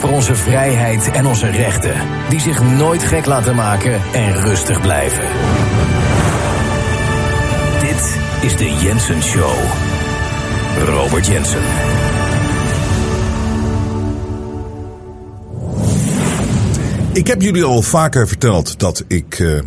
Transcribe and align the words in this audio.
Voor 0.00 0.10
onze 0.10 0.34
vrijheid 0.34 1.10
en 1.10 1.26
onze 1.26 1.50
rechten, 1.50 1.94
die 2.28 2.40
zich 2.40 2.62
nooit 2.62 3.02
gek 3.02 3.26
laten 3.26 3.54
maken 3.54 4.00
en 4.12 4.36
rustig 4.36 4.80
blijven. 4.80 5.24
Dit 7.80 8.18
is 8.40 8.56
de 8.56 8.74
Jensen 8.82 9.22
Show. 9.22 9.54
Robert 10.84 11.26
Jensen. 11.26 11.62
Ik 17.12 17.26
heb 17.26 17.42
jullie 17.42 17.64
al 17.64 17.82
vaker 17.82 18.28
verteld 18.28 18.78
dat 18.78 19.04
ik 19.06 19.38
uh, 19.38 19.60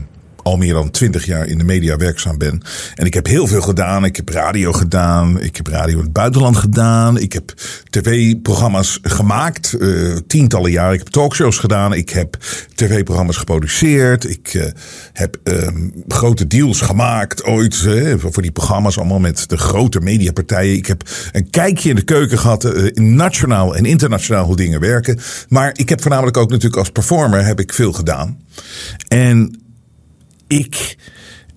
al 0.43 0.57
meer 0.57 0.73
dan 0.73 0.91
twintig 0.91 1.25
jaar 1.25 1.47
in 1.47 1.57
de 1.57 1.63
media 1.63 1.97
werkzaam 1.97 2.37
ben. 2.37 2.61
En 2.95 3.05
ik 3.05 3.13
heb 3.13 3.25
heel 3.25 3.47
veel 3.47 3.61
gedaan. 3.61 4.05
Ik 4.05 4.15
heb 4.15 4.29
radio 4.29 4.71
gedaan. 4.71 5.41
Ik 5.41 5.55
heb 5.55 5.67
radio 5.67 5.97
in 5.97 6.03
het 6.03 6.13
buitenland 6.13 6.57
gedaan. 6.57 7.17
Ik 7.17 7.33
heb 7.33 7.53
tv-programma's 7.89 8.99
gemaakt. 9.01 9.75
Uh, 9.79 10.17
tientallen 10.27 10.71
jaar. 10.71 10.93
Ik 10.93 10.99
heb 10.99 11.07
talkshows 11.07 11.57
gedaan. 11.57 11.93
Ik 11.93 12.09
heb 12.09 12.37
tv-programma's 12.75 13.37
geproduceerd. 13.37 14.29
Ik 14.29 14.53
uh, 14.53 14.65
heb 15.13 15.37
uh, 15.43 15.67
grote 16.07 16.47
deals 16.47 16.81
gemaakt 16.81 17.43
ooit. 17.43 17.87
voor 18.17 18.41
die 18.41 18.51
programma's 18.51 18.97
allemaal 18.97 19.19
met 19.19 19.49
de 19.49 19.57
grote 19.57 19.99
mediapartijen. 19.99 20.75
Ik 20.75 20.85
heb 20.85 21.03
een 21.31 21.49
kijkje 21.49 21.89
in 21.89 21.95
de 21.95 22.03
keuken 22.03 22.39
gehad. 22.39 22.63
in 22.93 23.15
nationaal 23.15 23.75
en 23.75 23.85
internationaal 23.85 24.45
hoe 24.45 24.55
dingen 24.55 24.79
werken. 24.79 25.19
Maar 25.49 25.71
ik 25.75 25.89
heb 25.89 26.01
voornamelijk 26.01 26.37
ook 26.37 26.49
natuurlijk 26.49 26.77
als 26.77 26.89
performer 26.89 27.45
heb 27.45 27.59
ik 27.59 27.73
veel 27.73 27.93
gedaan. 27.93 28.37
En 29.07 29.61
ik, 30.57 30.97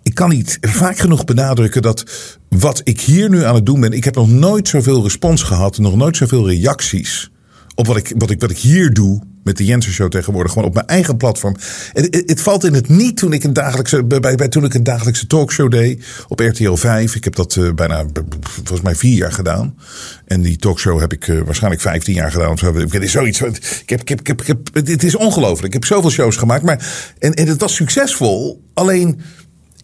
ik 0.03 0.15
kan 0.15 0.29
niet 0.29 0.59
vaak 0.61 0.99
genoeg 0.99 1.25
benadrukken 1.25 1.83
dat 1.83 2.05
wat 2.49 2.81
ik 2.85 3.01
hier 3.01 3.31
nu 3.31 3.45
aan 3.45 3.55
het 3.55 3.67
doen 3.67 3.81
ben. 3.81 3.93
Ik 3.93 4.05
heb 4.05 4.15
nog 4.15 4.29
nooit 4.29 4.69
zoveel 4.69 5.03
respons 5.03 5.43
gehad, 5.43 5.79
nog 5.79 5.97
nooit 5.97 6.17
zoveel 6.17 6.49
reacties 6.49 7.31
op 7.75 7.87
wat 7.87 7.97
ik, 7.97 8.15
wat 8.19 8.31
ik, 8.31 8.41
wat 8.41 8.51
ik 8.51 8.59
hier 8.59 8.93
doe 8.93 9.23
met 9.47 9.57
de 9.57 9.65
Jensen 9.65 9.93
Show 9.93 10.11
tegenwoordig, 10.11 10.53
gewoon 10.53 10.69
op 10.69 10.75
mijn 10.75 10.87
eigen 10.87 11.17
platform. 11.17 11.57
Het, 11.93 12.25
het, 12.27 12.41
valt 12.41 12.65
in 12.65 12.75
het 12.75 12.89
niet 12.89 13.17
toen 13.17 13.33
ik 13.33 13.45
een 13.45 13.53
dagelijkse, 13.53 14.05
bij, 14.05 14.21
bij, 14.21 14.49
toen 14.49 14.65
ik 14.65 14.75
een 14.75 14.83
dagelijkse 14.83 15.27
talkshow 15.27 15.71
deed 15.71 16.05
op 16.29 16.41
RTL 16.41 16.75
5. 16.75 17.15
Ik 17.15 17.25
heb 17.25 17.35
dat 17.35 17.57
uh, 17.57 17.73
bijna, 17.73 18.05
volgens 18.41 18.81
mij 18.81 18.95
vier 18.95 19.17
jaar 19.17 19.33
gedaan. 19.33 19.79
En 20.25 20.43
die 20.43 20.57
talkshow 20.57 21.01
heb 21.01 21.13
ik 21.13 21.27
uh, 21.27 21.43
waarschijnlijk 21.43 21.83
15 21.83 22.15
jaar 22.15 22.31
gedaan. 22.31 22.51
Of 22.51 22.59
zo. 22.59 22.75
Het 22.75 22.95
is 22.95 23.13
zoiets. 23.13 23.41
Ik 23.41 23.89
heb, 23.89 24.01
ik 24.01 24.29
ik 24.29 24.49
ik 24.49 24.89
het 24.89 25.03
is 25.03 25.17
ongelooflijk. 25.17 25.67
Ik 25.67 25.73
heb 25.73 25.85
zoveel 25.85 26.11
shows 26.11 26.37
gemaakt. 26.37 26.63
Maar, 26.63 27.13
en, 27.19 27.35
en 27.35 27.47
het 27.47 27.61
was 27.61 27.75
succesvol. 27.75 28.63
Alleen 28.75 29.21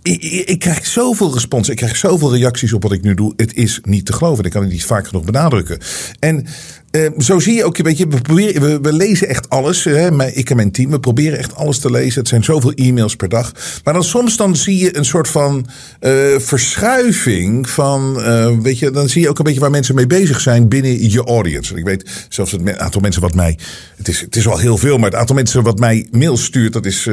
ik, 0.03 0.23
ik, 0.23 0.59
krijg 0.59 0.87
zoveel 0.87 1.33
respons. 1.33 1.69
Ik 1.69 1.77
krijg 1.77 1.97
zoveel 1.97 2.37
reacties 2.37 2.73
op 2.73 2.83
wat 2.83 2.93
ik 2.93 3.03
nu 3.03 3.15
doe. 3.15 3.33
Het 3.37 3.55
is 3.55 3.81
niet 3.83 4.07
te 4.07 4.13
geloven. 4.13 4.45
Ik 4.45 4.51
kan 4.51 4.63
het 4.63 4.71
niet 4.71 4.85
vaak 4.85 5.07
genoeg 5.07 5.25
benadrukken. 5.25 5.79
En 6.19 6.47
uh, 6.93 7.11
zo 7.19 7.39
zie 7.39 7.55
je 7.55 7.65
ook 7.65 7.79
een 7.79 7.85
beetje. 7.85 8.09
We, 8.09 8.21
proberen, 8.21 8.63
we, 8.63 8.81
we 8.81 8.93
lezen 8.93 9.29
echt 9.29 9.49
alles. 9.49 9.85
Hè, 9.85 10.27
ik 10.33 10.51
en 10.51 10.57
mijn 10.57 10.71
team. 10.71 10.91
We 10.91 11.01
proberen 11.01 11.39
echt 11.39 11.55
alles 11.55 11.79
te 11.79 11.91
lezen. 11.91 12.21
Het 12.21 12.29
zijn 12.29 12.45
zoveel 12.45 12.73
e-mails 12.73 13.17
per 13.17 13.29
dag. 13.29 13.53
Maar 13.85 13.95
dan 13.95 14.05
soms 14.05 14.37
dan 14.37 14.57
zie 14.57 14.79
je 14.79 14.97
een 14.97 15.05
soort 15.05 15.29
van 15.29 15.67
uh, 16.01 16.39
verschuiving. 16.39 17.71
Van, 17.71 18.17
uh, 18.19 18.59
weet 18.61 18.79
je, 18.79 18.91
dan 18.91 19.09
zie 19.09 19.23
je 19.23 19.29
ook 19.29 19.39
een 19.39 19.45
beetje 19.45 19.61
waar 19.61 19.71
mensen 19.71 19.95
mee 19.95 20.07
bezig 20.07 20.41
zijn 20.41 20.69
binnen 20.69 21.11
je 21.11 21.25
audience. 21.25 21.73
En 21.73 21.79
ik 21.79 21.85
weet 21.85 22.27
zelfs 22.29 22.53
het 22.53 22.79
aantal 22.79 23.01
mensen 23.01 23.23
wat 23.23 23.35
mij. 23.35 23.59
Het 23.97 24.09
is, 24.09 24.21
het 24.21 24.37
is 24.37 24.45
wel 24.45 24.59
heel 24.59 24.77
veel. 24.77 24.97
Maar 24.97 25.11
het 25.11 25.19
aantal 25.19 25.37
mensen 25.37 25.63
wat 25.63 25.79
mij 25.79 26.07
mails 26.11 26.45
stuurt. 26.45 26.73
Dat 26.73 26.87
is. 26.87 27.09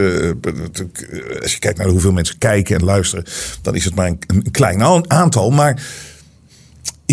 als 1.41 1.53
je 1.53 1.59
kijkt 1.59 1.77
naar 1.77 1.87
hoeveel 1.87 2.11
mensen 2.11 2.37
kijken 2.37 2.75
en 2.75 2.83
luisteren. 2.83 3.25
Dan 3.61 3.75
is 3.75 3.85
het 3.85 3.95
maar 3.95 4.07
een, 4.07 4.19
een 4.27 4.51
klein 4.51 4.83
aantal. 5.07 5.49
Maar 5.49 5.81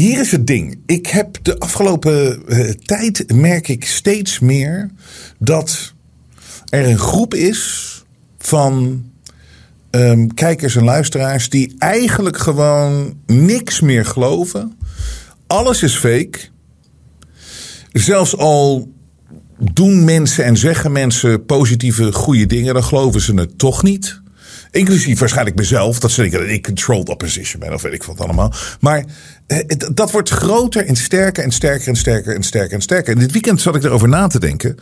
hier 0.01 0.21
is 0.21 0.33
het 0.33 0.47
ding. 0.47 0.79
Ik 0.87 1.07
heb 1.07 1.39
de 1.43 1.59
afgelopen 1.59 2.43
uh, 2.49 2.71
tijd 2.71 3.33
merk 3.35 3.69
ik 3.69 3.87
steeds 3.87 4.39
meer 4.39 4.91
dat 5.39 5.95
er 6.69 6.89
een 6.89 6.99
groep 6.99 7.35
is 7.35 7.93
van 8.39 9.05
um, 9.91 10.35
kijkers 10.35 10.77
en 10.77 10.85
luisteraars 10.85 11.49
die 11.49 11.75
eigenlijk 11.79 12.37
gewoon 12.37 13.17
niks 13.27 13.81
meer 13.81 14.05
geloven. 14.05 14.79
Alles 15.47 15.83
is 15.83 15.97
fake. 15.97 16.39
Zelfs 17.93 18.37
al 18.37 18.93
doen 19.73 20.05
mensen 20.05 20.45
en 20.45 20.57
zeggen 20.57 20.93
mensen 20.93 21.45
positieve, 21.45 22.13
goede 22.13 22.47
dingen, 22.47 22.75
dan 22.75 22.85
geloven 22.85 23.21
ze 23.21 23.35
het 23.35 23.59
toch 23.59 23.83
niet. 23.83 24.21
Inclusief 24.71 25.19
waarschijnlijk 25.19 25.57
mezelf. 25.57 25.99
Dat 25.99 26.11
ze 26.11 26.21
denken 26.21 26.41
dat 26.41 26.49
ik 26.49 26.63
controlled 26.63 27.09
opposition 27.09 27.61
ben 27.61 27.73
of 27.73 27.83
weet 27.83 27.93
ik 27.93 28.03
wat 28.03 28.21
allemaal. 28.21 28.53
Maar 28.81 29.05
eh, 29.47 29.59
dat 29.95 30.11
wordt 30.11 30.31
groter 30.31 30.87
en 30.87 30.97
sterker 30.97 31.45
en 31.45 31.51
sterker 31.51 31.89
en 31.89 31.97
sterker 31.97 32.35
en 32.35 32.43
sterker 32.43 32.73
en 32.73 32.83
sterker. 32.83 33.15
En 33.15 33.19
dit 33.19 33.33
weekend 33.33 33.61
zat 33.61 33.77
ik 33.77 33.85
erover 33.85 34.09
na 34.09 34.27
te 34.27 34.41
denken. 34.41 34.77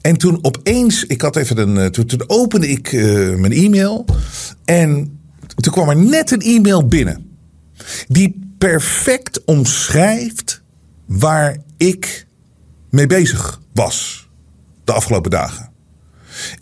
En 0.00 0.16
toen 0.16 0.38
opeens, 0.42 1.04
ik 1.04 1.20
had 1.20 1.36
even 1.36 1.58
een. 1.58 1.78
Eh, 1.78 1.86
toen, 1.86 2.24
opende 2.26 2.68
ik 2.68 2.92
uh, 2.92 3.34
mijn 3.34 3.52
e-mail. 3.52 4.04
En 4.64 5.18
toen 5.54 5.72
kwam 5.72 5.88
er 5.88 5.96
net 5.96 6.30
een 6.30 6.40
e-mail 6.40 6.86
binnen. 6.86 7.26
Die 8.08 8.54
perfect 8.58 9.44
omschrijft 9.44 10.62
waar 11.06 11.56
ik 11.76 12.26
mee 12.90 13.06
bezig 13.06 13.60
was 13.72 14.28
de 14.84 14.92
afgelopen 14.92 15.30
dagen. 15.30 15.69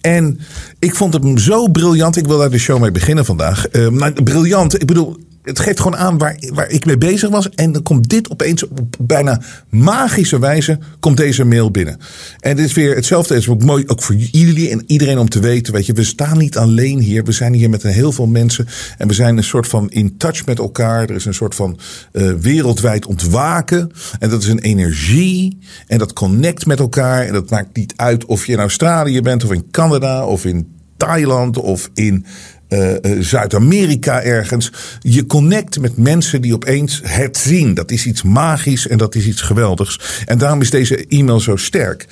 En 0.01 0.41
ik 0.79 0.95
vond 0.95 1.15
hem 1.15 1.39
zo 1.39 1.69
briljant. 1.69 2.17
Ik 2.17 2.27
wil 2.27 2.39
daar 2.39 2.51
de 2.51 2.59
show 2.59 2.81
mee 2.81 2.91
beginnen 2.91 3.25
vandaag. 3.25 3.67
Maar 3.91 4.13
briljant. 4.13 4.81
Ik 4.81 4.87
bedoel, 4.87 5.17
het 5.43 5.59
geeft 5.59 5.81
gewoon 5.81 5.97
aan 5.97 6.19
waar, 6.19 6.37
waar 6.53 6.71
ik 6.71 6.85
mee 6.85 6.99
bezig 6.99 7.31
was. 7.31 7.49
En 7.51 7.73
dan 7.73 7.83
komt 7.83 8.09
dit 8.09 8.31
opeens 8.31 8.69
op 8.69 8.97
bijna 8.99 9.43
magische 9.69 10.39
wijze 10.39 10.79
komt 11.01 11.17
deze 11.17 11.45
mail 11.45 11.71
binnen. 11.71 11.99
En 12.41 12.57
dit 12.57 12.65
is 12.65 12.73
weer 12.73 12.95
hetzelfde. 12.95 13.35
Het 13.35 13.43
is 13.43 13.49
ook 13.49 13.63
mooi 13.63 13.85
ook 13.87 14.03
voor 14.03 14.15
jullie 14.15 14.71
en 14.71 14.83
iedereen 14.87 15.19
om 15.19 15.29
te 15.29 15.41
weten. 15.41 15.73
Weet 15.73 15.87
je, 15.87 15.93
we 15.93 16.05
staan 16.05 16.39
niet 16.39 16.57
alleen 16.57 16.99
hier. 16.99 17.25
We 17.25 17.33
zijn 17.33 17.53
hier 17.53 17.71
met 17.71 17.85
een 17.85 17.91
heel 17.91 18.13
veel 18.13 18.27
mensen. 18.27 18.67
En 18.99 19.09
we 19.09 19.15
zijn 19.15 19.37
een 19.37 19.45
soort 19.45 19.67
van 19.67 19.91
in 19.91 20.17
touch 20.17 20.47
met 20.47 20.59
elkaar. 20.59 21.03
Er 21.03 21.15
is 21.15 21.25
een 21.25 21.35
soort 21.35 21.55
van 21.55 21.79
uh, 22.13 22.33
wereldwijd 22.33 23.07
ontwaken. 23.07 23.91
En 24.19 24.31
dat 24.31 24.43
is 24.43 24.49
een 24.49 24.59
energie. 24.59 25.59
En 25.87 25.99
dat 25.99 26.13
connect 26.13 26.67
met 26.67 26.79
elkaar. 26.79 27.27
En 27.27 27.33
dat 27.33 27.51
maakt 27.51 27.77
niet 27.77 27.93
uit 27.97 28.25
of 28.25 28.47
je 28.47 28.53
in 28.53 28.59
Australië 28.59 29.23
bent 29.23 29.45
of 29.45 29.53
in 29.53 29.71
Canada 29.71 30.27
of 30.27 30.45
in 30.45 30.77
Thailand 30.97 31.59
of 31.59 31.91
in 31.95 32.25
uh, 32.69 32.95
Zuid-Amerika 33.21 34.23
ergens. 34.23 34.73
Je 35.01 35.27
connect 35.27 35.81
met 35.81 35.97
mensen 35.97 36.41
die 36.41 36.55
opeens 36.55 37.01
het 37.05 37.37
zien. 37.37 37.75
Dat 37.75 37.91
is 37.91 38.07
iets 38.07 38.23
magisch 38.23 38.87
en 38.87 38.99
dat 38.99 39.15
is 39.15 39.27
iets 39.27 39.41
geweldigs. 39.41 40.01
En 40.25 40.39
daarom 40.39 40.61
is 40.61 40.71
deze 40.71 41.07
e-mail 41.07 41.41
zo 41.41 41.57
sterk. 41.57 42.07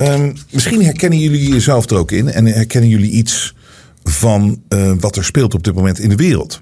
Um, 0.00 0.34
misschien 0.50 0.84
herkennen 0.84 1.18
jullie 1.18 1.48
jezelf 1.48 1.90
er 1.90 1.96
ook 1.96 2.10
in 2.10 2.28
en 2.28 2.46
herkennen 2.46 2.90
jullie 2.90 3.10
iets 3.10 3.54
van 4.04 4.62
uh, 4.68 4.92
wat 5.00 5.16
er 5.16 5.24
speelt 5.24 5.54
op 5.54 5.64
dit 5.64 5.74
moment 5.74 5.98
in 5.98 6.08
de 6.08 6.16
wereld. 6.16 6.60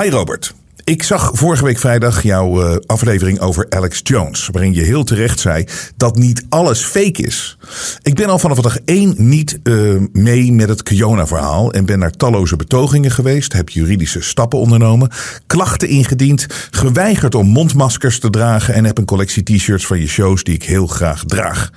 Hi 0.00 0.08
Robert. 0.08 0.54
Ik 0.86 1.02
zag 1.02 1.30
vorige 1.34 1.64
week 1.64 1.78
vrijdag 1.78 2.22
jouw 2.22 2.62
uh, 2.62 2.76
aflevering 2.86 3.40
over 3.40 3.66
Alex 3.68 4.00
Jones. 4.02 4.48
Waarin 4.52 4.74
je 4.74 4.82
heel 4.82 5.04
terecht 5.04 5.40
zei 5.40 5.64
dat 5.96 6.16
niet 6.16 6.46
alles 6.48 6.84
fake 6.84 7.22
is. 7.22 7.58
Ik 8.02 8.14
ben 8.14 8.28
al 8.28 8.38
vanaf 8.38 8.60
dag 8.60 8.78
één 8.84 9.14
niet 9.18 9.58
uh, 9.62 10.00
mee 10.12 10.52
met 10.52 10.68
het 10.68 10.82
Kiona-verhaal. 10.82 11.72
En 11.72 11.84
ben 11.84 11.98
naar 11.98 12.10
talloze 12.10 12.56
betogingen 12.56 13.10
geweest. 13.10 13.52
Heb 13.52 13.68
juridische 13.68 14.20
stappen 14.20 14.58
ondernomen. 14.58 15.10
Klachten 15.46 15.88
ingediend. 15.88 16.46
Geweigerd 16.70 17.34
om 17.34 17.46
mondmaskers 17.46 18.18
te 18.18 18.30
dragen. 18.30 18.74
En 18.74 18.84
heb 18.84 18.98
een 18.98 19.04
collectie 19.04 19.42
t-shirts 19.42 19.86
van 19.86 20.00
je 20.00 20.08
shows 20.08 20.44
die 20.44 20.54
ik 20.54 20.62
heel 20.62 20.86
graag 20.86 21.24
draag. 21.24 21.70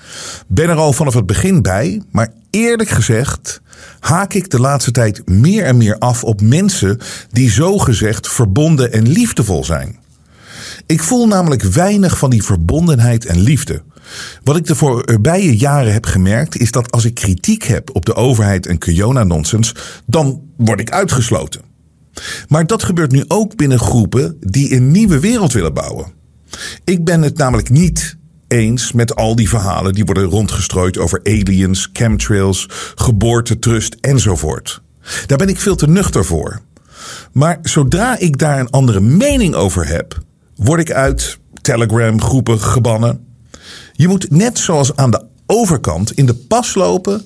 Ben 0.47 0.69
er 0.69 0.75
al 0.75 0.93
vanaf 0.93 1.13
het 1.13 1.25
begin 1.25 1.61
bij. 1.61 2.01
Maar 2.11 2.33
eerlijk 2.49 2.89
gezegd 2.89 3.61
haak 3.99 4.33
ik 4.33 4.49
de 4.49 4.59
laatste 4.59 4.91
tijd 4.91 5.27
meer 5.29 5.65
en 5.65 5.77
meer 5.77 5.97
af 5.97 6.23
op 6.23 6.41
mensen 6.41 6.99
die 7.31 7.51
zogezegd 7.51 8.27
verbonden 8.27 8.91
en 8.91 9.07
liefdevol 9.07 9.63
zijn. 9.63 9.97
Ik 10.85 11.03
voel 11.03 11.27
namelijk 11.27 11.63
weinig 11.63 12.17
van 12.17 12.29
die 12.29 12.43
verbondenheid 12.43 13.25
en 13.25 13.39
liefde. 13.39 13.81
Wat 14.43 14.55
ik 14.55 14.65
de 14.65 14.75
voorbije 14.75 15.57
jaren 15.57 15.93
heb 15.93 16.05
gemerkt 16.05 16.57
is 16.57 16.71
dat 16.71 16.91
als 16.91 17.05
ik 17.05 17.13
kritiek 17.13 17.63
heb 17.63 17.95
op 17.95 18.05
de 18.05 18.15
overheid 18.15 18.65
en 18.65 18.77
Kiona-nonsens, 18.77 19.75
dan 20.05 20.41
word 20.57 20.79
ik 20.79 20.91
uitgesloten. 20.91 21.61
Maar 22.47 22.67
dat 22.67 22.83
gebeurt 22.83 23.11
nu 23.11 23.23
ook 23.27 23.55
binnen 23.55 23.79
groepen 23.79 24.37
die 24.39 24.75
een 24.75 24.91
nieuwe 24.91 25.19
wereld 25.19 25.53
willen 25.53 25.73
bouwen. 25.73 26.11
Ik 26.83 27.03
ben 27.03 27.21
het 27.21 27.37
namelijk 27.37 27.69
niet 27.69 28.17
eens 28.49 28.91
met 28.91 29.15
al 29.15 29.35
die 29.35 29.49
verhalen 29.49 29.93
die 29.93 30.05
worden 30.05 30.23
rondgestrooid 30.23 30.97
over 30.97 31.19
aliens, 31.23 31.89
chemtrails, 31.93 32.65
geboortetrust 32.95 33.95
enzovoort. 34.01 34.81
Daar 35.25 35.37
ben 35.37 35.49
ik 35.49 35.59
veel 35.59 35.75
te 35.75 35.87
nuchter 35.87 36.25
voor. 36.25 36.61
Maar 37.31 37.59
zodra 37.61 38.17
ik 38.17 38.37
daar 38.37 38.59
een 38.59 38.69
andere 38.69 38.99
mening 38.99 39.55
over 39.55 39.87
heb, 39.87 40.17
word 40.55 40.79
ik 40.79 40.91
uit 40.91 41.37
Telegram 41.61 42.21
groepen 42.21 42.59
gebannen. 42.59 43.27
Je 43.93 44.07
moet 44.07 44.31
net 44.31 44.57
zoals 44.59 44.95
aan 44.95 45.11
de 45.11 45.23
overkant 45.45 46.11
in 46.11 46.25
de 46.25 46.35
pas 46.35 46.75
lopen 46.75 47.25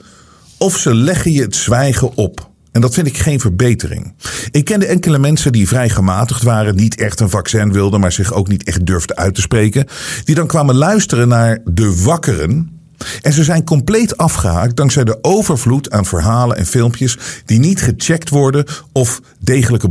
of 0.57 0.77
ze 0.77 0.95
leggen 0.95 1.31
je 1.31 1.41
het 1.41 1.55
zwijgen 1.55 2.15
op. 2.15 2.51
En 2.73 2.81
dat 2.81 2.93
vind 2.93 3.07
ik 3.07 3.17
geen 3.17 3.39
verbetering. 3.39 4.13
Ik 4.51 4.65
kende 4.65 4.85
enkele 4.85 5.19
mensen 5.19 5.51
die 5.51 5.67
vrij 5.67 5.89
gematigd 5.89 6.43
waren, 6.43 6.75
niet 6.75 6.95
echt 6.95 7.19
een 7.19 7.29
vaccin 7.29 7.71
wilden, 7.71 7.99
maar 7.99 8.11
zich 8.11 8.33
ook 8.33 8.47
niet 8.47 8.63
echt 8.63 8.85
durfden 8.85 9.15
uit 9.15 9.35
te 9.35 9.41
spreken. 9.41 9.87
Die 10.23 10.35
dan 10.35 10.47
kwamen 10.47 10.75
luisteren 10.75 11.27
naar 11.27 11.59
de 11.65 12.01
wakkeren. 12.03 12.81
En 13.21 13.33
ze 13.33 13.43
zijn 13.43 13.63
compleet 13.63 14.17
afgehaakt 14.17 14.75
dankzij 14.75 15.03
de 15.03 15.17
overvloed 15.21 15.91
aan 15.91 16.05
verhalen 16.05 16.57
en 16.57 16.65
filmpjes 16.65 17.17
die 17.45 17.59
niet 17.59 17.81
gecheckt 17.81 18.29
worden 18.29 18.65
of 18.91 19.21
degelijke 19.39 19.89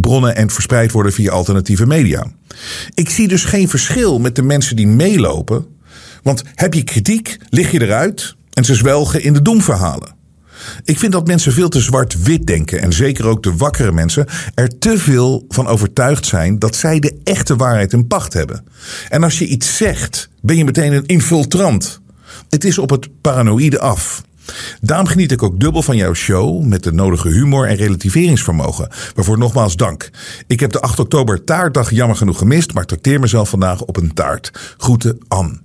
bronnen 0.00 0.36
en 0.36 0.50
verspreid 0.50 0.92
worden 0.92 1.12
via 1.12 1.30
alternatieve 1.30 1.86
media. 1.86 2.26
Ik 2.94 3.10
zie 3.10 3.28
dus 3.28 3.44
geen 3.44 3.68
verschil 3.68 4.18
met 4.18 4.36
de 4.36 4.42
mensen 4.42 4.76
die 4.76 4.86
meelopen. 4.86 5.66
Want 6.22 6.42
heb 6.54 6.74
je 6.74 6.82
kritiek, 6.82 7.38
lig 7.48 7.70
je 7.70 7.82
eruit 7.82 8.36
en 8.52 8.64
ze 8.64 8.74
zwelgen 8.74 9.22
in 9.22 9.32
de 9.32 9.42
doemverhalen. 9.42 10.22
Ik 10.84 10.98
vind 10.98 11.12
dat 11.12 11.26
mensen 11.26 11.52
veel 11.52 11.68
te 11.68 11.80
zwart-wit 11.80 12.46
denken. 12.46 12.80
En 12.80 12.92
zeker 12.92 13.26
ook 13.26 13.42
de 13.42 13.56
wakkere 13.56 13.92
mensen 13.92 14.26
er 14.54 14.78
te 14.78 14.98
veel 14.98 15.44
van 15.48 15.66
overtuigd 15.66 16.26
zijn 16.26 16.58
dat 16.58 16.76
zij 16.76 16.98
de 16.98 17.20
echte 17.24 17.56
waarheid 17.56 17.92
in 17.92 18.06
pacht 18.06 18.32
hebben. 18.32 18.64
En 19.08 19.22
als 19.22 19.38
je 19.38 19.46
iets 19.46 19.76
zegt, 19.76 20.28
ben 20.40 20.56
je 20.56 20.64
meteen 20.64 20.92
een 20.92 21.06
infiltrant. 21.06 22.00
Het 22.48 22.64
is 22.64 22.78
op 22.78 22.90
het 22.90 23.08
paranoïde 23.20 23.80
af. 23.80 24.22
Daarom 24.80 25.06
geniet 25.06 25.32
ik 25.32 25.42
ook 25.42 25.60
dubbel 25.60 25.82
van 25.82 25.96
jouw 25.96 26.14
show 26.14 26.64
met 26.64 26.82
de 26.82 26.92
nodige 26.92 27.28
humor 27.28 27.68
en 27.68 27.76
relativeringsvermogen. 27.76 28.88
Waarvoor 29.14 29.38
nogmaals 29.38 29.76
dank. 29.76 30.10
Ik 30.46 30.60
heb 30.60 30.72
de 30.72 30.80
8 30.80 30.98
oktober 30.98 31.44
taartdag 31.44 31.90
jammer 31.90 32.16
genoeg 32.16 32.38
gemist, 32.38 32.74
maar 32.74 32.84
trakteer 32.86 33.20
mezelf 33.20 33.48
vandaag 33.48 33.82
op 33.82 33.96
een 33.96 34.14
taart. 34.14 34.74
Groeten, 34.78 35.18
Ann. 35.28 35.60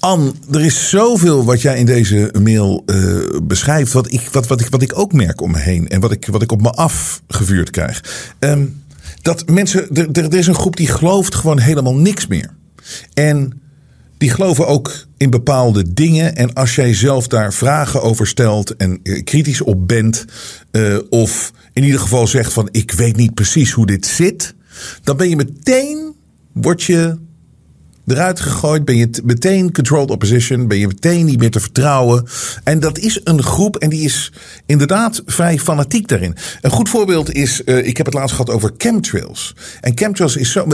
Ann, 0.00 0.34
er 0.50 0.60
is 0.60 0.88
zoveel 0.88 1.44
wat 1.44 1.62
jij 1.62 1.78
in 1.78 1.86
deze 1.86 2.34
mail 2.42 2.82
uh, 2.86 3.40
beschrijft, 3.42 3.92
wat 3.92 4.12
ik, 4.12 4.28
wat, 4.32 4.46
wat, 4.46 4.60
ik, 4.60 4.68
wat 4.68 4.82
ik 4.82 4.98
ook 4.98 5.12
merk 5.12 5.40
om 5.40 5.50
me 5.50 5.58
heen 5.58 5.88
en 5.88 6.00
wat 6.00 6.12
ik, 6.12 6.26
wat 6.26 6.42
ik 6.42 6.52
op 6.52 6.62
me 6.62 6.70
afgevuurd 6.70 7.70
krijg. 7.70 8.26
Um, 8.38 8.82
dat 9.22 9.48
mensen, 9.48 9.88
er, 9.94 10.10
er 10.12 10.34
is 10.34 10.46
een 10.46 10.54
groep 10.54 10.76
die 10.76 10.86
gelooft 10.86 11.34
gewoon 11.34 11.58
helemaal 11.58 11.94
niks 11.94 12.26
meer. 12.26 12.50
En 13.14 13.60
die 14.18 14.30
geloven 14.30 14.66
ook 14.66 15.06
in 15.16 15.30
bepaalde 15.30 15.92
dingen. 15.92 16.36
En 16.36 16.52
als 16.52 16.74
jij 16.74 16.94
zelf 16.94 17.28
daar 17.28 17.52
vragen 17.52 18.02
over 18.02 18.26
stelt 18.26 18.76
en 18.76 19.00
eh, 19.02 19.24
kritisch 19.24 19.60
op 19.60 19.88
bent, 19.88 20.24
uh, 20.72 20.98
of 21.10 21.52
in 21.72 21.84
ieder 21.84 22.00
geval 22.00 22.26
zegt 22.26 22.52
van 22.52 22.68
ik 22.72 22.92
weet 22.92 23.16
niet 23.16 23.34
precies 23.34 23.72
hoe 23.72 23.86
dit 23.86 24.06
zit, 24.06 24.54
dan 25.02 25.16
ben 25.16 25.28
je 25.28 25.36
meteen, 25.36 26.14
word 26.52 26.82
je 26.82 27.18
eruit 28.10 28.40
gegooid. 28.40 28.84
Ben 28.84 28.96
je 28.96 29.10
meteen 29.24 29.72
controlled 29.72 30.10
opposition. 30.10 30.68
Ben 30.68 30.78
je 30.78 30.86
meteen 30.86 31.24
niet 31.24 31.38
meer 31.38 31.50
te 31.50 31.60
vertrouwen. 31.60 32.26
En 32.64 32.80
dat 32.80 32.98
is 32.98 33.20
een 33.24 33.42
groep 33.42 33.76
en 33.76 33.90
die 33.90 34.04
is 34.04 34.32
inderdaad 34.66 35.22
vrij 35.26 35.58
fanatiek 35.58 36.08
daarin. 36.08 36.36
Een 36.60 36.70
goed 36.70 36.88
voorbeeld 36.88 37.32
is, 37.32 37.62
uh, 37.64 37.86
ik 37.86 37.96
heb 37.96 38.06
het 38.06 38.14
laatst 38.14 38.36
gehad 38.36 38.50
over 38.50 38.70
chemtrails. 38.76 39.54
En 39.80 39.92
chemtrails 39.94 40.36
is 40.36 40.52
zo. 40.52 40.66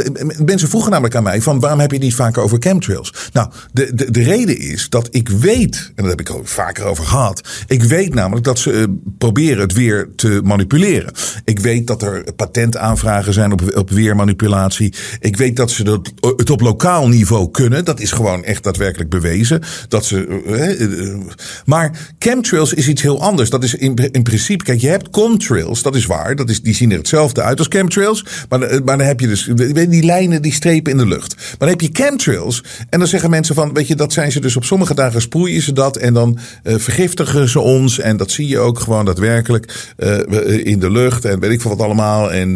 Mensen 0.44 0.68
vroegen 0.68 0.90
namelijk 0.90 1.16
aan 1.16 1.22
mij 1.22 1.42
van 1.42 1.60
waarom 1.60 1.80
heb 1.80 1.92
je 1.92 1.98
niet 1.98 2.14
vaker 2.14 2.42
over 2.42 2.56
chemtrails? 2.60 3.14
Nou, 3.32 3.50
de, 3.72 3.94
de, 3.94 4.10
de 4.10 4.22
reden 4.22 4.58
is 4.58 4.88
dat 4.88 5.08
ik 5.10 5.28
weet, 5.28 5.92
en 5.94 6.02
daar 6.02 6.10
heb 6.10 6.20
ik 6.20 6.28
al 6.28 6.40
vaker 6.44 6.84
over 6.84 7.04
gehad. 7.04 7.48
Ik 7.66 7.82
weet 7.82 8.14
namelijk 8.14 8.44
dat 8.44 8.58
ze 8.58 8.72
uh, 8.72 8.84
proberen 9.18 9.60
het 9.60 9.72
weer 9.72 10.08
te 10.16 10.40
manipuleren. 10.44 11.12
Ik 11.44 11.58
weet 11.58 11.86
dat 11.86 12.02
er 12.02 12.32
patentaanvragen 12.36 13.32
zijn 13.32 13.52
op, 13.52 13.76
op 13.76 13.90
weermanipulatie. 13.90 14.94
Ik 15.20 15.36
weet 15.36 15.56
dat 15.56 15.70
ze 15.70 15.84
dat, 15.84 16.12
het 16.36 16.50
op 16.50 16.60
lokaal 16.60 17.08
niveau 17.08 17.25
kunnen. 17.50 17.84
Dat 17.84 18.00
is 18.00 18.12
gewoon 18.12 18.44
echt 18.44 18.62
daadwerkelijk 18.62 19.10
bewezen. 19.10 19.62
Dat 19.88 20.04
ze, 20.04 20.42
eh, 20.46 20.82
eh, 20.82 21.20
maar 21.64 22.14
chemtrails 22.18 22.72
is 22.72 22.88
iets 22.88 23.02
heel 23.02 23.22
anders. 23.22 23.50
Dat 23.50 23.64
is 23.64 23.74
in, 23.74 23.94
in 23.94 24.22
principe, 24.22 24.64
kijk, 24.64 24.80
je 24.80 24.88
hebt 24.88 25.10
contrails, 25.10 25.82
dat 25.82 25.94
is 25.94 26.06
waar. 26.06 26.36
Dat 26.36 26.50
is, 26.50 26.62
die 26.62 26.74
zien 26.74 26.90
er 26.90 26.98
hetzelfde 26.98 27.42
uit 27.42 27.58
als 27.58 27.68
chemtrails. 27.70 28.24
Maar, 28.48 28.62
eh, 28.62 28.80
maar 28.84 28.98
dan 28.98 29.06
heb 29.06 29.20
je 29.20 29.26
dus 29.26 29.50
die 29.88 30.04
lijnen, 30.04 30.42
die 30.42 30.52
strepen 30.52 30.92
in 30.92 30.98
de 30.98 31.06
lucht. 31.06 31.36
Maar 31.36 31.56
dan 31.58 31.68
heb 31.68 31.80
je 31.80 31.90
chemtrails. 31.92 32.64
En 32.90 32.98
dan 32.98 33.08
zeggen 33.08 33.30
mensen 33.30 33.54
van, 33.54 33.72
weet 33.72 33.86
je, 33.86 33.94
dat 33.94 34.12
zijn 34.12 34.32
ze 34.32 34.40
dus 34.40 34.56
op 34.56 34.64
sommige 34.64 34.94
dagen 34.94 35.20
sproeien 35.20 35.62
ze 35.62 35.72
dat. 35.72 35.96
En 35.96 36.14
dan 36.14 36.38
vergiftigen 36.62 37.48
ze 37.48 37.60
ons. 37.60 37.98
En 37.98 38.16
dat 38.16 38.30
zie 38.30 38.48
je 38.48 38.58
ook 38.58 38.80
gewoon 38.80 39.04
daadwerkelijk 39.04 39.92
uh, 39.98 40.66
in 40.66 40.78
de 40.78 40.90
lucht. 40.90 41.24
En 41.24 41.40
weet 41.40 41.50
ik 41.50 41.60
veel 41.60 41.70
wat 41.70 41.86
allemaal. 41.86 42.32
En, 42.32 42.52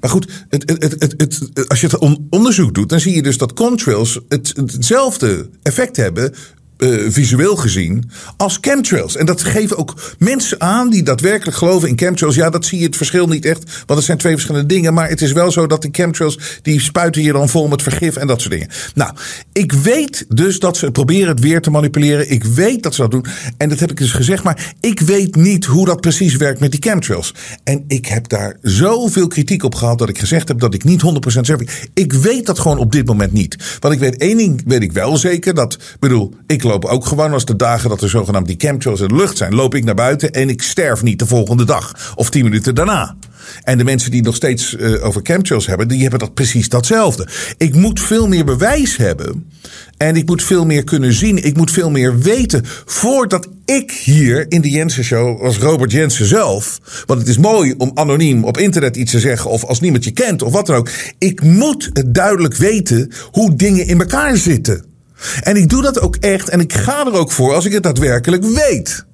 maar 0.00 0.10
goed, 0.10 0.28
het, 0.48 0.70
het, 0.70 1.14
het, 1.16 1.68
als 1.68 1.80
je 1.80 1.86
het 1.86 1.98
onderzoek 2.30 2.74
doet, 2.74 2.88
dan 2.88 3.00
zie 3.00 3.14
je 3.14 3.22
dus 3.22 3.38
dat 3.38 3.52
contrails 3.52 4.11
het, 4.28 4.52
hetzelfde 4.56 5.48
effect 5.62 5.96
hebben 5.96 6.34
uh, 6.82 7.10
visueel 7.10 7.56
gezien 7.56 8.10
als 8.36 8.58
chemtrails. 8.60 9.16
En 9.16 9.26
dat 9.26 9.42
geven 9.42 9.76
ook 9.76 9.94
mensen 10.18 10.60
aan 10.60 10.90
die 10.90 11.02
daadwerkelijk 11.02 11.56
geloven 11.56 11.88
in 11.88 11.98
chemtrails. 11.98 12.34
Ja, 12.34 12.50
dat 12.50 12.64
zie 12.64 12.78
je 12.78 12.84
het 12.84 12.96
verschil 12.96 13.26
niet 13.26 13.44
echt, 13.44 13.64
want 13.64 13.98
het 13.98 14.04
zijn 14.04 14.18
twee 14.18 14.32
verschillende 14.32 14.66
dingen. 14.66 14.94
Maar 14.94 15.08
het 15.08 15.22
is 15.22 15.32
wel 15.32 15.50
zo 15.50 15.66
dat 15.66 15.82
de 15.82 15.88
chemtrails, 15.92 16.38
die 16.62 16.80
spuiten 16.80 17.20
hier 17.20 17.32
dan 17.32 17.48
vol 17.48 17.68
met 17.68 17.82
vergif 17.82 18.16
en 18.16 18.26
dat 18.26 18.40
soort 18.40 18.52
dingen. 18.52 18.68
Nou, 18.94 19.12
ik 19.52 19.72
weet 19.72 20.24
dus 20.28 20.58
dat 20.58 20.76
ze 20.76 20.90
proberen 20.90 21.28
het 21.28 21.40
weer 21.40 21.60
te 21.60 21.70
manipuleren. 21.70 22.30
Ik 22.30 22.44
weet 22.44 22.82
dat 22.82 22.94
ze 22.94 23.00
dat 23.00 23.10
doen. 23.10 23.26
En 23.56 23.68
dat 23.68 23.78
heb 23.78 23.90
ik 23.90 23.96
dus 23.96 24.12
gezegd, 24.12 24.42
maar 24.42 24.74
ik 24.80 25.00
weet 25.00 25.36
niet 25.36 25.64
hoe 25.64 25.86
dat 25.86 26.00
precies 26.00 26.36
werkt 26.36 26.60
met 26.60 26.70
die 26.70 26.82
chemtrails. 26.82 27.34
En 27.64 27.84
ik 27.88 28.06
heb 28.06 28.28
daar 28.28 28.56
zoveel 28.62 29.26
kritiek 29.26 29.62
op 29.62 29.74
gehad 29.74 29.98
dat 29.98 30.08
ik 30.08 30.18
gezegd 30.18 30.48
heb 30.48 30.58
dat 30.60 30.74
ik 30.74 30.84
niet 30.84 31.02
100% 31.36 31.40
zeg. 31.40 31.56
Ik 31.94 32.12
weet 32.12 32.46
dat 32.46 32.58
gewoon 32.58 32.78
op 32.78 32.92
dit 32.92 33.06
moment 33.06 33.32
niet. 33.32 33.56
Want 33.80 33.94
ik 33.94 34.00
weet 34.00 34.16
één 34.16 34.36
ding, 34.36 34.62
weet 34.66 34.82
ik 34.82 34.92
wel 34.92 35.16
zeker. 35.16 35.54
Dat, 35.54 35.78
bedoel, 36.00 36.34
ik 36.46 36.62
ook 36.80 37.06
gewoon 37.06 37.32
als 37.32 37.44
de 37.44 37.56
dagen 37.56 37.88
dat 37.88 38.02
er 38.02 38.08
zogenaamd 38.08 38.46
die 38.46 38.56
chemtrails 38.58 39.00
in 39.00 39.08
de 39.08 39.14
lucht 39.14 39.36
zijn, 39.36 39.54
loop 39.54 39.74
ik 39.74 39.84
naar 39.84 39.94
buiten 39.94 40.32
en 40.32 40.48
ik 40.48 40.62
sterf 40.62 41.02
niet 41.02 41.18
de 41.18 41.26
volgende 41.26 41.64
dag 41.64 42.12
of 42.14 42.30
tien 42.30 42.44
minuten 42.44 42.74
daarna. 42.74 43.16
En 43.62 43.78
de 43.78 43.84
mensen 43.84 44.10
die 44.10 44.22
nog 44.22 44.34
steeds 44.34 44.72
uh, 44.72 45.04
over 45.04 45.20
chemtrails 45.24 45.66
hebben, 45.66 45.88
die 45.88 46.00
hebben 46.00 46.18
dat 46.18 46.34
precies 46.34 46.68
datzelfde. 46.68 47.28
Ik 47.56 47.74
moet 47.74 48.00
veel 48.00 48.28
meer 48.28 48.44
bewijs 48.44 48.96
hebben. 48.96 49.50
En 49.96 50.16
ik 50.16 50.26
moet 50.26 50.42
veel 50.42 50.66
meer 50.66 50.84
kunnen 50.84 51.12
zien. 51.12 51.44
Ik 51.44 51.56
moet 51.56 51.70
veel 51.70 51.90
meer 51.90 52.18
weten. 52.18 52.62
Voordat 52.84 53.48
ik 53.64 53.90
hier 53.90 54.46
in 54.48 54.60
de 54.60 54.70
Jensen 54.70 55.04
Show, 55.04 55.42
als 55.42 55.58
Robert 55.58 55.92
Jensen 55.92 56.26
zelf. 56.26 56.80
Want 57.06 57.20
het 57.20 57.28
is 57.28 57.38
mooi 57.38 57.74
om 57.78 57.90
anoniem 57.94 58.44
op 58.44 58.58
internet 58.58 58.96
iets 58.96 59.10
te 59.10 59.20
zeggen. 59.20 59.50
Of 59.50 59.64
als 59.64 59.80
niemand 59.80 60.04
je 60.04 60.10
kent 60.10 60.42
of 60.42 60.52
wat 60.52 60.66
dan 60.66 60.76
ook. 60.76 60.90
Ik 61.18 61.42
moet 61.42 61.90
duidelijk 62.06 62.56
weten 62.56 63.12
hoe 63.30 63.54
dingen 63.54 63.86
in 63.86 64.00
elkaar 64.00 64.36
zitten. 64.36 64.91
En 65.40 65.56
ik 65.56 65.68
doe 65.68 65.82
dat 65.82 66.00
ook 66.00 66.16
echt 66.16 66.48
en 66.48 66.60
ik 66.60 66.72
ga 66.72 67.06
er 67.06 67.12
ook 67.12 67.32
voor 67.32 67.54
als 67.54 67.64
ik 67.64 67.72
het 67.72 67.82
daadwerkelijk 67.82 68.44
weet. 68.44 69.04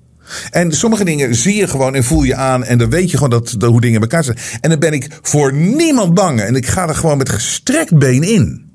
En 0.50 0.72
sommige 0.72 1.04
dingen 1.04 1.34
zie 1.34 1.54
je 1.54 1.68
gewoon 1.68 1.94
en 1.94 2.04
voel 2.04 2.22
je 2.22 2.34
aan. 2.34 2.64
En 2.64 2.78
dan 2.78 2.90
weet 2.90 3.10
je 3.10 3.16
gewoon 3.16 3.42
dat, 3.42 3.56
hoe 3.60 3.80
dingen 3.80 3.96
in 3.96 4.02
elkaar 4.02 4.24
zitten. 4.24 4.44
En 4.60 4.70
dan 4.70 4.78
ben 4.78 4.92
ik 4.92 5.18
voor 5.22 5.52
niemand 5.52 6.14
bang. 6.14 6.40
En 6.40 6.54
ik 6.54 6.66
ga 6.66 6.88
er 6.88 6.94
gewoon 6.94 7.18
met 7.18 7.28
gestrekt 7.28 7.98
been 7.98 8.22
in. 8.22 8.66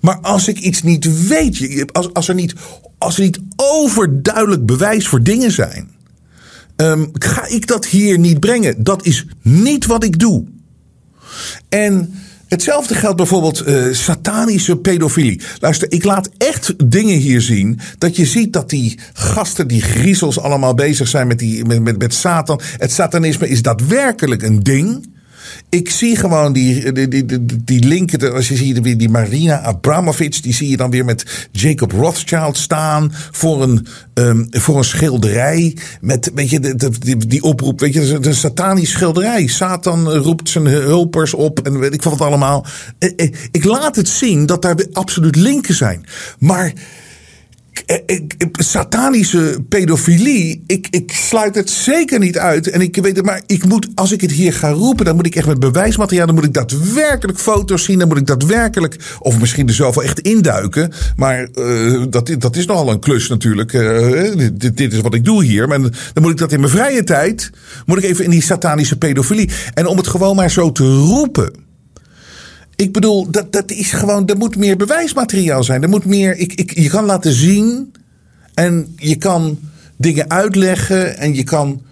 Maar 0.00 0.18
als 0.20 0.48
ik 0.48 0.58
iets 0.58 0.82
niet 0.82 1.28
weet, 1.28 1.84
als, 1.92 2.12
als, 2.12 2.28
er, 2.28 2.34
niet, 2.34 2.54
als 2.98 3.16
er 3.16 3.22
niet 3.22 3.40
overduidelijk 3.56 4.66
bewijs 4.66 5.08
voor 5.08 5.22
dingen 5.22 5.50
zijn, 5.50 5.90
um, 6.76 7.10
ga 7.12 7.46
ik 7.46 7.66
dat 7.66 7.86
hier 7.86 8.18
niet 8.18 8.40
brengen. 8.40 8.84
Dat 8.84 9.04
is 9.04 9.26
niet 9.42 9.86
wat 9.86 10.04
ik 10.04 10.18
doe. 10.18 10.44
En 11.68 12.14
Hetzelfde 12.48 12.94
geldt 12.94 13.16
bijvoorbeeld 13.16 13.66
uh, 13.66 13.92
satanische 13.92 14.76
pedofilie. 14.76 15.40
Luister, 15.60 15.92
ik 15.92 16.04
laat 16.04 16.28
echt 16.36 16.90
dingen 16.90 17.18
hier 17.18 17.40
zien. 17.40 17.80
Dat 17.98 18.16
je 18.16 18.26
ziet 18.26 18.52
dat 18.52 18.70
die 18.70 18.98
gasten, 19.12 19.68
die 19.68 19.82
griezels, 19.82 20.40
allemaal 20.40 20.74
bezig 20.74 21.08
zijn 21.08 21.26
met, 21.26 21.38
die, 21.38 21.64
met, 21.64 21.82
met, 21.82 21.98
met 21.98 22.14
Satan. 22.14 22.60
Het 22.76 22.92
satanisme 22.92 23.48
is 23.48 23.62
daadwerkelijk 23.62 24.42
een 24.42 24.62
ding. 24.62 25.14
Ik 25.68 25.90
zie 25.90 26.16
gewoon 26.16 26.52
die, 26.52 26.92
die, 26.92 27.08
die, 27.08 27.46
die 27.64 27.84
linken. 27.84 28.32
Als 28.34 28.48
je 28.48 28.56
ziet 28.56 28.82
die, 28.82 28.96
die 28.96 29.08
Marina 29.08 29.60
Abramovic. 29.60 30.42
Die 30.42 30.54
zie 30.54 30.68
je 30.68 30.76
dan 30.76 30.90
weer 30.90 31.04
met 31.04 31.48
Jacob 31.50 31.92
Rothschild 31.92 32.56
staan. 32.56 33.12
Voor 33.30 33.62
een, 33.62 33.86
um, 34.14 34.46
voor 34.50 34.76
een 34.76 34.84
schilderij. 34.84 35.76
Met 36.00 36.30
weet 36.34 36.50
je, 36.50 36.60
de, 36.60 36.90
die, 36.98 37.16
die 37.16 37.42
oproep. 37.42 37.80
Weet 37.80 37.92
je, 37.94 38.18
de 38.18 38.34
satanisch 38.34 38.90
schilderij. 38.90 39.46
Satan 39.46 40.12
roept 40.12 40.48
zijn 40.48 40.66
hulpers 40.66 41.34
op. 41.34 41.60
En 41.60 41.78
weet 41.78 41.94
ik 41.94 42.02
wat 42.02 42.20
allemaal. 42.20 42.66
Eh, 42.98 43.10
eh, 43.16 43.32
ik 43.50 43.64
laat 43.64 43.96
het 43.96 44.08
zien 44.08 44.46
dat 44.46 44.62
daar 44.62 44.86
absoluut 44.92 45.36
linken 45.36 45.74
zijn. 45.74 46.06
Maar 46.38 46.72
satanische 48.52 49.64
pedofilie, 49.68 50.62
ik, 50.66 50.86
ik 50.90 51.12
sluit 51.12 51.54
het 51.54 51.70
zeker 51.70 52.18
niet 52.18 52.38
uit. 52.38 52.70
En 52.70 52.80
ik 52.80 52.96
weet 52.96 53.16
het, 53.16 53.24
maar 53.24 53.42
ik 53.46 53.64
moet, 53.64 53.88
als 53.94 54.12
ik 54.12 54.20
het 54.20 54.32
hier 54.32 54.52
ga 54.52 54.70
roepen, 54.70 55.04
dan 55.04 55.16
moet 55.16 55.26
ik 55.26 55.34
echt 55.34 55.46
met 55.46 55.60
bewijsmateriaal, 55.60 56.26
dan 56.26 56.34
moet 56.34 56.44
ik 56.44 56.52
daadwerkelijk 56.52 57.38
foto's 57.38 57.84
zien, 57.84 57.98
dan 57.98 58.08
moet 58.08 58.16
ik 58.16 58.26
daadwerkelijk, 58.26 58.96
of 59.18 59.40
misschien 59.40 59.68
er 59.68 59.74
zoveel 59.74 60.02
echt 60.02 60.20
induiken. 60.20 60.92
Maar 61.16 61.48
uh, 61.54 62.04
dat, 62.10 62.34
dat 62.38 62.56
is 62.56 62.66
nogal 62.66 62.90
een 62.90 63.00
klus 63.00 63.28
natuurlijk. 63.28 63.72
Uh, 63.72 64.50
dit, 64.54 64.76
dit, 64.76 64.92
is 64.92 65.00
wat 65.00 65.14
ik 65.14 65.24
doe 65.24 65.44
hier. 65.44 65.68
Maar 65.68 65.80
dan 65.80 65.92
moet 66.22 66.30
ik 66.30 66.38
dat 66.38 66.52
in 66.52 66.60
mijn 66.60 66.72
vrije 66.72 67.04
tijd, 67.04 67.50
moet 67.86 67.98
ik 67.98 68.04
even 68.04 68.24
in 68.24 68.30
die 68.30 68.42
satanische 68.42 68.98
pedofilie. 68.98 69.50
En 69.74 69.86
om 69.86 69.96
het 69.96 70.06
gewoon 70.06 70.36
maar 70.36 70.50
zo 70.50 70.72
te 70.72 70.84
roepen. 70.84 71.65
Ik 72.76 72.92
bedoel, 72.92 73.30
dat, 73.30 73.52
dat 73.52 73.70
is 73.70 73.92
gewoon, 73.92 74.26
er 74.26 74.36
moet 74.36 74.56
meer 74.56 74.76
bewijsmateriaal 74.76 75.64
zijn. 75.64 75.82
Er 75.82 75.88
moet 75.88 76.04
meer, 76.04 76.36
ik, 76.36 76.52
ik, 76.52 76.78
je 76.78 76.88
kan 76.88 77.04
laten 77.04 77.32
zien 77.32 77.92
en 78.54 78.94
je 78.96 79.16
kan 79.16 79.58
dingen 79.96 80.30
uitleggen 80.30 81.18
en 81.18 81.34
je 81.34 81.44
kan 81.44 81.82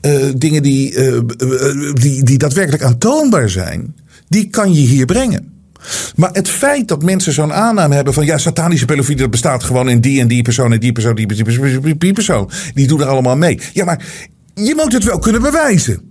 eh, 0.00 0.26
dingen 0.36 0.62
die, 0.62 0.94
eh, 0.94 1.16
eh, 1.16 1.94
die, 1.94 2.24
die 2.24 2.38
daadwerkelijk 2.38 2.82
aantoonbaar 2.82 3.50
zijn, 3.50 3.96
die 4.28 4.48
kan 4.48 4.74
je 4.74 4.80
hier 4.80 5.06
brengen. 5.06 5.52
Maar 6.16 6.30
het 6.32 6.48
feit 6.48 6.88
dat 6.88 7.02
mensen 7.02 7.32
zo'n 7.32 7.52
aanname 7.52 7.94
hebben 7.94 8.14
van 8.14 8.24
ja, 8.24 8.38
satanische 8.38 8.84
pedofilie, 8.84 9.20
dat 9.20 9.30
bestaat 9.30 9.64
gewoon 9.64 9.88
in 9.88 10.00
die 10.00 10.20
en 10.20 10.28
die 10.28 10.42
persoon 10.42 10.72
en 10.72 10.80
die 10.80 10.92
persoon, 10.92 11.14
die, 11.14 11.26
die, 11.26 11.44
die, 11.44 11.96
die 11.96 12.12
persoon, 12.12 12.50
die 12.74 12.86
doen 12.86 13.00
er 13.00 13.06
allemaal 13.06 13.36
mee. 13.36 13.60
Ja, 13.72 13.84
maar 13.84 14.04
je 14.54 14.74
moet 14.76 14.92
het 14.92 15.04
wel 15.04 15.18
kunnen 15.18 15.42
bewijzen. 15.42 16.09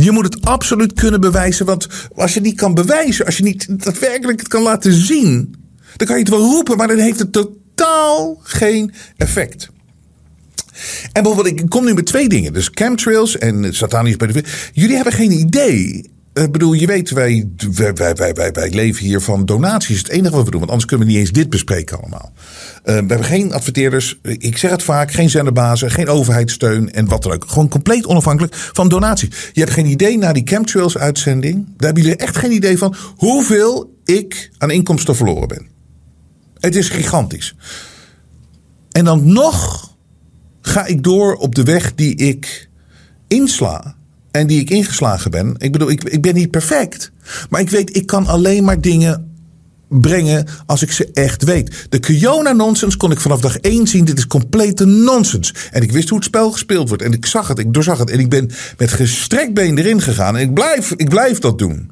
Je 0.00 0.10
moet 0.10 0.24
het 0.24 0.46
absoluut 0.46 0.92
kunnen 0.92 1.20
bewijzen, 1.20 1.66
want 1.66 1.88
als 2.14 2.34
je 2.34 2.40
niet 2.40 2.56
kan 2.56 2.74
bewijzen, 2.74 3.26
als 3.26 3.36
je 3.36 3.42
niet 3.42 3.84
daadwerkelijk 3.84 4.38
het 4.38 4.48
kan 4.48 4.62
laten 4.62 4.92
zien, 4.92 5.54
dan 5.96 6.06
kan 6.06 6.16
je 6.16 6.22
het 6.22 6.30
wel 6.30 6.50
roepen, 6.50 6.76
maar 6.76 6.88
dan 6.88 6.98
heeft 6.98 7.18
het 7.18 7.32
totaal 7.32 8.40
geen 8.42 8.92
effect. 9.16 9.68
En 11.12 11.22
bijvoorbeeld, 11.22 11.60
ik 11.60 11.68
kom 11.68 11.84
nu 11.84 11.94
met 11.94 12.06
twee 12.06 12.28
dingen. 12.28 12.52
Dus 12.52 12.70
chemtrails 12.72 13.38
en 13.38 13.74
satanische 13.74 14.16
pedofilie. 14.16 14.50
Jullie 14.72 14.94
hebben 14.94 15.12
geen 15.12 15.32
idee 15.32 16.10
ik 16.46 16.52
bedoel, 16.52 16.72
je 16.72 16.86
weet, 16.86 17.10
wij, 17.10 17.48
wij, 17.74 18.14
wij, 18.14 18.34
wij, 18.34 18.52
wij 18.52 18.70
leven 18.70 19.04
hier 19.04 19.20
van 19.20 19.44
donaties. 19.44 19.98
Het 19.98 20.08
enige 20.08 20.34
wat 20.34 20.44
we 20.44 20.50
doen, 20.50 20.60
want 20.60 20.70
anders 20.70 20.88
kunnen 20.88 21.06
we 21.06 21.12
niet 21.12 21.20
eens 21.20 21.32
dit 21.32 21.50
bespreken 21.50 21.98
allemaal. 21.98 22.32
Uh, 22.34 22.38
we 22.84 22.92
hebben 22.92 23.24
geen 23.24 23.52
adverteerders, 23.52 24.18
ik 24.22 24.56
zeg 24.56 24.70
het 24.70 24.82
vaak, 24.82 25.12
geen 25.12 25.30
zenderbazen, 25.30 25.90
geen 25.90 26.08
overheidssteun 26.08 26.92
en 26.92 27.06
wat 27.06 27.22
dan 27.22 27.32
ook. 27.32 27.44
Gewoon 27.48 27.68
compleet 27.68 28.06
onafhankelijk 28.06 28.54
van 28.54 28.88
donaties. 28.88 29.50
Je 29.52 29.60
hebt 29.60 29.72
geen 29.72 29.86
idee 29.86 30.18
na 30.18 30.32
die 30.32 30.42
chemtrails 30.46 30.98
uitzending, 30.98 31.54
daar 31.54 31.86
hebben 31.86 32.02
jullie 32.02 32.18
echt 32.18 32.36
geen 32.36 32.52
idee 32.52 32.78
van 32.78 32.94
hoeveel 33.16 33.98
ik 34.04 34.50
aan 34.58 34.70
inkomsten 34.70 35.16
verloren 35.16 35.48
ben. 35.48 35.66
Het 36.58 36.76
is 36.76 36.88
gigantisch. 36.88 37.54
En 38.90 39.04
dan 39.04 39.32
nog 39.32 39.88
ga 40.60 40.86
ik 40.86 41.02
door 41.02 41.34
op 41.34 41.54
de 41.54 41.62
weg 41.62 41.94
die 41.94 42.14
ik 42.14 42.68
insla 43.28 43.98
en 44.30 44.46
die 44.46 44.60
ik 44.60 44.70
ingeslagen 44.70 45.30
ben. 45.30 45.54
Ik 45.58 45.72
bedoel, 45.72 45.90
ik, 45.90 46.04
ik 46.04 46.22
ben 46.22 46.34
niet 46.34 46.50
perfect. 46.50 47.10
Maar 47.50 47.60
ik 47.60 47.70
weet, 47.70 47.96
ik 47.96 48.06
kan 48.06 48.26
alleen 48.26 48.64
maar 48.64 48.80
dingen 48.80 49.30
brengen 49.88 50.46
als 50.66 50.82
ik 50.82 50.92
ze 50.92 51.10
echt 51.12 51.44
weet. 51.44 51.86
De 51.88 51.98
Kiona 51.98 52.52
nonsens 52.52 52.96
kon 52.96 53.10
ik 53.10 53.20
vanaf 53.20 53.40
dag 53.40 53.58
één 53.58 53.86
zien. 53.86 54.04
Dit 54.04 54.18
is 54.18 54.26
complete 54.26 54.84
nonsens. 54.84 55.54
En 55.70 55.82
ik 55.82 55.92
wist 55.92 56.08
hoe 56.08 56.18
het 56.18 56.26
spel 56.26 56.50
gespeeld 56.52 56.88
wordt. 56.88 57.02
En 57.02 57.12
ik 57.12 57.26
zag 57.26 57.48
het, 57.48 57.58
ik 57.58 57.74
doorzag 57.74 57.98
het. 57.98 58.10
En 58.10 58.18
ik 58.18 58.28
ben 58.28 58.50
met 58.78 58.92
gestrekt 58.92 59.54
been 59.54 59.78
erin 59.78 60.00
gegaan. 60.00 60.36
En 60.36 60.42
ik 60.42 60.54
blijf, 60.54 60.92
ik 60.96 61.08
blijf 61.08 61.38
dat 61.38 61.58
doen. 61.58 61.90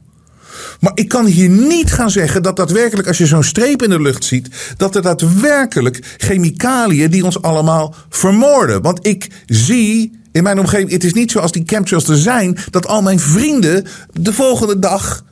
Maar 0.80 0.92
ik 0.95 1.09
kan 1.09 1.26
hier 1.26 1.49
niet 1.49 1.92
gaan 1.92 2.11
zeggen 2.11 2.42
dat 2.42 2.57
daadwerkelijk, 2.57 3.09
als 3.09 3.18
je 3.18 3.26
zo'n 3.26 3.42
streep 3.42 3.83
in 3.83 3.90
de 3.90 4.00
lucht 4.00 4.25
ziet, 4.25 4.49
dat 4.76 4.95
er 4.95 5.02
daadwerkelijk 5.02 6.14
chemicaliën 6.16 7.11
die 7.11 7.25
ons 7.25 7.42
allemaal 7.42 7.95
vermoorden. 8.09 8.83
Want 8.83 9.07
ik 9.07 9.30
zie 9.47 10.12
in 10.38 10.45
mijn 10.45 10.59
omgeving, 10.59 10.90
het 10.90 11.04
is 11.04 11.12
niet 11.12 11.30
zoals 11.30 11.52
die 11.52 11.62
chemtrails 11.66 12.09
er 12.09 12.16
zijn, 12.16 12.59
dat 12.71 12.87
al 12.87 13.02
mijn 13.02 13.21
vrienden 13.21 13.87
de 14.12 14.33
volgende 14.33 14.78
dag 14.78 15.25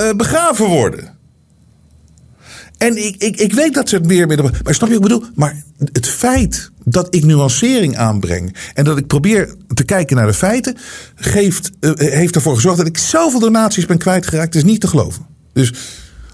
uh, 0.00 0.10
begraven 0.12 0.66
worden. 0.66 1.18
En 2.78 2.96
ik, 2.96 3.14
ik, 3.18 3.36
ik 3.36 3.52
weet 3.52 3.74
dat 3.74 3.88
ze 3.88 3.94
het 3.94 4.06
meer 4.06 4.28
willen. 4.28 4.52
Maar 4.64 4.74
snap 4.74 4.88
je 4.88 4.98
wat 4.98 5.04
ik 5.04 5.16
bedoel? 5.16 5.30
Maar 5.34 5.62
het 5.92 6.08
feit 6.08 6.70
dat 6.84 7.14
ik 7.14 7.24
nuancering 7.24 7.96
aanbreng. 7.96 8.56
en 8.74 8.84
dat 8.84 8.98
ik 8.98 9.06
probeer 9.06 9.54
te 9.74 9.84
kijken 9.84 10.16
naar 10.16 10.26
de 10.26 10.34
feiten. 10.34 10.76
Geeft, 11.14 11.70
uh, 11.80 11.92
heeft 11.96 12.34
ervoor 12.34 12.54
gezorgd 12.54 12.78
dat 12.78 12.86
ik 12.86 12.98
zoveel 12.98 13.40
donaties 13.40 13.86
ben 13.86 13.98
kwijtgeraakt. 13.98 14.54
is 14.54 14.64
niet 14.64 14.80
te 14.80 14.88
geloven. 14.88 15.26
Dus 15.52 15.72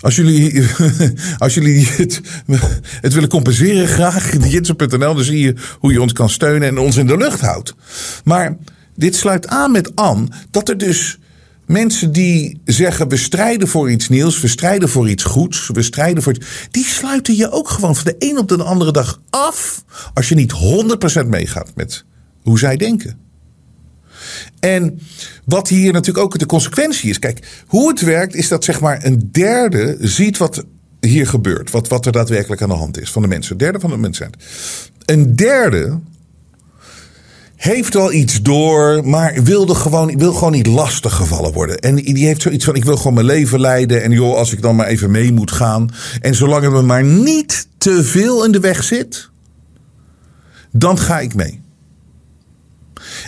als 0.01 0.17
jullie, 0.17 0.65
als 1.39 1.55
jullie 1.55 1.87
het, 1.87 2.21
willen 3.01 3.29
compenseren, 3.29 3.89
graag 3.89 4.51
jitsen.nl. 4.51 5.15
Dan 5.15 5.25
zie 5.25 5.41
je 5.41 5.55
hoe 5.79 5.93
je 5.93 6.01
ons 6.01 6.13
kan 6.13 6.31
steunen 6.31 6.69
en 6.69 6.79
ons 6.79 6.97
in 6.97 7.07
de 7.07 7.17
lucht 7.17 7.41
houdt. 7.41 7.75
Maar 8.25 8.57
dit 8.95 9.17
sluit 9.17 9.47
aan 9.47 9.71
met 9.71 9.97
Anne 9.97 10.29
dat 10.51 10.69
er 10.69 10.79
dus 10.79 11.19
mensen 11.67 12.13
die 12.13 12.61
zeggen 12.65 13.09
we 13.09 13.17
strijden 13.17 13.69
voor 13.69 13.91
iets 13.91 14.09
nieuws, 14.09 14.41
we 14.41 14.49
strijden 14.49 14.89
voor 14.89 15.11
iets 15.11 15.23
goeds, 15.23 15.71
we 15.73 15.83
strijden 15.83 16.23
voor 16.23 16.37
die 16.71 16.85
sluiten 16.85 17.37
je 17.37 17.51
ook 17.51 17.69
gewoon 17.69 17.97
van 17.97 18.05
de 18.05 18.17
een 18.19 18.39
op 18.39 18.49
de 18.49 18.63
andere 18.63 18.93
dag 18.93 19.21
af 19.31 19.85
als 20.15 20.29
je 20.29 20.35
niet 20.35 20.53
100% 21.25 21.27
meegaat 21.27 21.73
met 21.75 22.05
hoe 22.43 22.59
zij 22.59 22.77
denken. 22.77 23.26
En 24.61 25.01
wat 25.45 25.69
hier 25.69 25.93
natuurlijk 25.93 26.25
ook 26.25 26.39
de 26.39 26.47
consequentie 26.47 27.11
is. 27.11 27.19
Kijk, 27.19 27.65
hoe 27.67 27.89
het 27.89 28.01
werkt 28.01 28.35
is 28.35 28.49
dat 28.49 28.65
zeg 28.65 28.81
maar 28.81 29.05
een 29.05 29.29
derde 29.33 29.97
ziet 30.01 30.37
wat 30.37 30.65
hier 31.01 31.27
gebeurt. 31.27 31.71
Wat, 31.71 31.89
wat 31.89 32.07
er 32.07 32.13
daadwerkelijk 32.13 32.63
aan 32.63 32.69
de 32.69 32.75
hand 32.75 33.01
is 33.01 33.13
van 33.13 33.23
de 33.23 33.29
mensen. 33.29 33.53
Een 33.53 33.59
derde 33.59 33.81
van 33.81 33.91
de 33.91 33.97
mensen. 33.97 34.31
Een 35.05 35.37
derde 35.37 35.99
heeft 37.57 37.95
wel 37.95 38.13
iets 38.13 38.43
door, 38.43 39.09
maar 39.09 39.43
wilde 39.43 39.75
gewoon, 39.75 40.19
wil 40.19 40.33
gewoon 40.33 40.53
niet 40.53 40.67
lastig 40.67 41.15
gevallen 41.15 41.53
worden. 41.53 41.79
En 41.79 41.95
die 41.95 42.27
heeft 42.27 42.43
zoiets 42.43 42.65
van: 42.65 42.75
ik 42.75 42.85
wil 42.85 42.97
gewoon 42.97 43.15
mijn 43.15 43.27
leven 43.27 43.61
leiden. 43.61 44.03
En 44.03 44.11
joh, 44.11 44.37
als 44.37 44.53
ik 44.53 44.63
dan 44.63 44.77
maar 44.77 44.87
even 44.87 45.11
mee 45.11 45.33
moet 45.33 45.53
gaan. 45.53 45.91
En 46.21 46.35
zolang 46.35 46.63
het 46.63 46.73
me 46.73 46.83
maar 46.83 47.05
niet 47.05 47.69
te 47.79 48.05
veel 48.05 48.45
in 48.45 48.53
de 48.53 48.61
weg 48.61 48.85
zit, 48.85 49.31
dan 50.73 50.99
ga 50.99 51.21
ik 51.21 51.35
mee. 51.35 51.65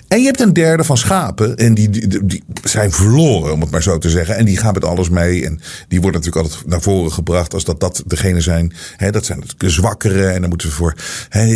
En 0.09 0.19
je 0.19 0.27
hebt 0.27 0.41
een 0.41 0.53
derde 0.53 0.85
van 0.85 0.97
schapen. 0.97 1.57
En 1.57 1.75
die, 1.75 1.91
die, 1.91 2.27
die, 2.27 2.43
zijn 2.65 2.93
verloren, 2.93 3.53
om 3.53 3.61
het 3.61 3.71
maar 3.71 3.83
zo 3.83 3.99
te 3.99 4.11
zeggen. 4.11 4.37
En 4.37 4.45
die 4.45 4.57
gaan 4.57 4.75
met 4.75 4.85
alles 4.85 5.09
mee. 5.09 5.45
En 5.45 5.61
die 5.89 6.01
worden 6.01 6.21
natuurlijk 6.21 6.47
altijd 6.47 6.67
naar 6.71 6.81
voren 6.81 7.13
gebracht. 7.13 7.55
Als 7.55 7.65
dat, 7.65 7.81
dat 7.81 8.03
degene 8.07 8.41
zijn. 8.41 8.73
Hè, 8.97 9.11
dat 9.11 9.27
zijn 9.27 9.43
de 9.57 9.71
zwakkere. 9.71 10.27
En 10.27 10.41
dan 10.41 10.49
moeten 10.49 10.69
we 10.69 10.75
voor. 10.75 10.95
Hè, 11.29 11.47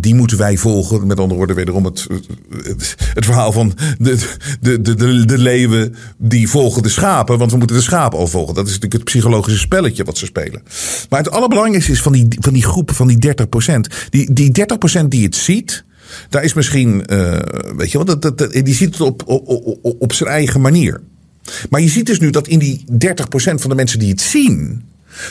die 0.00 0.14
moeten 0.14 0.38
wij 0.38 0.56
volgen. 0.56 1.06
Met 1.06 1.18
andere 1.18 1.36
woorden, 1.36 1.56
wederom 1.56 1.84
het, 1.84 2.06
het, 2.62 2.94
het 3.14 3.24
verhaal 3.24 3.52
van 3.52 3.72
de, 3.98 4.18
de, 4.60 4.80
de, 4.80 4.94
de, 4.94 5.24
de 5.24 5.38
leeuwen. 5.38 5.94
Die 6.18 6.48
volgen 6.48 6.82
de 6.82 6.88
schapen. 6.88 7.38
Want 7.38 7.50
we 7.50 7.56
moeten 7.56 7.76
de 7.76 7.82
schapen 7.82 8.18
al 8.18 8.26
volgen. 8.26 8.54
Dat 8.54 8.66
is 8.66 8.72
natuurlijk 8.72 9.02
het 9.02 9.04
psychologische 9.04 9.60
spelletje 9.60 10.04
wat 10.04 10.18
ze 10.18 10.26
spelen. 10.26 10.62
Maar 11.08 11.18
het 11.18 11.30
allerbelangrijkste 11.30 11.92
is 11.92 12.02
van 12.02 12.12
die, 12.12 12.28
van 12.38 12.52
die 12.52 12.64
groep, 12.64 12.90
van 12.94 13.06
die 13.06 13.34
30%. 13.66 13.74
Die, 14.10 14.32
die 14.32 14.66
30% 15.02 15.04
die 15.08 15.24
het 15.24 15.36
ziet 15.36 15.84
daar 16.28 16.44
is 16.44 16.54
misschien, 16.54 17.04
uh, 17.12 17.38
weet 17.76 17.90
je 17.90 18.04
wel, 18.04 18.18
die 18.64 18.74
ziet 18.74 18.92
het 18.92 19.00
op, 19.00 19.22
op, 19.26 19.48
op, 19.82 19.96
op 20.02 20.12
zijn 20.12 20.30
eigen 20.30 20.60
manier. 20.60 21.00
Maar 21.70 21.80
je 21.80 21.88
ziet 21.88 22.06
dus 22.06 22.20
nu 22.20 22.30
dat 22.30 22.48
in 22.48 22.58
die 22.58 22.84
30% 22.92 22.94
van 23.34 23.70
de 23.70 23.74
mensen 23.74 23.98
die 23.98 24.10
het 24.10 24.20
zien, 24.20 24.84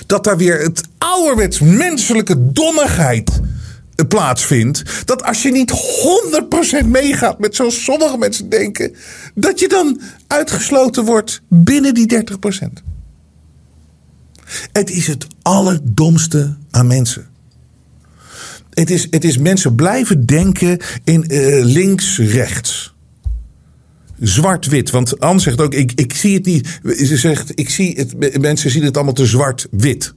dat 0.06 0.24
daar 0.24 0.38
weer 0.38 0.60
het 0.62 0.82
ouderwets 0.98 1.60
menselijke 1.60 2.52
dommigheid 2.52 3.40
eh, 3.96 4.08
plaatsvindt. 4.08 5.06
Dat 5.06 5.24
als 5.24 5.42
je 5.42 5.52
niet 5.52 5.72
100% 6.84 6.86
meegaat 6.86 7.40
met 7.40 7.56
zoals 7.56 7.84
sommige 7.84 8.18
mensen 8.18 8.50
denken, 8.50 8.96
dat 9.36 9.60
je 9.60 9.68
dan 9.68 10.02
uitgesloten 10.28 11.06
wordt 11.06 11.42
binnen 11.48 11.94
die 11.94 12.24
30%. 12.24 12.84
Het 14.72 14.90
is 14.90 15.08
het 15.08 15.28
allerdomste 15.42 16.58
aan 16.72 16.88
mensen. 16.88 17.29
Het 18.70 18.90
is, 18.90 19.08
het 19.10 19.24
is 19.24 19.38
mensen 19.38 19.76
blijven 19.76 20.26
denken 20.26 20.80
in 21.04 21.26
uh, 21.28 21.66
links-rechts. 21.66 22.94
Zwart-wit. 24.20 24.90
Want 24.90 25.20
Anne 25.20 25.42
zegt 25.42 25.62
ook, 25.62 25.74
ik, 25.74 25.92
ik 25.96 26.14
zie 26.14 26.34
het 26.34 26.46
niet. 26.46 26.80
Ze 26.84 27.18
zegt, 27.18 27.52
ik 27.56 27.70
zie 27.70 27.96
het, 27.96 28.40
mensen 28.42 28.72
zien 28.72 28.84
het 28.84 28.96
allemaal 28.96 29.14
te 29.14 29.26
zwart-wit. 29.26 30.14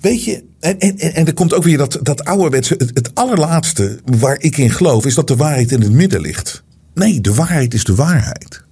Weet 0.00 0.24
je, 0.24 0.44
en, 0.60 0.78
en, 0.78 0.98
en 0.98 1.26
er 1.26 1.34
komt 1.34 1.54
ook 1.54 1.64
weer 1.64 1.78
dat, 1.78 1.98
dat 2.02 2.24
ouderwetse. 2.24 2.74
Het 2.76 3.14
allerlaatste 3.14 4.00
waar 4.04 4.40
ik 4.40 4.56
in 4.56 4.70
geloof, 4.70 5.06
is 5.06 5.14
dat 5.14 5.28
de 5.28 5.36
waarheid 5.36 5.72
in 5.72 5.80
het 5.80 5.92
midden 5.92 6.20
ligt. 6.20 6.62
Nee, 6.94 7.20
de 7.20 7.34
waarheid 7.34 7.74
is 7.74 7.84
de 7.84 7.94
waarheid. 7.94 8.62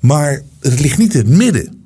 Maar 0.00 0.42
het 0.60 0.80
ligt 0.80 0.98
niet 0.98 1.14
in 1.14 1.20
het 1.20 1.36
midden. 1.36 1.83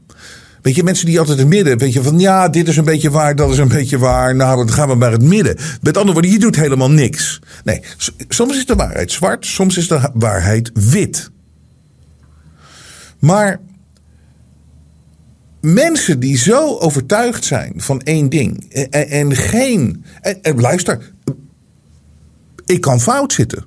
Weet 0.68 0.76
je, 0.76 0.82
mensen 0.82 1.06
die 1.06 1.18
altijd 1.18 1.38
het 1.38 1.48
midden, 1.48 1.78
weet 1.78 1.92
je, 1.92 2.02
van 2.02 2.18
ja, 2.18 2.48
dit 2.48 2.68
is 2.68 2.76
een 2.76 2.84
beetje 2.84 3.10
waar, 3.10 3.36
dat 3.36 3.50
is 3.50 3.58
een 3.58 3.68
beetje 3.68 3.98
waar. 3.98 4.34
Nou, 4.34 4.56
dan 4.56 4.72
gaan 4.72 4.88
we 4.88 4.94
maar 4.94 5.12
het 5.12 5.22
midden. 5.22 5.56
Met 5.82 5.96
andere 5.96 6.12
woorden, 6.12 6.30
je 6.30 6.38
doet 6.38 6.56
helemaal 6.56 6.90
niks. 6.90 7.40
Nee, 7.64 7.82
soms 8.28 8.56
is 8.56 8.66
de 8.66 8.74
waarheid 8.74 9.12
zwart, 9.12 9.46
soms 9.46 9.76
is 9.76 9.88
de 9.88 10.10
waarheid 10.14 10.70
wit. 10.74 11.30
Maar 13.18 13.60
mensen 15.60 16.20
die 16.20 16.38
zo 16.38 16.78
overtuigd 16.78 17.44
zijn 17.44 17.72
van 17.76 18.00
één 18.00 18.28
ding 18.28 18.72
en, 18.72 19.10
en 19.10 19.36
geen. 19.36 20.04
En, 20.20 20.42
en 20.42 20.60
luister, 20.60 21.12
ik 22.64 22.80
kan 22.80 23.00
fout 23.00 23.32
zitten. 23.32 23.64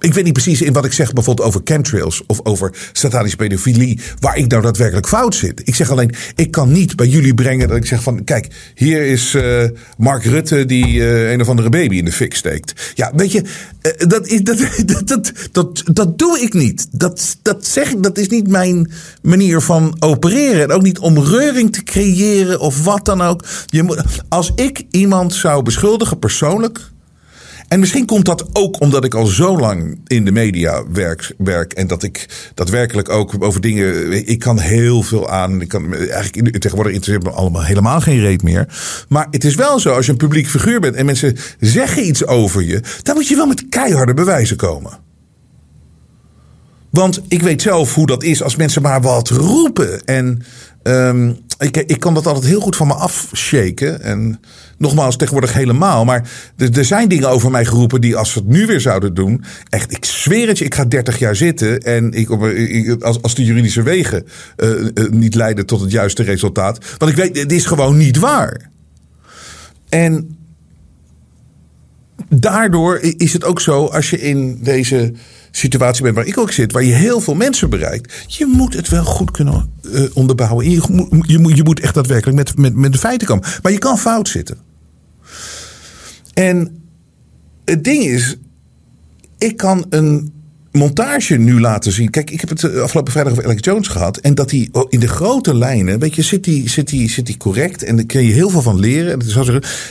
Ik 0.00 0.14
weet 0.14 0.24
niet 0.24 0.32
precies 0.32 0.62
in 0.62 0.72
wat 0.72 0.84
ik 0.84 0.92
zeg 0.92 1.12
bijvoorbeeld 1.12 1.48
over 1.48 1.60
chemtrails 1.64 2.22
of 2.26 2.40
over 2.42 2.74
satanische 2.92 3.36
pedofilie, 3.36 4.00
waar 4.20 4.36
ik 4.36 4.50
nou 4.50 4.62
daadwerkelijk 4.62 5.08
fout 5.08 5.34
zit. 5.34 5.60
Ik 5.64 5.74
zeg 5.74 5.90
alleen, 5.90 6.14
ik 6.34 6.50
kan 6.50 6.72
niet 6.72 6.96
bij 6.96 7.06
jullie 7.06 7.34
brengen 7.34 7.68
dat 7.68 7.76
ik 7.76 7.86
zeg 7.86 8.02
van, 8.02 8.24
kijk, 8.24 8.48
hier 8.74 9.02
is 9.06 9.34
uh, 9.34 9.64
Mark 9.98 10.24
Rutte 10.24 10.64
die 10.64 10.86
uh, 10.86 11.30
een 11.30 11.40
of 11.40 11.48
andere 11.48 11.68
baby 11.68 11.96
in 11.96 12.04
de 12.04 12.12
fik 12.12 12.34
steekt. 12.34 12.92
Ja, 12.94 13.12
weet 13.14 13.32
je, 13.32 13.42
uh, 13.42 14.08
dat, 14.08 14.26
is, 14.26 14.42
dat, 14.42 14.58
dat, 14.86 15.08
dat, 15.08 15.32
dat, 15.52 15.82
dat 15.92 16.18
doe 16.18 16.40
ik 16.40 16.52
niet. 16.52 16.86
Dat, 16.90 17.36
dat 17.42 17.66
zeg 17.66 17.90
ik, 17.90 18.02
dat 18.02 18.18
is 18.18 18.28
niet 18.28 18.48
mijn 18.48 18.90
manier 19.22 19.60
van 19.60 19.96
opereren. 19.98 20.62
En 20.62 20.70
ook 20.70 20.82
niet 20.82 20.98
om 20.98 21.18
reuring 21.18 21.72
te 21.72 21.82
creëren 21.82 22.60
of 22.60 22.84
wat 22.84 23.04
dan 23.04 23.20
ook. 23.20 23.44
Je 23.66 23.82
moet, 23.82 24.02
als 24.28 24.52
ik 24.54 24.84
iemand 24.90 25.34
zou 25.34 25.62
beschuldigen 25.62 26.18
persoonlijk 26.18 26.94
En 27.68 27.80
misschien 27.80 28.06
komt 28.06 28.24
dat 28.24 28.46
ook 28.52 28.80
omdat 28.80 29.04
ik 29.04 29.14
al 29.14 29.26
zo 29.26 29.58
lang 29.58 30.00
in 30.06 30.24
de 30.24 30.32
media 30.32 30.84
werk, 30.92 31.34
werk 31.38 31.72
en 31.72 31.86
dat 31.86 32.02
ik 32.02 32.28
daadwerkelijk 32.54 33.08
ook 33.08 33.34
over 33.38 33.60
dingen. 33.60 34.12
Ik 34.28 34.38
kan 34.38 34.58
heel 34.58 35.02
veel 35.02 35.30
aan. 35.30 35.60
Ik 35.60 35.68
kan 35.68 35.94
eigenlijk 35.94 36.58
tegenwoordig 36.58 36.92
interesseert 36.94 37.24
me 37.24 37.30
allemaal 37.30 37.64
helemaal 37.64 38.00
geen 38.00 38.20
reet 38.20 38.42
meer. 38.42 38.66
Maar 39.08 39.26
het 39.30 39.44
is 39.44 39.54
wel 39.54 39.80
zo, 39.80 39.94
als 39.94 40.06
je 40.06 40.12
een 40.12 40.18
publiek 40.18 40.48
figuur 40.48 40.80
bent 40.80 40.94
en 40.94 41.06
mensen 41.06 41.36
zeggen 41.60 42.06
iets 42.06 42.26
over 42.26 42.62
je, 42.62 42.82
dan 43.02 43.14
moet 43.14 43.28
je 43.28 43.36
wel 43.36 43.46
met 43.46 43.68
keiharde 43.68 44.14
bewijzen 44.14 44.56
komen. 44.56 44.98
Want 46.90 47.20
ik 47.28 47.42
weet 47.42 47.62
zelf 47.62 47.94
hoe 47.94 48.06
dat 48.06 48.22
is 48.22 48.42
als 48.42 48.56
mensen 48.56 48.82
maar 48.82 49.00
wat 49.00 49.28
roepen. 49.28 50.04
En 50.04 50.42
um, 50.82 51.38
ik, 51.58 51.76
ik 51.76 52.00
kan 52.00 52.14
dat 52.14 52.26
altijd 52.26 52.44
heel 52.46 52.60
goed 52.60 52.76
van 52.76 52.86
me 52.86 52.94
afshaken. 52.94 54.02
En 54.02 54.40
nogmaals, 54.78 55.16
tegenwoordig 55.16 55.52
helemaal. 55.52 56.04
Maar 56.04 56.30
er, 56.56 56.78
er 56.78 56.84
zijn 56.84 57.08
dingen 57.08 57.28
over 57.28 57.50
mij 57.50 57.64
geroepen 57.64 58.00
die 58.00 58.16
als 58.16 58.34
we 58.34 58.40
het 58.40 58.48
nu 58.48 58.66
weer 58.66 58.80
zouden 58.80 59.14
doen. 59.14 59.44
Echt, 59.68 59.92
ik 59.92 60.04
zweer 60.04 60.48
het 60.48 60.58
je, 60.58 60.64
ik 60.64 60.74
ga 60.74 60.84
30 60.84 61.18
jaar 61.18 61.36
zitten. 61.36 61.80
En 61.80 62.12
ik, 62.12 62.30
als, 63.02 63.22
als 63.22 63.34
de 63.34 63.44
juridische 63.44 63.82
wegen 63.82 64.26
uh, 64.56 64.70
uh, 64.70 65.10
niet 65.10 65.34
leiden 65.34 65.66
tot 65.66 65.80
het 65.80 65.90
juiste 65.90 66.22
resultaat. 66.22 66.78
Want 66.98 67.10
ik 67.10 67.16
weet, 67.16 67.38
het 67.38 67.52
is 67.52 67.66
gewoon 67.66 67.96
niet 67.96 68.18
waar. 68.18 68.70
En 69.88 70.36
daardoor 72.28 72.98
is 73.00 73.32
het 73.32 73.44
ook 73.44 73.60
zo, 73.60 73.86
als 73.86 74.10
je 74.10 74.20
in 74.20 74.58
deze 74.62 75.12
situatie 75.56 76.02
bent 76.02 76.14
waar 76.14 76.26
ik 76.26 76.38
ook 76.38 76.52
zit, 76.52 76.72
waar 76.72 76.84
je 76.84 76.92
heel 76.92 77.20
veel 77.20 77.34
mensen 77.34 77.70
bereikt, 77.70 78.24
je 78.26 78.46
moet 78.46 78.74
het 78.74 78.88
wel 78.88 79.04
goed 79.04 79.30
kunnen 79.30 79.72
uh, 79.82 80.02
onderbouwen. 80.14 80.70
Je, 80.70 80.80
je, 81.26 81.38
moet, 81.38 81.56
je 81.56 81.64
moet 81.64 81.80
echt 81.80 81.94
daadwerkelijk 81.94 82.36
met, 82.36 82.58
met, 82.58 82.74
met 82.74 82.92
de 82.92 82.98
feiten 82.98 83.26
komen. 83.26 83.48
Maar 83.62 83.72
je 83.72 83.78
kan 83.78 83.98
fout 83.98 84.28
zitten. 84.28 84.58
En 86.34 86.82
het 87.64 87.84
ding 87.84 88.04
is, 88.04 88.36
ik 89.38 89.56
kan 89.56 89.86
een 89.88 90.32
montage 90.76 91.36
nu 91.36 91.60
laten 91.60 91.92
zien. 91.92 92.10
Kijk, 92.10 92.30
ik 92.30 92.40
heb 92.40 92.48
het 92.48 92.64
eh, 92.64 92.80
afgelopen 92.80 93.12
vrijdag 93.12 93.32
over 93.32 93.44
Alex 93.44 93.64
Jones 93.64 93.88
gehad. 93.88 94.16
En 94.16 94.34
dat 94.34 94.50
hij 94.50 94.68
in 94.88 95.00
de 95.00 95.08
grote 95.08 95.54
lijnen, 95.54 95.98
weet 95.98 96.14
je, 96.14 96.22
zit 96.22 96.46
hij 96.46 96.62
zit 96.68 96.88
die, 96.88 97.10
zit 97.10 97.36
correct. 97.36 97.82
En 97.82 97.96
daar 97.96 98.04
kun 98.04 98.24
je 98.24 98.32
heel 98.32 98.50
veel 98.50 98.62
van 98.62 98.80
leren. 98.80 99.20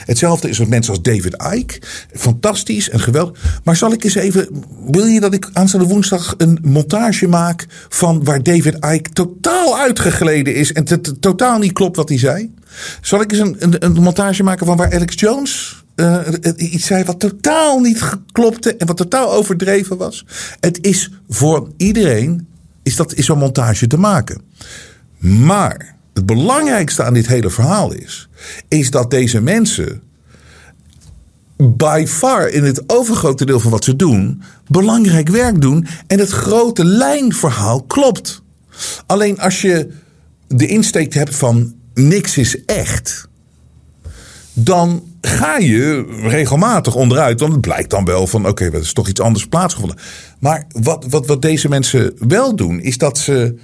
hetzelfde 0.05 0.49
is 0.49 0.59
met 0.59 0.69
mensen 0.69 0.93
als 0.93 1.01
David 1.01 1.35
Icke. 1.53 1.79
Fantastisch 2.13 2.89
en 2.89 2.99
geweldig. 2.99 3.59
Maar 3.63 3.75
zal 3.75 3.91
ik 3.91 4.03
eens 4.03 4.15
even, 4.15 4.47
wil 4.91 5.05
je 5.05 5.19
dat 5.19 5.33
ik 5.33 5.49
aanstaande 5.53 5.87
woensdag 5.87 6.33
een 6.37 6.59
montage 6.61 7.27
maak 7.27 7.65
van 7.89 8.23
waar 8.23 8.43
David 8.43 8.85
Icke 8.85 9.09
totaal 9.13 9.77
uitgegleden 9.77 10.55
is. 10.55 10.73
En 10.73 10.85
totaal 11.19 11.59
niet 11.59 11.73
klopt 11.73 11.95
wat 11.95 12.09
hij 12.09 12.17
zei? 12.17 12.53
Zal 13.01 13.21
ik 13.21 13.31
eens 13.31 13.41
een, 13.41 13.55
een, 13.59 13.85
een 13.85 13.93
montage 13.93 14.43
maken 14.43 14.65
van 14.65 14.77
waar 14.77 14.93
Alex 14.93 15.19
Jones 15.19 15.83
uh, 15.95 16.19
iets 16.55 16.85
zei 16.85 17.03
wat 17.03 17.19
totaal 17.19 17.79
niet 17.79 18.03
klopte 18.31 18.75
en 18.75 18.87
wat 18.87 18.97
totaal 18.97 19.33
overdreven 19.33 19.97
was. 19.97 20.25
Het 20.59 20.77
is 20.81 21.11
voor 21.29 21.69
iedereen 21.77 22.47
is 22.83 22.95
dat 22.95 23.13
is 23.13 23.25
zo'n 23.25 23.37
montage 23.37 23.87
te 23.87 23.97
maken. 23.97 24.41
Maar 25.17 25.95
het 26.13 26.25
belangrijkste 26.25 27.03
aan 27.03 27.13
dit 27.13 27.27
hele 27.27 27.49
verhaal 27.49 27.93
is, 27.93 28.29
is 28.67 28.91
dat 28.91 29.11
deze 29.11 29.41
mensen 29.41 30.01
by 31.57 32.05
far 32.07 32.49
in 32.49 32.63
het 32.63 32.83
overgrote 32.89 33.45
deel 33.45 33.59
van 33.59 33.71
wat 33.71 33.83
ze 33.83 33.95
doen, 33.95 34.41
belangrijk 34.67 35.29
werk 35.29 35.61
doen 35.61 35.87
en 36.07 36.19
het 36.19 36.29
grote 36.29 36.85
lijnverhaal 36.85 37.83
klopt. 37.83 38.41
Alleen 39.05 39.39
als 39.39 39.61
je 39.61 39.91
de 40.47 40.67
insteek 40.67 41.13
hebt 41.13 41.35
van 41.35 41.75
niks 41.93 42.37
is 42.37 42.65
echt, 42.65 43.27
dan 44.53 45.03
ga 45.25 45.57
je 45.57 46.05
regelmatig 46.21 46.95
onderuit. 46.95 47.39
Want 47.39 47.51
het 47.51 47.61
blijkt 47.61 47.89
dan 47.89 48.05
wel 48.05 48.27
van 48.27 48.41
oké, 48.41 48.49
okay, 48.49 48.67
er 48.67 48.79
is 48.79 48.93
toch 48.93 49.07
iets 49.07 49.21
anders 49.21 49.45
plaatsgevonden. 49.45 49.97
Maar 50.39 50.65
wat, 50.67 51.05
wat, 51.09 51.25
wat 51.25 51.41
deze 51.41 51.69
mensen 51.69 52.13
wel 52.27 52.55
doen, 52.55 52.79
is 52.79 52.97
dat 52.97 53.17
ze. 53.17 53.55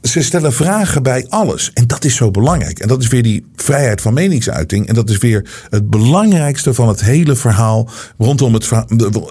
Ze 0.00 0.22
stellen 0.22 0.52
vragen 0.52 1.02
bij 1.02 1.26
alles. 1.28 1.70
En 1.72 1.86
dat 1.86 2.04
is 2.04 2.16
zo 2.16 2.30
belangrijk. 2.30 2.78
En 2.78 2.88
dat 2.88 3.02
is 3.02 3.08
weer 3.08 3.22
die 3.22 3.46
vrijheid 3.56 4.00
van 4.00 4.14
meningsuiting. 4.14 4.86
En 4.86 4.94
dat 4.94 5.10
is 5.10 5.18
weer 5.18 5.66
het 5.70 5.90
belangrijkste 5.90 6.74
van 6.74 6.88
het 6.88 7.00
hele 7.00 7.36
verhaal 7.36 7.88
rondom 8.18 8.54
het 8.54 8.70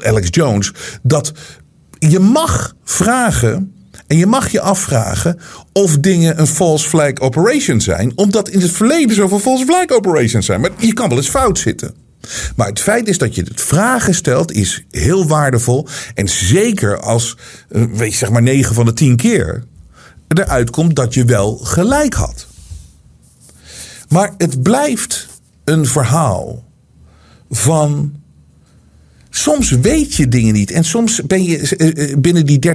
Alex 0.01 0.27
Jones. 0.31 0.73
Dat 1.03 1.31
je 1.99 2.19
mag 2.19 2.75
vragen 2.83 3.73
en 4.09 4.17
je 4.17 4.25
mag 4.25 4.51
je 4.51 4.61
afvragen 4.61 5.39
of 5.73 5.97
dingen 5.97 6.39
een 6.39 6.47
false 6.47 6.89
flag 6.89 7.13
operation 7.19 7.81
zijn, 7.81 8.11
omdat 8.15 8.49
in 8.49 8.61
het 8.61 8.71
verleden 8.71 9.15
zoveel 9.15 9.39
false 9.39 9.65
flag 9.65 9.87
operations 9.87 10.45
zijn. 10.45 10.61
Maar 10.61 10.71
je 10.77 10.93
kan 10.93 11.09
wel 11.09 11.17
eens 11.17 11.29
fout 11.29 11.59
zitten. 11.59 11.93
Maar 12.55 12.67
het 12.67 12.79
feit 12.79 13.07
is 13.07 13.17
dat 13.17 13.35
je 13.35 13.43
het 13.43 13.61
vragen 13.61 14.13
stelt, 14.13 14.51
is 14.51 14.85
heel 14.91 15.27
waardevol. 15.27 15.87
En 16.13 16.29
zeker 16.29 16.99
als, 16.99 17.37
eh, 17.69 17.83
weet 17.93 18.13
zeg 18.13 18.29
maar 18.29 18.41
9 18.41 18.75
van 18.75 18.85
de 18.85 18.93
10 18.93 19.15
keer 19.15 19.63
eruit 20.27 20.69
komt 20.69 20.95
dat 20.95 21.13
je 21.13 21.25
wel 21.25 21.57
gelijk 21.57 22.13
had. 22.13 22.47
Maar 24.07 24.33
het 24.37 24.63
blijft 24.63 25.27
een 25.63 25.85
verhaal 25.85 26.63
van 27.49 28.13
Soms 29.39 29.69
weet 29.69 30.15
je 30.15 30.27
dingen 30.27 30.53
niet. 30.53 30.71
En 30.71 30.83
soms 30.83 31.21
ben 31.21 31.43
je 31.43 31.57
eh, 31.57 32.11
eh, 32.11 32.17
binnen 32.17 32.45
die 32.45 32.59
30% 32.59 32.71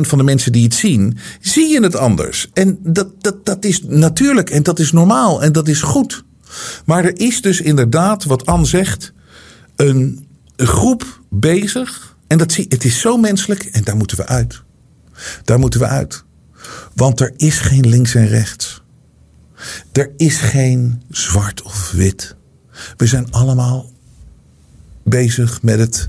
van 0.00 0.18
de 0.18 0.24
mensen 0.24 0.52
die 0.52 0.64
het 0.64 0.74
zien, 0.74 1.18
zie 1.40 1.68
je 1.68 1.82
het 1.82 1.96
anders. 1.96 2.48
En 2.52 2.78
dat, 2.82 3.08
dat, 3.18 3.46
dat 3.46 3.64
is 3.64 3.82
natuurlijk 3.82 4.50
en 4.50 4.62
dat 4.62 4.78
is 4.78 4.92
normaal 4.92 5.42
en 5.42 5.52
dat 5.52 5.68
is 5.68 5.82
goed. 5.82 6.24
Maar 6.84 7.04
er 7.04 7.20
is 7.20 7.40
dus 7.40 7.60
inderdaad, 7.60 8.24
wat 8.24 8.46
Anne 8.46 8.66
zegt, 8.66 9.12
een 9.76 10.26
groep 10.56 11.20
bezig. 11.30 12.16
En 12.26 12.38
dat 12.38 12.52
zie, 12.52 12.66
het 12.68 12.84
is 12.84 13.00
zo 13.00 13.16
menselijk 13.16 13.64
en 13.64 13.84
daar 13.84 13.96
moeten 13.96 14.16
we 14.16 14.26
uit. 14.26 14.62
Daar 15.44 15.58
moeten 15.58 15.80
we 15.80 15.86
uit. 15.86 16.24
Want 16.94 17.20
er 17.20 17.32
is 17.36 17.58
geen 17.58 17.88
links 17.88 18.14
en 18.14 18.28
rechts. 18.28 18.82
Er 19.92 20.10
is 20.16 20.36
geen 20.36 21.02
zwart 21.10 21.62
of 21.62 21.90
wit. 21.90 22.36
We 22.96 23.06
zijn 23.06 23.30
allemaal 23.30 23.94
bezig 25.08 25.62
met 25.62 25.78
het 25.78 26.08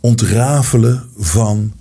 ontrafelen 0.00 1.08
van 1.16 1.72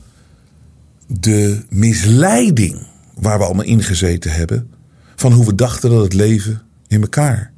de 1.08 1.64
misleiding 1.70 2.88
waar 3.16 3.38
we 3.38 3.46
allemaal 3.46 3.66
ingezeten 3.66 4.32
hebben. 4.32 4.70
Van 5.16 5.32
hoe 5.32 5.46
we 5.46 5.56
dachten 5.56 5.90
dat 5.90 6.04
het 6.04 6.14
leven 6.14 6.62
in 6.88 7.02
elkaar 7.02 7.52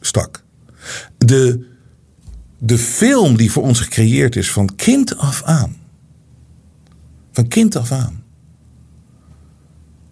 stak. 0.00 0.44
De, 1.18 1.66
de 2.58 2.78
film 2.78 3.36
die 3.36 3.50
voor 3.52 3.62
ons 3.62 3.80
gecreëerd 3.80 4.36
is 4.36 4.50
van 4.52 4.74
kind 4.76 5.16
af 5.16 5.42
aan. 5.42 5.76
Van 7.32 7.48
kind 7.48 7.76
af 7.76 7.92
aan. 7.92 8.22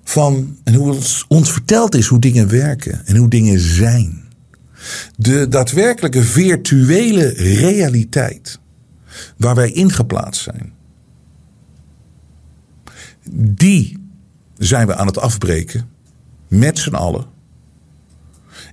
Van, 0.05 0.59
en 0.65 0.75
hoe 0.75 0.93
ons, 0.93 1.25
ons 1.29 1.53
verteld 1.53 1.95
is 1.95 2.07
hoe 2.07 2.19
dingen 2.19 2.49
werken 2.49 3.07
en 3.07 3.17
hoe 3.17 3.29
dingen 3.29 3.61
zijn. 3.61 4.28
De 5.17 5.49
daadwerkelijke 5.49 6.23
virtuele 6.23 7.29
realiteit 7.37 8.59
waar 9.37 9.55
wij 9.55 9.71
ingeplaatst 9.71 10.43
zijn, 10.43 10.73
die 13.33 13.99
zijn 14.57 14.87
we 14.87 14.95
aan 14.95 15.07
het 15.07 15.19
afbreken 15.19 15.89
met 16.49 16.79
z'n 16.79 16.95
allen. 16.95 17.27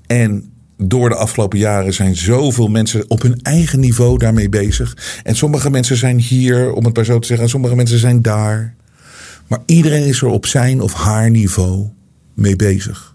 En 0.08 0.54
door 0.78 1.10
de 1.10 1.15
afgelopen 1.15 1.60
jaren 1.60 1.94
zijn 1.94 2.15
zoveel 2.15 2.68
mensen 2.68 3.10
op 3.10 3.22
hun 3.22 3.41
eigen 3.41 3.80
niveau 3.80 4.18
daarmee 4.18 4.50
bezig. 4.50 5.20
En 5.24 5.36
sommige 5.36 5.70
mensen 5.70 5.98
zijn 5.98 6.20
hier, 6.20 6.72
om 6.72 6.86
het 6.86 6.96
maar 6.96 7.06
zo 7.06 7.20
te 7.20 7.28
zeggen, 7.28 7.46
en 7.46 7.52
sommige 7.52 7.76
mensen 7.76 8.00
zijn 8.00 8.22
daar. 8.22 8.76
Maar 9.48 9.60
iedereen 9.65 10.06
is 10.06 10.22
er 10.22 10.28
op 10.28 10.46
zijn 10.46 10.82
of 10.82 10.94
haar 10.94 11.30
niveau 11.30 11.89
mee 12.34 12.56
bezig. 12.56 13.14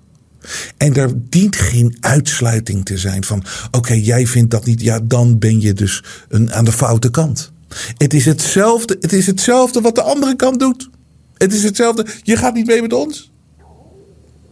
En 0.77 0.93
daar 0.93 1.09
dient 1.15 1.57
geen 1.57 1.97
uitsluiting 2.01 2.85
te 2.85 2.99
zijn 2.99 3.25
van: 3.25 3.45
oké, 3.71 3.93
jij 3.93 4.27
vindt 4.27 4.51
dat 4.51 4.65
niet, 4.65 4.81
ja, 4.81 5.01
dan 5.03 5.39
ben 5.39 5.61
je 5.61 5.73
dus 5.73 6.05
een, 6.29 6.53
aan 6.53 6.65
de 6.65 6.73
foute 6.73 7.11
kant. 7.11 7.53
Het 7.97 8.15
is 8.15 8.25
hetzelfde, 8.25 8.97
het 9.01 9.13
is 9.13 9.27
hetzelfde 9.27 9.81
wat 9.81 9.95
de 9.95 10.03
andere 10.03 10.37
kant 10.37 10.59
doet. 10.59 10.91
Het 11.37 11.53
is 11.53 11.63
hetzelfde. 11.63 12.07
Je 12.23 12.37
gaat 12.37 12.55
niet 12.55 12.67
mee 12.67 12.83
met 12.83 12.93
ons. 12.93 13.33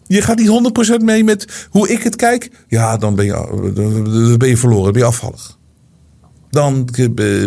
Je 0.07 0.23
gaat 0.23 0.39
niet 0.39 0.99
100% 1.01 1.05
mee 1.05 1.25
met 1.25 1.67
hoe 1.71 1.89
ik 1.89 2.03
het 2.03 2.17
kijk. 2.17 2.51
Ja, 2.69 2.97
dan 2.97 3.15
ben 3.15 3.25
je, 3.25 3.73
dan 3.75 4.39
ben 4.39 4.49
je 4.49 4.57
verloren, 4.57 4.85
dan 4.85 4.93
ben 4.93 5.03
je 5.03 5.09
afvallig. 5.09 5.59
Dan 6.51 6.89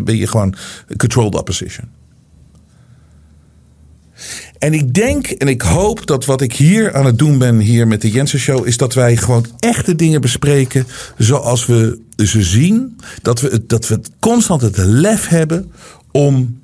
ben 0.04 0.18
je 0.18 0.28
gewoon 0.28 0.56
controlled 0.98 1.36
opposition. 1.36 1.90
En 4.62 4.74
ik 4.74 4.94
denk 4.94 5.28
en 5.28 5.48
ik 5.48 5.62
hoop 5.62 6.08
dat 6.08 6.26
wat 6.26 6.42
ik 6.42 6.54
hier 6.54 6.94
aan 6.94 7.06
het 7.06 7.18
doen 7.18 7.38
ben 7.38 7.60
hier 7.60 7.88
met 7.88 8.02
de 8.02 8.10
Jensen 8.10 8.40
Show... 8.40 8.68
is 8.68 8.78
dat 8.78 8.94
wij 8.94 9.18
gewoon 9.18 9.46
echte 9.60 9.96
dingen 9.96 10.22
bespreken 10.22 10.88
zoals 11.18 11.66
we 11.66 12.02
ze 12.16 12.44
zien. 12.44 12.98
Dat 13.22 13.42
we, 13.42 13.66
dat 13.66 13.88
we 13.88 14.00
constant 14.20 14.62
het 14.62 14.78
lef 14.78 15.28
hebben 15.28 15.72
om 16.12 16.60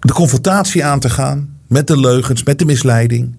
de 0.00 0.12
confrontatie 0.12 0.84
aan 0.84 1.00
te 1.00 1.10
gaan... 1.10 1.56
met 1.66 1.86
de 1.86 2.00
leugens, 2.00 2.42
met 2.42 2.58
de 2.58 2.64
misleiding. 2.64 3.36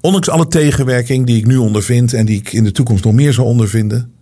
Ondanks 0.00 0.28
alle 0.28 0.48
tegenwerking 0.48 1.26
die 1.26 1.36
ik 1.36 1.46
nu 1.46 1.56
ondervind... 1.56 2.12
en 2.12 2.26
die 2.26 2.38
ik 2.38 2.52
in 2.52 2.64
de 2.64 2.72
toekomst 2.72 3.04
nog 3.04 3.14
meer 3.14 3.32
zal 3.32 3.46
ondervinden... 3.46 4.12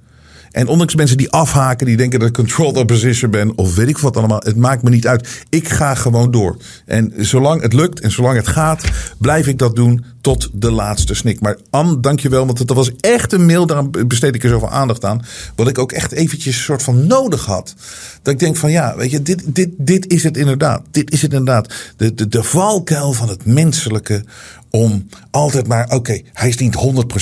En 0.57 0.69
ondanks 0.69 0.95
mensen 0.95 1.17
die 1.17 1.31
afhaken, 1.31 1.87
die 1.87 1.97
denken 1.97 2.19
dat 2.19 2.29
ik 2.29 2.35
controlled 2.35 2.77
opposition 2.77 3.31
ben, 3.31 3.59
of 3.59 3.75
weet 3.75 3.89
ik 3.89 3.99
wat 3.99 4.17
allemaal, 4.17 4.41
het 4.45 4.57
maakt 4.57 4.83
me 4.83 4.91
niet 4.91 5.07
uit. 5.07 5.45
Ik 5.49 5.69
ga 5.69 5.95
gewoon 5.95 6.31
door. 6.31 6.57
En 6.87 7.13
zolang 7.17 7.63
het 7.63 7.73
lukt 7.73 8.01
en 8.01 8.11
zolang 8.11 8.37
het 8.37 8.49
gaat, 8.49 8.85
blijf 9.19 9.47
ik 9.47 9.59
dat 9.59 9.77
doen 9.77 10.05
tot 10.21 10.49
de 10.53 10.71
laatste 10.71 11.15
snik. 11.15 11.41
Maar 11.41 11.57
Anne, 11.71 12.01
dankjewel, 12.01 12.47
want 12.47 12.67
dat 12.67 12.77
was 12.77 12.91
echt 13.01 13.33
een 13.33 13.47
mail, 13.47 13.67
daar 13.67 13.91
besteed 13.91 14.35
ik 14.35 14.43
er 14.43 14.51
zoveel 14.51 14.71
aandacht 14.71 15.05
aan. 15.05 15.25
Wat 15.57 15.69
ik 15.69 15.79
ook 15.79 15.93
echt 15.93 16.13
eventjes 16.13 16.57
een 16.57 16.63
soort 16.63 16.83
van 16.83 17.07
nodig 17.07 17.45
had. 17.45 17.75
Dat 18.23 18.33
ik 18.33 18.41
denk 18.41 18.57
van 18.57 18.71
ja, 18.71 18.97
weet 18.97 19.11
je, 19.11 19.23
dit, 19.23 19.43
dit, 19.47 19.69
dit 19.79 20.13
is 20.13 20.23
het 20.23 20.37
inderdaad. 20.37 20.83
Dit 20.91 21.13
is 21.13 21.23
het 21.23 21.33
inderdaad. 21.33 21.75
De, 21.97 22.15
de, 22.15 22.29
de 22.29 22.43
valkuil 22.43 23.13
van 23.13 23.29
het 23.29 23.47
menselijke 23.47 24.25
om 24.71 25.09
altijd 25.31 25.67
maar, 25.67 25.91
oké, 25.91 26.21
hij 26.33 26.49
is 26.49 26.57
niet 26.57 26.77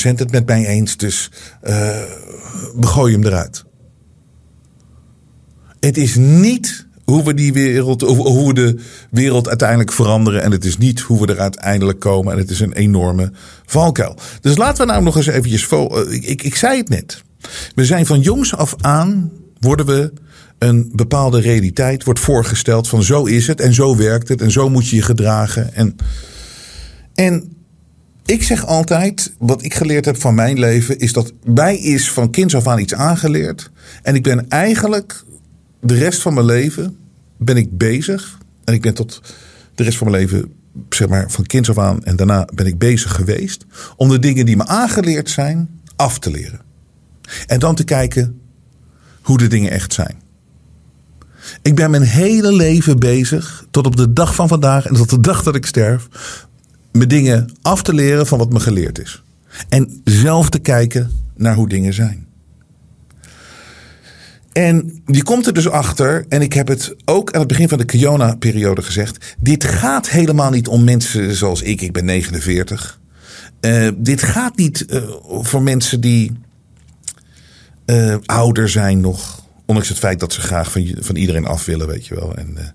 100% 0.09 0.15
het 0.15 0.31
met 0.31 0.47
mij 0.47 0.67
eens, 0.67 0.97
dus 0.97 1.31
uh, 1.65 1.71
we 2.77 2.87
gooien 2.87 3.21
hem 3.21 3.24
eruit. 3.27 3.65
Het 5.81 5.97
is 5.97 6.15
niet 6.17 6.87
hoe 7.05 7.25
we 7.25 7.35
die 7.35 7.53
wereld, 7.53 8.01
hoe 8.01 8.47
we 8.47 8.55
de 8.55 8.77
wereld 9.11 9.49
uiteindelijk 9.49 9.93
veranderen. 9.93 10.43
En 10.43 10.51
het 10.51 10.65
is 10.65 10.79
niet 10.79 11.01
hoe 11.01 11.27
we 11.27 11.33
er 11.33 11.41
uiteindelijk 11.41 12.01
komen. 12.01 12.33
En 12.33 12.39
het 12.39 12.51
is 12.51 12.61
een 12.61 12.73
enorme 12.73 13.33
valkuil. 13.67 14.17
Dus 14.41 14.57
laten 14.57 14.87
we 14.87 14.93
nou 14.93 15.05
nog 15.05 15.17
eens 15.17 15.27
eventjes, 15.27 15.69
ik, 16.11 16.25
ik, 16.25 16.43
ik 16.43 16.55
zei 16.55 16.79
het 16.79 16.89
net. 16.89 17.23
We 17.75 17.85
zijn 17.85 18.07
van 18.07 18.21
jongs 18.21 18.57
af 18.57 18.75
aan, 18.81 19.33
worden 19.61 19.87
we 19.87 20.13
een 20.59 20.91
bepaalde 20.93 21.41
realiteit, 21.41 22.05
wordt 22.05 22.21
voorgesteld 22.21 22.89
van 22.89 23.03
zo 23.03 23.25
is 23.25 23.47
het 23.47 23.61
en 23.61 23.75
zo 23.75 23.97
werkt 23.97 24.29
het 24.29 24.41
en 24.41 24.51
zo 24.51 24.71
moet 24.71 24.89
je 24.89 24.97
je 24.97 25.03
gedragen. 25.03 25.75
En 25.75 25.97
en 27.15 27.53
ik 28.27 28.43
zeg 28.43 28.67
altijd, 28.67 29.35
wat 29.39 29.63
ik 29.63 29.75
geleerd 29.75 30.05
heb 30.05 30.21
van 30.21 30.35
mijn 30.35 30.59
leven, 30.59 30.99
is 30.99 31.13
dat 31.13 31.33
mij 31.45 31.79
is 31.79 32.11
van 32.11 32.31
kinds 32.31 32.55
af 32.55 32.67
aan 32.67 32.79
iets 32.79 32.95
aangeleerd. 32.95 33.71
En 34.03 34.15
ik 34.15 34.23
ben 34.23 34.49
eigenlijk 34.49 35.25
de 35.81 35.95
rest 35.95 36.21
van 36.21 36.35
mijn 36.35 36.47
leven 36.47 36.97
ben 37.37 37.57
ik 37.57 37.79
bezig. 37.79 38.39
En 38.65 38.75
ik 38.75 38.83
ben 38.83 38.95
tot 38.95 39.21
de 39.75 39.83
rest 39.83 39.99
van 39.99 40.11
mijn 40.11 40.23
leven, 40.23 40.53
zeg 40.89 41.09
maar, 41.09 41.31
van 41.31 41.47
kinds 41.47 41.71
af 41.71 41.79
aan 41.79 42.05
en 42.05 42.17
daarna 42.17 42.49
ben 42.55 42.67
ik 42.67 42.79
bezig 42.79 43.15
geweest. 43.15 43.65
Om 43.97 44.09
de 44.09 44.19
dingen 44.19 44.47
die 44.47 44.57
me 44.57 44.67
aangeleerd 44.67 45.31
zijn, 45.31 45.81
af 45.97 46.19
te 46.19 46.31
leren. 46.31 46.61
En 47.47 47.59
dan 47.59 47.75
te 47.75 47.85
kijken 47.85 48.41
hoe 49.23 49.39
de 49.39 49.47
dingen 49.47 49.71
echt 49.71 49.93
zijn. 49.93 50.23
Ik 51.63 51.75
ben 51.75 51.91
mijn 51.91 52.03
hele 52.03 52.53
leven 52.53 52.99
bezig, 52.99 53.65
tot 53.71 53.87
op 53.87 53.97
de 53.97 54.13
dag 54.13 54.35
van 54.35 54.49
vandaag 54.49 54.87
en 54.87 54.95
tot 54.95 55.11
de 55.11 55.21
dag 55.21 55.43
dat 55.43 55.55
ik 55.55 55.67
sterf, 55.67 56.09
me 56.97 57.07
dingen 57.07 57.51
af 57.63 57.83
te 57.83 57.95
leren 57.95 58.27
van 58.27 58.39
wat 58.39 58.53
me 58.53 58.61
geleerd 58.61 58.99
is. 58.99 59.23
En 59.69 60.01
zelf 60.05 60.49
te 60.49 60.59
kijken 60.59 61.11
naar 61.37 61.55
hoe 61.55 61.69
dingen 61.69 61.95
zijn. 61.95 62.27
En 64.53 65.03
je 65.07 65.23
komt 65.23 65.47
er 65.47 65.53
dus 65.53 65.69
achter, 65.69 66.25
en 66.29 66.43
ik 66.43 66.53
heb 66.53 66.69
het 66.69 66.95
ook 67.05 67.33
aan 67.33 67.39
het 67.39 67.49
begin 67.49 67.69
van 67.69 67.79
de 67.79 67.85
Kiona-periode 67.85 68.83
gezegd. 68.83 69.35
Dit 69.39 69.65
gaat 69.65 70.09
helemaal 70.09 70.51
niet 70.51 70.69
om 70.69 70.85
mensen 70.85 71.35
zoals 71.35 71.63
ik, 71.63 71.81
ik 71.81 71.93
ben 71.93 72.05
49. 72.05 73.01
Uh, 73.61 73.87
eh, 73.87 73.95
dit 73.97 74.23
gaat 74.23 74.57
niet 74.57 74.87
uh, 74.89 75.03
voor 75.25 75.63
mensen 75.63 76.01
die 76.01 76.33
uh, 77.87 78.17
ouder 78.25 78.69
zijn 78.69 79.01
nog. 79.01 79.47
Ondanks 79.67 79.89
het 79.89 79.99
feit 79.99 80.21
dat 80.21 80.33
ze 80.33 80.41
graag 80.41 80.73
van, 80.73 80.95
van 80.99 81.17
iedereen 81.17 81.47
af 81.47 81.65
willen, 81.65 81.87
weet 81.87 82.07
je 82.07 82.15
wel. 82.15 82.37
En 82.37 82.75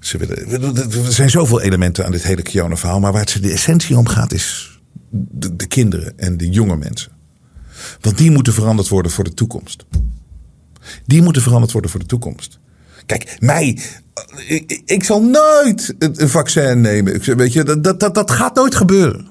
ze 0.00 0.18
willen, 0.18 0.76
er 0.76 1.12
zijn 1.12 1.30
zoveel 1.30 1.60
elementen 1.60 2.04
aan 2.04 2.12
dit 2.12 2.22
hele 2.22 2.42
Kiona-verhaal. 2.42 3.00
Maar 3.00 3.12
waar 3.12 3.20
het 3.20 3.42
de 3.42 3.52
essentie 3.52 3.98
om 3.98 4.06
gaat 4.06 4.32
is 4.32 4.80
de, 5.10 5.56
de, 5.56 5.66
kinderen 5.66 6.18
en 6.18 6.36
de 6.36 6.48
jonge 6.48 6.76
mensen. 6.76 7.12
Want 8.00 8.18
die 8.18 8.30
moeten 8.30 8.52
veranderd 8.52 8.88
worden 8.88 9.12
voor 9.12 9.24
de 9.24 9.34
toekomst. 9.34 9.84
Die 11.06 11.22
moeten 11.22 11.42
veranderd 11.42 11.72
worden 11.72 11.90
voor 11.90 12.00
de 12.00 12.06
toekomst. 12.06 12.58
Kijk, 13.06 13.36
mij. 13.40 13.78
Ik, 14.46 14.82
ik 14.84 15.04
zal 15.04 15.22
nooit 15.22 15.94
een 15.98 16.28
vaccin 16.28 16.80
nemen. 16.80 17.36
Weet 17.36 17.52
je, 17.52 17.62
dat, 17.64 18.00
dat, 18.00 18.14
dat 18.14 18.30
gaat 18.30 18.54
nooit 18.54 18.74
gebeuren. 18.74 19.28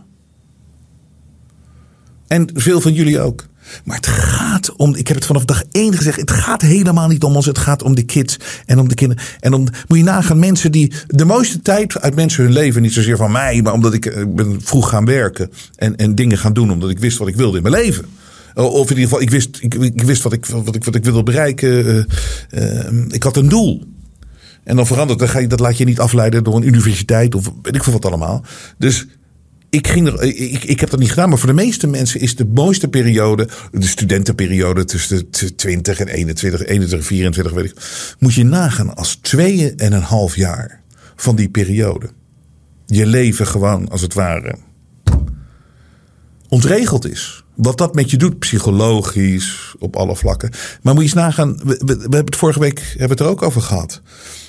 En 2.27 2.49
veel 2.53 2.81
van 2.81 2.93
jullie 2.93 3.19
ook. 3.19 3.48
Maar 3.83 3.95
het 3.95 4.07
gaat 4.07 4.75
om, 4.75 4.95
ik 4.95 5.07
heb 5.07 5.17
het 5.17 5.25
vanaf 5.25 5.45
dag 5.45 5.63
één 5.71 5.97
gezegd, 5.97 6.19
het 6.19 6.31
gaat 6.31 6.61
helemaal 6.61 7.07
niet 7.07 7.23
om 7.23 7.35
ons. 7.35 7.45
Het 7.45 7.57
gaat 7.57 7.83
om 7.83 7.95
de 7.95 8.03
kids 8.03 8.37
en 8.65 8.79
om 8.79 8.87
de 8.87 8.95
kinderen. 8.95 9.23
En 9.39 9.53
om, 9.53 9.67
moet 9.87 9.97
je 9.97 10.03
nagaan, 10.03 10.39
mensen 10.39 10.71
die 10.71 10.93
de 11.07 11.25
mooiste 11.25 11.61
tijd 11.61 12.01
uit 12.01 12.15
mensen 12.15 12.43
hun 12.43 12.53
leven, 12.53 12.81
niet 12.81 12.93
zozeer 12.93 13.17
van 13.17 13.31
mij, 13.31 13.61
maar 13.61 13.73
omdat 13.73 13.93
ik, 13.93 13.99
ik 14.05 14.13
eh, 14.13 14.23
ben 14.27 14.61
vroeg 14.61 14.89
gaan 14.89 15.05
werken 15.05 15.51
en, 15.75 15.95
en 15.95 16.15
dingen 16.15 16.37
gaan 16.37 16.53
doen 16.53 16.71
omdat 16.71 16.89
ik 16.89 16.99
wist 16.99 17.17
wat 17.17 17.27
ik 17.27 17.35
wilde 17.35 17.57
in 17.57 17.63
mijn 17.63 17.75
leven. 17.75 18.05
Of 18.55 18.89
in 18.89 18.97
ieder 18.97 19.03
geval, 19.03 19.21
ik 19.21 19.29
wist, 19.29 19.57
ik, 19.61 19.73
ik 19.73 20.01
wist 20.01 20.23
wat, 20.23 20.33
ik, 20.33 20.45
wat, 20.45 20.75
ik, 20.75 20.83
wat 20.83 20.95
ik 20.95 21.03
wilde 21.03 21.23
bereiken. 21.23 21.85
Uh, 21.85 22.03
uh, 22.49 23.05
ik 23.07 23.23
had 23.23 23.37
een 23.37 23.49
doel. 23.49 23.83
En 24.63 24.75
dan 24.75 24.87
verandert, 24.87 25.19
dan 25.19 25.29
ga 25.29 25.39
je, 25.39 25.47
dat 25.47 25.59
laat 25.59 25.77
je 25.77 25.85
niet 25.85 25.99
afleiden 25.99 26.43
door 26.43 26.55
een 26.55 26.67
universiteit 26.67 27.35
of 27.35 27.51
weet 27.61 27.75
ik 27.75 27.83
veel 27.83 27.93
wat 27.93 28.05
allemaal. 28.05 28.43
Dus 28.77 29.07
ik, 29.69 29.87
ging 29.87 30.07
er, 30.07 30.21
ik, 30.23 30.63
ik 30.63 30.79
heb 30.79 30.89
dat 30.89 30.99
niet 30.99 31.09
gedaan, 31.09 31.29
maar 31.29 31.37
voor 31.37 31.47
de 31.47 31.55
meeste 31.55 31.87
mensen 31.87 32.19
is 32.19 32.35
de 32.35 32.45
mooiste 32.45 32.87
periode, 32.87 33.47
de 33.71 33.87
studentenperiode 33.87 34.85
tussen 34.85 35.27
de 35.31 35.55
20 35.55 35.99
en 35.99 36.07
21, 36.07 36.65
21, 36.65 37.07
24, 37.07 37.53
weet 37.53 37.65
ik, 37.65 37.75
moet 38.19 38.33
je 38.33 38.43
nagaan 38.43 38.95
als 38.95 39.15
twee 39.15 39.75
en 39.75 39.93
een 39.93 40.01
half 40.01 40.35
jaar 40.35 40.81
van 41.15 41.35
die 41.35 41.49
periode. 41.49 42.09
Je 42.85 43.05
leven 43.05 43.47
gewoon 43.47 43.89
als 43.89 44.01
het 44.01 44.13
ware 44.13 44.55
ontregeld 46.49 47.09
is. 47.09 47.43
Wat 47.55 47.77
dat 47.77 47.95
met 47.95 48.11
je 48.11 48.17
doet, 48.17 48.39
psychologisch, 48.39 49.75
op 49.79 49.95
alle 49.95 50.15
vlakken. 50.15 50.51
Maar 50.81 50.93
moet 50.93 51.03
je 51.03 51.09
eens 51.09 51.19
nagaan, 51.19 51.59
we 51.63 51.97
hebben 51.99 52.25
het 52.25 52.35
vorige 52.35 52.59
week 52.59 52.79
hebben 52.89 53.09
het 53.09 53.19
er 53.19 53.25
ook 53.25 53.41
over 53.41 53.61
gehad. 53.61 54.01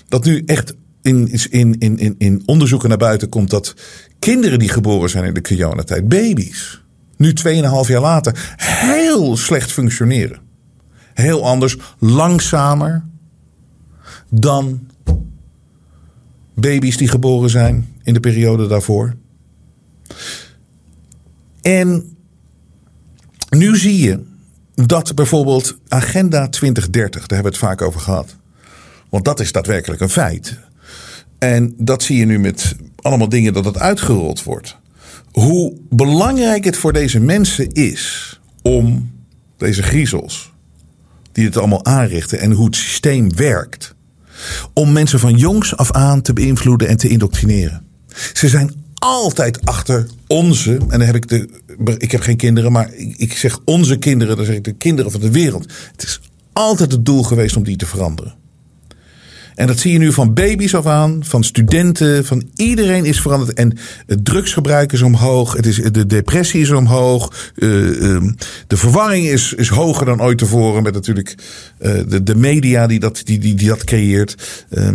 Dat 0.08 0.24
nu 0.24 0.42
echt 0.46 0.74
in, 1.02 1.28
in, 1.50 1.78
in, 1.78 1.98
in, 1.98 2.14
in 2.18 2.42
onderzoeken 2.46 2.88
naar 2.88 2.98
buiten 2.98 3.28
komt 3.28 3.50
dat 3.50 3.74
kinderen 4.20 4.58
die 4.58 4.68
geboren 4.68 5.10
zijn 5.10 5.24
in 5.24 5.34
de 5.34 5.40
Kiona-tijd, 5.40 6.08
baby's, 6.08 6.82
nu 7.16 7.32
2,5 7.44 7.50
jaar 7.86 8.00
later, 8.00 8.54
heel 8.56 9.36
slecht 9.36 9.72
functioneren. 9.72 10.38
Heel 11.14 11.46
anders, 11.46 11.76
langzamer 11.98 13.04
dan 14.30 14.88
baby's 16.54 16.96
die 16.96 17.08
geboren 17.08 17.50
zijn 17.50 17.88
in 18.02 18.14
de 18.14 18.20
periode 18.20 18.66
daarvoor. 18.66 19.14
En 21.62 22.16
nu 23.50 23.76
zie 23.76 24.00
je 24.00 24.22
dat 24.74 25.14
bijvoorbeeld 25.14 25.78
Agenda 25.88 26.48
2030, 26.48 27.26
daar 27.26 27.38
hebben 27.38 27.52
we 27.52 27.58
het 27.58 27.68
vaak 27.68 27.82
over 27.82 28.00
gehad. 28.00 28.36
Want 29.08 29.24
dat 29.24 29.40
is 29.40 29.52
daadwerkelijk 29.52 30.00
een 30.00 30.08
feit. 30.08 30.58
En 31.40 31.74
dat 31.76 32.02
zie 32.02 32.16
je 32.16 32.26
nu 32.26 32.38
met 32.38 32.76
allemaal 32.96 33.28
dingen 33.28 33.52
dat 33.52 33.64
het 33.64 33.78
uitgerold 33.78 34.42
wordt. 34.42 34.76
Hoe 35.32 35.76
belangrijk 35.88 36.64
het 36.64 36.76
voor 36.76 36.92
deze 36.92 37.20
mensen 37.20 37.72
is 37.72 38.40
om 38.62 39.10
deze 39.56 39.82
griezels, 39.82 40.52
die 41.32 41.44
het 41.44 41.56
allemaal 41.56 41.84
aanrichten 41.84 42.40
en 42.40 42.52
hoe 42.52 42.64
het 42.64 42.76
systeem 42.76 43.34
werkt, 43.34 43.94
om 44.72 44.92
mensen 44.92 45.18
van 45.18 45.34
jongs 45.34 45.76
af 45.76 45.92
aan 45.92 46.22
te 46.22 46.32
beïnvloeden 46.32 46.88
en 46.88 46.96
te 46.96 47.08
indoctrineren. 47.08 47.82
Ze 48.32 48.48
zijn 48.48 48.72
altijd 48.94 49.64
achter 49.64 50.06
onze, 50.26 50.72
en 50.72 50.98
dan 50.98 51.00
heb 51.00 51.14
ik 51.14 51.28
de, 51.28 51.48
ik 51.98 52.10
heb 52.10 52.20
geen 52.20 52.36
kinderen, 52.36 52.72
maar 52.72 52.92
ik 53.16 53.32
zeg 53.32 53.58
onze 53.64 53.96
kinderen, 53.96 54.36
dan 54.36 54.44
zeg 54.44 54.54
ik 54.54 54.64
de 54.64 54.72
kinderen 54.72 55.10
van 55.10 55.20
de 55.20 55.30
wereld. 55.30 55.72
Het 55.92 56.02
is 56.02 56.20
altijd 56.52 56.92
het 56.92 57.04
doel 57.04 57.22
geweest 57.22 57.56
om 57.56 57.62
die 57.62 57.76
te 57.76 57.86
veranderen. 57.86 58.34
En 59.60 59.66
dat 59.66 59.78
zie 59.78 59.92
je 59.92 59.98
nu 59.98 60.12
van 60.12 60.34
baby's 60.34 60.74
af 60.74 60.86
aan, 60.86 61.20
van 61.24 61.44
studenten, 61.44 62.24
van 62.24 62.48
iedereen 62.56 63.04
is 63.04 63.20
veranderd. 63.20 63.52
En 63.52 63.78
het 64.06 64.24
drugsgebruik 64.24 64.92
is 64.92 65.02
omhoog, 65.02 65.52
het 65.52 65.66
is, 65.66 65.76
de 65.76 66.06
depressie 66.06 66.60
is 66.60 66.70
omhoog, 66.70 67.52
uh, 67.56 67.70
de 68.66 68.76
verwarring 68.76 69.26
is, 69.26 69.52
is 69.52 69.68
hoger 69.68 70.06
dan 70.06 70.22
ooit 70.22 70.38
tevoren 70.38 70.82
met 70.82 70.94
natuurlijk 70.94 71.34
uh, 71.80 71.92
de, 72.08 72.22
de 72.22 72.34
media 72.34 72.86
die 72.86 73.00
dat, 73.00 73.20
die, 73.24 73.38
die, 73.38 73.54
die 73.54 73.68
dat 73.68 73.84
creëert. 73.84 74.64
Uh, 74.70 74.86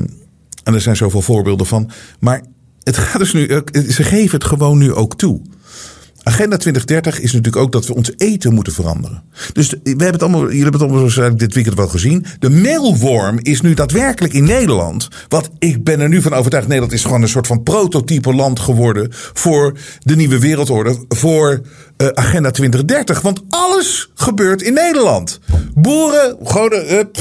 en 0.63 0.73
er 0.73 0.81
zijn 0.81 0.95
zoveel 0.95 1.21
voorbeelden 1.21 1.65
van. 1.65 1.91
Maar 2.19 2.41
het 2.83 2.97
gaat 2.97 3.19
dus 3.19 3.33
nu, 3.33 3.61
ze 3.89 4.03
geven 4.03 4.37
het 4.37 4.47
gewoon 4.47 4.77
nu 4.77 4.93
ook 4.93 5.17
toe. 5.17 5.41
Agenda 6.27 6.57
2030 6.57 7.19
is 7.19 7.33
natuurlijk 7.33 7.63
ook 7.63 7.71
dat 7.71 7.87
we 7.87 7.95
ons 7.95 8.11
eten 8.17 8.53
moeten 8.53 8.73
veranderen. 8.73 9.23
Dus 9.53 9.69
we 9.69 9.77
hebben 9.83 10.11
het 10.11 10.21
allemaal, 10.21 10.41
jullie 10.41 10.63
hebben 10.63 10.81
het 10.81 10.91
allemaal 10.91 11.37
dit 11.37 11.53
weekend 11.53 11.75
wel 11.75 11.87
gezien. 11.87 12.25
De 12.39 12.49
meelworm 12.49 13.39
is 13.41 13.61
nu 13.61 13.73
daadwerkelijk 13.73 14.33
in 14.33 14.43
Nederland. 14.43 15.07
Wat 15.27 15.49
ik 15.59 15.83
ben 15.83 15.99
er 15.99 16.09
nu 16.09 16.21
van 16.21 16.33
overtuigd. 16.33 16.67
Nederland 16.67 16.93
is 16.93 17.03
gewoon 17.03 17.21
een 17.21 17.27
soort 17.27 17.47
van 17.47 17.63
prototype 17.63 18.33
land 18.33 18.59
geworden 18.59 19.07
voor 19.11 19.77
de 19.99 20.15
nieuwe 20.15 20.39
wereldorde. 20.39 20.97
Voor 21.09 21.61
uh, 21.97 22.07
Agenda 22.07 22.51
2030. 22.51 23.21
Want 23.21 23.41
alles 23.49 24.09
gebeurt 24.15 24.61
in 24.61 24.73
Nederland. 24.73 25.39
Boeren, 25.73 26.37
gewoon 26.43 26.71
up. 26.73 27.17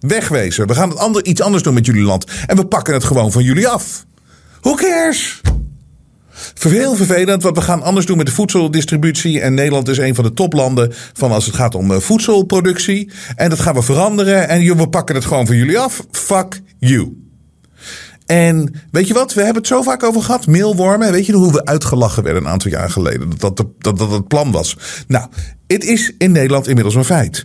Wegwezen. 0.00 0.66
We 0.66 0.74
gaan 0.74 0.88
het 0.88 0.98
ander, 0.98 1.24
iets 1.24 1.40
anders 1.40 1.62
doen 1.62 1.74
met 1.74 1.86
jullie 1.86 2.02
land. 2.02 2.24
En 2.46 2.56
we 2.56 2.66
pakken 2.66 2.94
het 2.94 3.04
gewoon 3.04 3.32
van 3.32 3.42
jullie 3.42 3.68
af. 3.68 4.04
Who 4.60 4.74
cares? 4.74 5.40
Heel 6.58 6.94
vervelend, 6.94 7.42
want 7.42 7.56
we 7.56 7.62
gaan 7.62 7.82
anders 7.82 8.06
doen 8.06 8.16
met 8.16 8.26
de 8.26 8.32
voedseldistributie. 8.32 9.40
En 9.40 9.54
Nederland 9.54 9.88
is 9.88 9.98
een 9.98 10.14
van 10.14 10.24
de 10.24 10.32
toplanden 10.32 10.92
van 11.12 11.32
als 11.32 11.46
het 11.46 11.54
gaat 11.54 11.74
om 11.74 11.92
eh, 11.92 11.98
voedselproductie. 11.98 13.10
En 13.36 13.50
dat 13.50 13.60
gaan 13.60 13.74
we 13.74 13.82
veranderen. 13.82 14.48
En 14.48 14.76
we 14.76 14.88
pakken 14.88 15.14
het 15.14 15.24
gewoon 15.24 15.46
van 15.46 15.56
jullie 15.56 15.78
af. 15.78 16.06
Fuck 16.10 16.60
you. 16.78 17.16
En 18.26 18.74
weet 18.90 19.06
je 19.06 19.14
wat? 19.14 19.34
We 19.34 19.40
hebben 19.40 19.62
het 19.62 19.66
zo 19.66 19.82
vaak 19.82 20.02
over 20.02 20.22
gehad. 20.22 20.46
Meelwormen. 20.46 21.12
Weet 21.12 21.26
je 21.26 21.32
hoe 21.32 21.52
we 21.52 21.64
uitgelachen 21.64 22.22
werden 22.22 22.42
een 22.42 22.48
aantal 22.48 22.70
jaar 22.70 22.90
geleden? 22.90 23.30
Dat 23.38 23.56
dat, 23.56 23.66
dat, 23.78 23.98
dat 23.98 24.10
het 24.10 24.28
plan 24.28 24.50
was. 24.50 24.76
Nou, 25.06 25.28
het 25.72 25.84
is 25.84 26.12
in 26.18 26.32
Nederland 26.32 26.68
inmiddels 26.68 26.94
een 26.94 27.04
feit. 27.04 27.44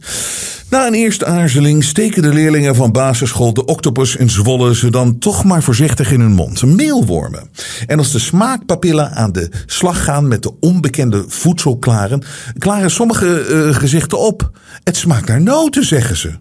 Na 0.69 0.87
een 0.87 0.93
eerste 0.93 1.25
aarzeling 1.25 1.83
steken 1.83 2.21
de 2.21 2.33
leerlingen 2.33 2.75
van 2.75 2.91
basisschool 2.91 3.53
de 3.53 3.65
octopus 3.65 4.15
in 4.15 4.29
Zwolle 4.29 4.75
ze 4.75 4.91
dan 4.91 5.17
toch 5.19 5.43
maar 5.43 5.63
voorzichtig 5.63 6.11
in 6.11 6.19
hun 6.19 6.33
mond. 6.33 6.63
Meelwormen. 6.63 7.49
En 7.85 7.97
als 7.97 8.11
de 8.11 8.19
smaakpapillen 8.19 9.11
aan 9.11 9.31
de 9.31 9.51
slag 9.65 10.03
gaan 10.03 10.27
met 10.27 10.43
de 10.43 10.53
onbekende 10.59 11.25
voedselklaren, 11.27 12.23
klaren 12.57 12.91
sommige 12.91 13.47
uh, 13.49 13.75
gezichten 13.75 14.19
op. 14.19 14.51
Het 14.83 14.97
smaakt 14.97 15.27
naar 15.27 15.41
noten, 15.41 15.85
zeggen 15.85 16.17
ze. 16.17 16.31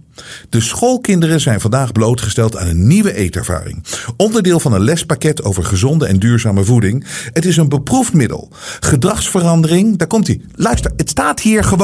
De 0.48 0.60
schoolkinderen 0.60 1.40
zijn 1.40 1.60
vandaag 1.60 1.92
blootgesteld 1.92 2.56
aan 2.56 2.66
een 2.66 2.86
nieuwe 2.86 3.14
eetervaring. 3.14 3.84
Onderdeel 4.16 4.60
van 4.60 4.72
een 4.72 4.82
lespakket 4.82 5.42
over 5.42 5.64
gezonde 5.64 6.06
en 6.06 6.18
duurzame 6.18 6.64
voeding. 6.64 7.06
Het 7.32 7.44
is 7.44 7.56
een 7.56 7.68
beproefd 7.68 8.12
middel. 8.12 8.52
Gedragsverandering, 8.80 9.98
daar 9.98 10.08
komt 10.08 10.26
hij. 10.26 10.40
Luister, 10.54 10.92
het 10.96 11.10
staat 11.10 11.40
hier 11.40 11.64
gewoon. 11.64 11.75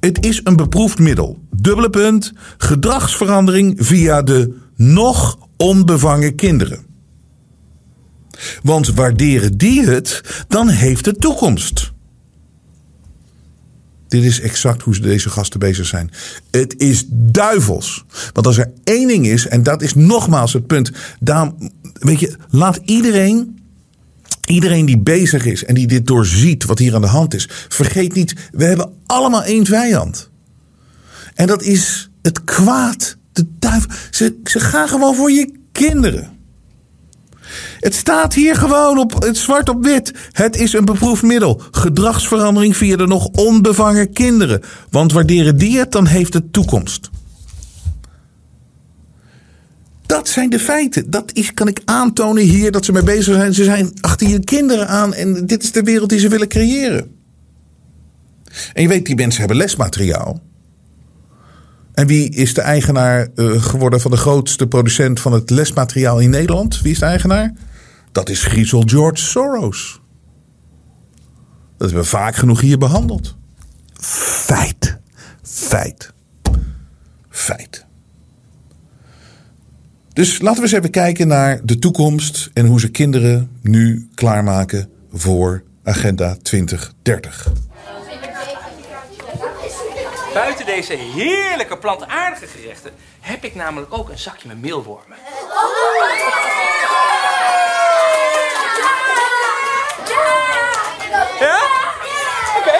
Het 0.00 0.24
is 0.26 0.40
een 0.44 0.56
beproefd 0.56 0.98
middel. 0.98 1.38
Dubbele 1.50 1.90
punt. 1.90 2.32
Gedragsverandering 2.58 3.74
via 3.76 4.22
de 4.22 4.54
nog 4.76 5.38
onbevangen 5.56 6.34
kinderen. 6.34 6.84
Want 8.62 8.94
waarderen 8.94 9.56
die 9.58 9.82
het, 9.82 10.20
dan 10.48 10.68
heeft 10.68 11.06
het 11.06 11.20
toekomst. 11.20 11.92
Dit 14.08 14.22
is 14.22 14.40
exact 14.40 14.82
hoe 14.82 14.98
deze 14.98 15.30
gasten 15.30 15.60
bezig 15.60 15.86
zijn. 15.86 16.10
Het 16.50 16.74
is 16.78 17.04
duivels. 17.08 18.04
Want 18.32 18.46
als 18.46 18.58
er 18.58 18.72
één 18.84 19.08
ding 19.08 19.26
is, 19.26 19.46
en 19.46 19.62
dat 19.62 19.82
is 19.82 19.94
nogmaals 19.94 20.52
het 20.52 20.66
punt. 20.66 20.90
Daarom, 21.20 21.72
weet 21.92 22.20
je, 22.20 22.36
laat 22.50 22.80
iedereen 22.84 23.61
Iedereen 24.52 24.86
die 24.86 24.98
bezig 24.98 25.44
is 25.44 25.64
en 25.64 25.74
die 25.74 25.86
dit 25.86 26.06
doorziet, 26.06 26.64
wat 26.64 26.78
hier 26.78 26.94
aan 26.94 27.00
de 27.00 27.06
hand 27.06 27.34
is, 27.34 27.48
vergeet 27.68 28.14
niet, 28.14 28.34
we 28.50 28.64
hebben 28.64 28.92
allemaal 29.06 29.42
één 29.42 29.66
vijand. 29.66 30.30
En 31.34 31.46
dat 31.46 31.62
is 31.62 32.10
het 32.22 32.44
kwaad, 32.44 33.16
de 33.32 33.46
duivel. 33.58 33.90
Ze, 34.10 34.40
ze 34.44 34.60
gaan 34.60 34.88
gewoon 34.88 35.14
voor 35.14 35.30
je 35.30 35.52
kinderen. 35.72 36.30
Het 37.80 37.94
staat 37.94 38.34
hier 38.34 38.56
gewoon 38.56 38.98
op 38.98 39.22
het 39.22 39.36
zwart 39.36 39.68
op 39.68 39.84
wit. 39.84 40.12
Het 40.32 40.56
is 40.56 40.72
een 40.72 40.84
beproefd 40.84 41.22
middel. 41.22 41.62
Gedragsverandering 41.70 42.76
via 42.76 42.96
de 42.96 43.06
nog 43.06 43.26
onbevangen 43.26 44.12
kinderen. 44.12 44.62
Want 44.90 45.12
waarderen 45.12 45.56
die 45.56 45.78
het, 45.78 45.92
dan 45.92 46.06
heeft 46.06 46.34
het 46.34 46.52
toekomst. 46.52 47.10
Dat 50.12 50.28
zijn 50.28 50.50
de 50.50 50.58
feiten. 50.58 51.10
Dat 51.10 51.30
is, 51.32 51.54
kan 51.54 51.68
ik 51.68 51.80
aantonen 51.84 52.42
hier 52.42 52.70
dat 52.72 52.84
ze 52.84 52.92
mee 52.92 53.02
bezig 53.02 53.34
zijn. 53.34 53.54
Ze 53.54 53.64
zijn 53.64 53.92
achter 54.00 54.28
je 54.28 54.44
kinderen 54.44 54.88
aan 54.88 55.14
en 55.14 55.46
dit 55.46 55.62
is 55.62 55.72
de 55.72 55.82
wereld 55.82 56.08
die 56.08 56.18
ze 56.18 56.28
willen 56.28 56.48
creëren. 56.48 57.16
En 58.72 58.82
je 58.82 58.88
weet, 58.88 59.06
die 59.06 59.14
mensen 59.14 59.38
hebben 59.38 59.56
lesmateriaal. 59.56 60.40
En 61.94 62.06
wie 62.06 62.30
is 62.30 62.54
de 62.54 62.60
eigenaar 62.60 63.28
uh, 63.34 63.62
geworden 63.62 64.00
van 64.00 64.10
de 64.10 64.16
grootste 64.16 64.66
producent 64.66 65.20
van 65.20 65.32
het 65.32 65.50
lesmateriaal 65.50 66.20
in 66.20 66.30
Nederland? 66.30 66.80
Wie 66.80 66.92
is 66.92 66.98
de 66.98 67.04
eigenaar? 67.04 67.54
Dat 68.12 68.28
is 68.28 68.44
Griezel 68.44 68.82
George 68.86 69.22
Soros. 69.22 70.00
Dat 71.76 71.90
hebben 71.90 72.02
we 72.02 72.16
vaak 72.16 72.34
genoeg 72.34 72.60
hier 72.60 72.78
behandeld. 72.78 73.36
Feit. 74.00 74.98
Feit. 75.42 76.12
Feit. 77.28 77.86
Dus 80.12 80.40
laten 80.40 80.56
we 80.56 80.62
eens 80.62 80.76
even 80.76 80.90
kijken 80.90 81.28
naar 81.28 81.60
de 81.64 81.78
toekomst 81.78 82.50
en 82.54 82.66
hoe 82.66 82.80
ze 82.80 82.90
kinderen 82.90 83.58
nu 83.62 84.08
klaarmaken 84.14 84.90
voor 85.12 85.62
Agenda 85.84 86.36
2030. 86.42 87.52
Buiten 90.34 90.66
deze 90.66 90.94
heerlijke 90.94 91.78
plantaardige 91.78 92.46
gerechten 92.46 92.90
heb 93.20 93.44
ik 93.44 93.54
namelijk 93.54 93.94
ook 93.94 94.08
een 94.08 94.18
zakje 94.18 94.48
met 94.48 94.60
meelwormen. 94.60 95.16
Ja? 101.40 101.58
Oké. 102.58 102.76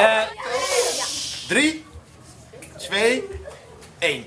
Uh, 0.00 0.22
drie, 1.48 1.84
twee, 2.76 3.24
één. 3.98 4.24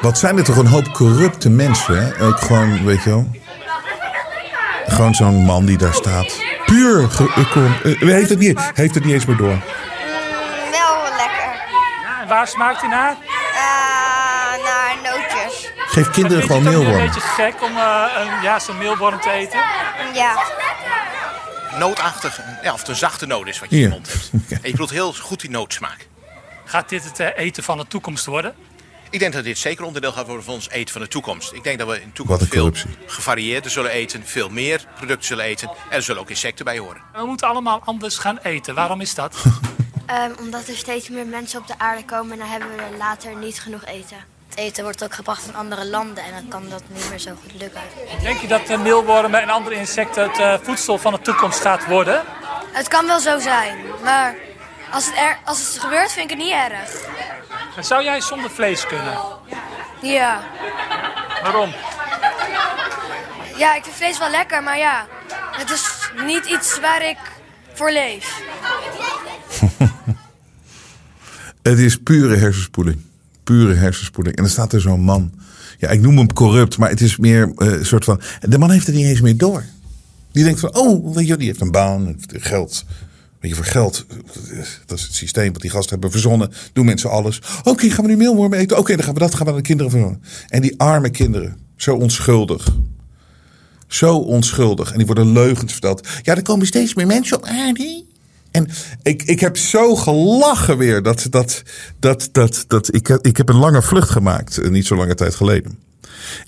Wat 0.00 0.18
zijn 0.18 0.38
er 0.38 0.44
toch 0.44 0.56
een 0.56 0.66
hoop 0.66 0.92
corrupte 0.92 1.50
mensen, 1.50 2.04
hè? 2.04 2.26
Ook 2.26 2.40
gewoon, 2.40 2.84
weet 2.84 3.02
je 3.02 3.10
wel. 3.10 3.30
Gewoon 4.86 5.14
zo'n 5.14 5.44
man 5.44 5.64
die 5.64 5.78
daar 5.78 5.94
staat. 5.94 6.40
Puur. 6.64 7.00
Uh, 7.00 8.00
heeft, 8.00 8.28
het 8.28 8.38
niet, 8.38 8.70
heeft 8.74 8.94
het 8.94 9.04
niet 9.04 9.14
eens 9.14 9.26
meer 9.26 9.36
door. 9.36 9.48
Mm, 9.48 9.60
wel 10.70 11.02
lekker. 11.16 11.50
Ja, 12.02 12.22
en 12.22 12.28
waar 12.28 12.48
smaakt 12.48 12.80
hij 12.80 12.88
naar? 12.88 13.10
Uh, 13.10 14.64
naar 14.64 14.96
nootjes. 15.02 15.72
Geef 15.76 16.10
kinderen 16.10 16.42
gewoon 16.42 16.62
meelworm. 16.62 17.00
Het 17.00 17.16
is 17.16 17.22
een 17.22 17.30
beetje 17.36 17.42
gek 17.42 17.62
om 17.62 17.76
uh, 17.76 18.04
een, 18.16 18.42
ja, 18.42 18.58
zo'n 18.58 18.78
meelworm 18.78 19.20
te 19.20 19.30
eten. 19.30 19.58
Ja 20.14 20.36
nootachtig, 21.78 22.40
ja, 22.62 22.72
of 22.72 22.88
een 22.88 22.96
zachte 22.96 23.26
noot 23.26 23.46
is 23.46 23.58
wat 23.58 23.70
je 23.70 23.76
in 23.76 23.82
je 23.82 23.88
mond 23.88 24.12
hebt. 24.12 24.30
En 24.50 24.58
je 24.62 24.70
bedoelt 24.70 24.90
heel 24.90 25.12
goed 25.12 25.40
die 25.40 25.50
nootsmaak. 25.50 26.08
Gaat 26.64 26.88
dit 26.88 27.04
het 27.04 27.18
eten 27.36 27.62
van 27.62 27.78
de 27.78 27.86
toekomst 27.86 28.26
worden? 28.26 28.54
Ik 29.10 29.18
denk 29.18 29.32
dat 29.32 29.44
dit 29.44 29.58
zeker 29.58 29.84
onderdeel 29.84 30.12
gaat 30.12 30.26
worden 30.26 30.44
van 30.44 30.54
ons 30.54 30.70
eten 30.70 30.92
van 30.92 31.02
de 31.02 31.08
toekomst. 31.08 31.52
Ik 31.52 31.64
denk 31.64 31.78
dat 31.78 31.88
we 31.88 32.00
in 32.00 32.06
de 32.06 32.12
toekomst 32.12 32.46
veel 32.48 32.72
gevarieerder 33.06 33.70
zullen 33.70 33.90
eten, 33.90 34.26
veel 34.26 34.48
meer 34.48 34.84
producten 34.96 35.26
zullen 35.26 35.44
eten. 35.44 35.68
En 35.68 35.96
er 35.96 36.02
zullen 36.02 36.20
ook 36.20 36.30
insecten 36.30 36.64
bij 36.64 36.78
horen. 36.78 37.02
We 37.12 37.26
moeten 37.26 37.48
allemaal 37.48 37.80
anders 37.84 38.18
gaan 38.18 38.38
eten. 38.38 38.74
Waarom 38.74 39.00
is 39.00 39.14
dat? 39.14 39.36
um, 39.44 40.34
omdat 40.42 40.68
er 40.68 40.76
steeds 40.76 41.08
meer 41.08 41.26
mensen 41.26 41.60
op 41.60 41.66
de 41.66 41.78
aarde 41.78 42.04
komen 42.04 42.32
en 42.32 42.38
dan 42.38 42.48
hebben 42.48 42.68
we 42.68 42.96
later 42.98 43.36
niet 43.36 43.60
genoeg 43.60 43.84
eten. 43.84 44.16
Het 44.48 44.58
eten 44.58 44.84
wordt 44.84 45.04
ook 45.04 45.14
gebracht 45.14 45.42
van 45.42 45.54
andere 45.54 45.86
landen 45.86 46.24
en 46.24 46.30
dan 46.32 46.48
kan 46.48 46.68
dat 46.68 46.82
niet 46.88 47.08
meer 47.10 47.18
zo 47.18 47.30
goed 47.42 47.60
lukken. 47.60 47.80
Denk 48.22 48.40
je 48.40 48.46
dat 48.46 48.66
de 48.66 48.76
meelwormen 48.76 49.42
en 49.42 49.48
andere 49.48 49.74
insecten 49.74 50.22
het 50.30 50.38
uh, 50.38 50.54
voedsel 50.62 50.98
van 50.98 51.12
de 51.12 51.20
toekomst 51.20 51.60
gaat 51.60 51.86
worden? 51.86 52.22
Het 52.72 52.88
kan 52.88 53.06
wel 53.06 53.20
zo 53.20 53.38
zijn, 53.38 53.78
maar 54.02 54.34
als 54.90 55.06
het, 55.06 55.16
er, 55.16 55.38
als 55.44 55.58
het 55.58 55.78
gebeurt 55.78 56.12
vind 56.12 56.30
ik 56.30 56.36
het 56.36 56.46
niet 56.46 56.54
erg. 56.54 57.06
Zou 57.84 58.04
jij 58.04 58.20
zonder 58.20 58.50
vlees 58.50 58.86
kunnen? 58.86 59.18
Ja. 60.02 60.42
Waarom? 61.42 61.72
Ja, 63.56 63.74
ik 63.74 63.82
vind 63.82 63.96
vlees 63.96 64.18
wel 64.18 64.30
lekker, 64.30 64.62
maar 64.62 64.78
ja, 64.78 65.06
het 65.52 65.70
is 65.70 66.10
niet 66.26 66.44
iets 66.44 66.80
waar 66.80 67.08
ik 67.08 67.18
voor 67.72 67.92
leef. 67.92 68.42
het 71.70 71.78
is 71.78 71.98
pure 71.98 72.36
hersenspoeling. 72.36 73.00
Pure 73.44 73.74
hersenspoeling. 73.74 74.36
En 74.36 74.42
dan 74.42 74.52
staat 74.52 74.72
er 74.72 74.80
zo'n 74.80 75.00
man. 75.00 75.32
Ja, 75.78 75.88
ik 75.88 76.00
noem 76.00 76.16
hem 76.16 76.32
corrupt, 76.32 76.78
maar 76.78 76.90
het 76.90 77.00
is 77.00 77.16
meer 77.16 77.52
een 77.56 77.78
uh, 77.78 77.84
soort 77.84 78.04
van. 78.04 78.20
De 78.40 78.58
man 78.58 78.70
heeft 78.70 78.86
het 78.86 78.94
niet 78.94 79.06
eens 79.06 79.20
meer 79.20 79.36
door. 79.36 79.64
Die 80.32 80.44
denkt 80.44 80.60
van, 80.60 80.74
oh, 80.76 81.14
weet 81.14 81.26
je, 81.26 81.36
die 81.36 81.46
heeft 81.46 81.60
een 81.60 81.70
baan, 81.70 82.16
geld. 82.26 82.84
Weet 83.40 83.50
je, 83.50 83.56
voor 83.56 83.64
geld, 83.64 84.06
dat 84.86 84.98
is 84.98 85.04
het 85.04 85.14
systeem 85.14 85.52
wat 85.52 85.62
die 85.62 85.70
gasten 85.70 85.90
hebben 85.90 86.10
verzonnen. 86.10 86.52
Doen 86.72 86.84
mensen 86.84 87.10
alles. 87.10 87.40
Oké, 87.64 87.90
gaan 87.90 88.04
we 88.04 88.10
nu 88.10 88.16
meelwormen 88.16 88.58
eten? 88.58 88.78
Oké, 88.78 88.96
dan 88.96 89.04
gaan 89.04 89.14
we 89.14 89.20
dat, 89.20 89.34
gaan 89.34 89.46
we 89.46 89.50
aan 89.50 89.56
de 89.56 89.62
kinderen 89.62 89.92
verzonnen. 89.92 90.22
En 90.48 90.62
die 90.62 90.80
arme 90.80 91.10
kinderen, 91.10 91.56
zo 91.76 91.94
onschuldig. 91.94 92.68
Zo 93.86 94.16
onschuldig. 94.16 94.90
En 94.90 94.96
die 94.96 95.06
worden 95.06 95.32
leugens 95.32 95.72
verteld. 95.72 96.08
Ja, 96.22 96.36
er 96.36 96.42
komen 96.42 96.66
steeds 96.66 96.94
meer 96.94 97.06
mensen 97.06 97.36
op 97.36 97.44
aarde. 97.44 98.04
En 98.50 98.68
ik, 99.02 99.22
ik 99.22 99.40
heb 99.40 99.56
zo 99.56 99.96
gelachen 99.96 100.78
weer. 100.78 101.02
Dat, 101.02 101.26
dat, 101.30 101.62
dat, 101.98 102.28
dat, 102.32 102.64
dat, 102.66 102.94
ik, 102.94 103.08
ik 103.08 103.36
heb 103.36 103.48
een 103.48 103.56
lange 103.56 103.82
vlucht 103.82 104.10
gemaakt, 104.10 104.58
eh, 104.58 104.70
niet 104.70 104.86
zo 104.86 104.96
lange 104.96 105.14
tijd 105.14 105.34
geleden. 105.34 105.78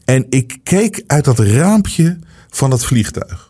En 0.05 0.27
ik 0.29 0.59
keek 0.63 1.03
uit 1.07 1.25
dat 1.25 1.39
raampje 1.39 2.19
van 2.49 2.71
het 2.71 2.85
vliegtuig. 2.85 3.50